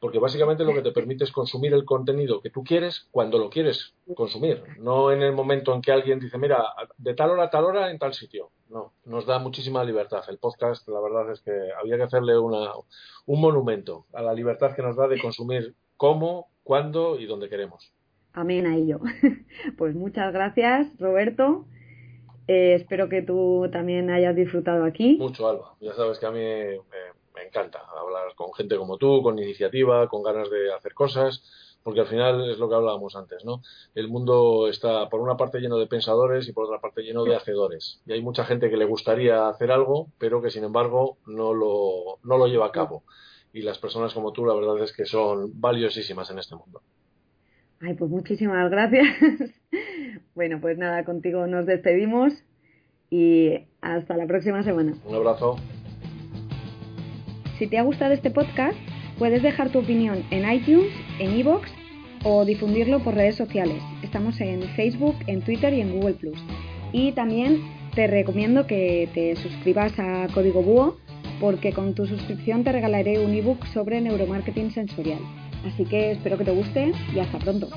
porque 0.00 0.18
básicamente 0.18 0.64
lo 0.64 0.74
que 0.74 0.82
te 0.82 0.92
permite 0.92 1.24
es 1.24 1.32
consumir 1.32 1.72
el 1.72 1.84
contenido 1.84 2.40
que 2.40 2.50
tú 2.50 2.62
quieres 2.62 3.08
cuando 3.10 3.38
lo 3.38 3.48
quieres 3.48 3.94
consumir, 4.14 4.62
no 4.78 5.10
en 5.10 5.22
el 5.22 5.32
momento 5.32 5.74
en 5.74 5.80
que 5.80 5.92
alguien 5.92 6.20
dice, 6.20 6.38
mira, 6.38 6.62
de 6.98 7.14
tal 7.14 7.30
hora 7.30 7.44
a 7.44 7.50
tal 7.50 7.64
hora 7.64 7.90
en 7.90 7.98
tal 7.98 8.14
sitio. 8.14 8.50
No, 8.68 8.92
nos 9.04 9.26
da 9.26 9.38
muchísima 9.38 9.84
libertad. 9.84 10.24
El 10.28 10.38
podcast, 10.38 10.86
la 10.88 11.00
verdad 11.00 11.30
es 11.32 11.40
que 11.40 11.52
había 11.80 11.96
que 11.96 12.02
hacerle 12.02 12.36
una, 12.36 12.72
un 13.26 13.40
monumento 13.40 14.06
a 14.12 14.22
la 14.22 14.34
libertad 14.34 14.74
que 14.74 14.82
nos 14.82 14.96
da 14.96 15.06
de 15.06 15.20
consumir 15.20 15.74
cómo, 15.96 16.48
cuándo 16.64 17.18
y 17.18 17.26
donde 17.26 17.48
queremos. 17.48 17.92
Amén 18.32 18.66
a 18.66 18.76
ello. 18.76 19.00
Pues 19.78 19.94
muchas 19.94 20.32
gracias, 20.32 20.88
Roberto. 20.98 21.64
Eh, 22.48 22.74
espero 22.74 23.08
que 23.08 23.22
tú 23.22 23.68
también 23.72 24.10
hayas 24.10 24.36
disfrutado 24.36 24.84
aquí. 24.84 25.16
Mucho, 25.18 25.48
Alba. 25.48 25.74
Ya 25.80 25.94
sabes 25.94 26.18
que 26.18 26.26
a 26.26 26.30
mí 26.30 26.38
me, 26.40 27.42
encanta 27.44 27.80
hablar 28.00 28.34
con 28.34 28.52
gente 28.54 28.76
como 28.76 28.96
tú, 28.96 29.22
con 29.22 29.38
iniciativa, 29.38 30.08
con 30.08 30.22
ganas 30.22 30.50
de 30.50 30.72
hacer 30.72 30.94
cosas, 30.94 31.42
porque 31.82 32.00
al 32.00 32.06
final 32.06 32.50
es 32.50 32.58
lo 32.58 32.68
que 32.68 32.74
hablábamos 32.74 33.14
antes, 33.14 33.44
¿no? 33.44 33.62
El 33.94 34.08
mundo 34.08 34.68
está 34.68 35.08
por 35.08 35.20
una 35.20 35.36
parte 35.36 35.60
lleno 35.60 35.78
de 35.78 35.86
pensadores 35.86 36.48
y 36.48 36.52
por 36.52 36.64
otra 36.64 36.80
parte 36.80 37.02
lleno 37.02 37.24
de 37.24 37.36
hacedores. 37.36 38.00
Y 38.06 38.12
hay 38.12 38.22
mucha 38.22 38.44
gente 38.44 38.70
que 38.70 38.76
le 38.76 38.84
gustaría 38.84 39.48
hacer 39.48 39.70
algo, 39.70 40.08
pero 40.18 40.40
que 40.40 40.50
sin 40.50 40.64
embargo 40.64 41.18
no 41.26 41.52
lo, 41.52 42.18
no 42.24 42.38
lo 42.38 42.46
lleva 42.46 42.66
a 42.66 42.72
cabo. 42.72 43.04
Y 43.52 43.62
las 43.62 43.78
personas 43.78 44.14
como 44.14 44.32
tú, 44.32 44.44
la 44.46 44.54
verdad 44.54 44.82
es 44.82 44.92
que 44.92 45.04
son 45.04 45.60
valiosísimas 45.60 46.30
en 46.30 46.38
este 46.38 46.56
mundo. 46.56 46.82
Ay, 47.80 47.94
pues 47.94 48.10
muchísimas 48.10 48.70
gracias. 48.70 49.06
bueno, 50.36 50.60
pues 50.60 50.76
nada, 50.76 51.02
contigo 51.04 51.46
nos 51.46 51.64
despedimos 51.64 52.32
y 53.10 53.54
hasta 53.80 54.16
la 54.16 54.26
próxima 54.26 54.62
semana. 54.62 54.94
Un 55.06 55.14
abrazo. 55.16 55.56
Si 57.58 57.66
te 57.66 57.78
ha 57.78 57.82
gustado 57.82 58.12
este 58.12 58.30
podcast, 58.30 58.76
puedes 59.18 59.42
dejar 59.42 59.70
tu 59.70 59.78
opinión 59.78 60.22
en 60.30 60.52
iTunes, 60.52 60.92
en 61.18 61.38
iVoox 61.38 61.68
o 62.22 62.44
difundirlo 62.44 63.02
por 63.02 63.14
redes 63.14 63.34
sociales. 63.34 63.82
Estamos 64.02 64.38
en 64.42 64.62
Facebook, 64.76 65.16
en 65.26 65.40
Twitter 65.40 65.72
y 65.72 65.80
en 65.80 65.98
Google 65.98 66.16
Y 66.92 67.12
también 67.12 67.62
te 67.94 68.06
recomiendo 68.06 68.66
que 68.66 69.08
te 69.14 69.36
suscribas 69.36 69.98
a 69.98 70.26
Código 70.34 70.62
Búho 70.62 70.98
porque 71.40 71.72
con 71.72 71.94
tu 71.94 72.06
suscripción 72.06 72.62
te 72.62 72.72
regalaré 72.72 73.24
un 73.24 73.32
ebook 73.32 73.64
sobre 73.68 74.02
neuromarketing 74.02 74.70
sensorial. 74.70 75.20
Así 75.64 75.84
que 75.84 76.12
espero 76.12 76.36
que 76.36 76.44
te 76.44 76.50
guste 76.50 76.92
y 77.14 77.18
hasta 77.18 77.38
pronto. 77.38 77.68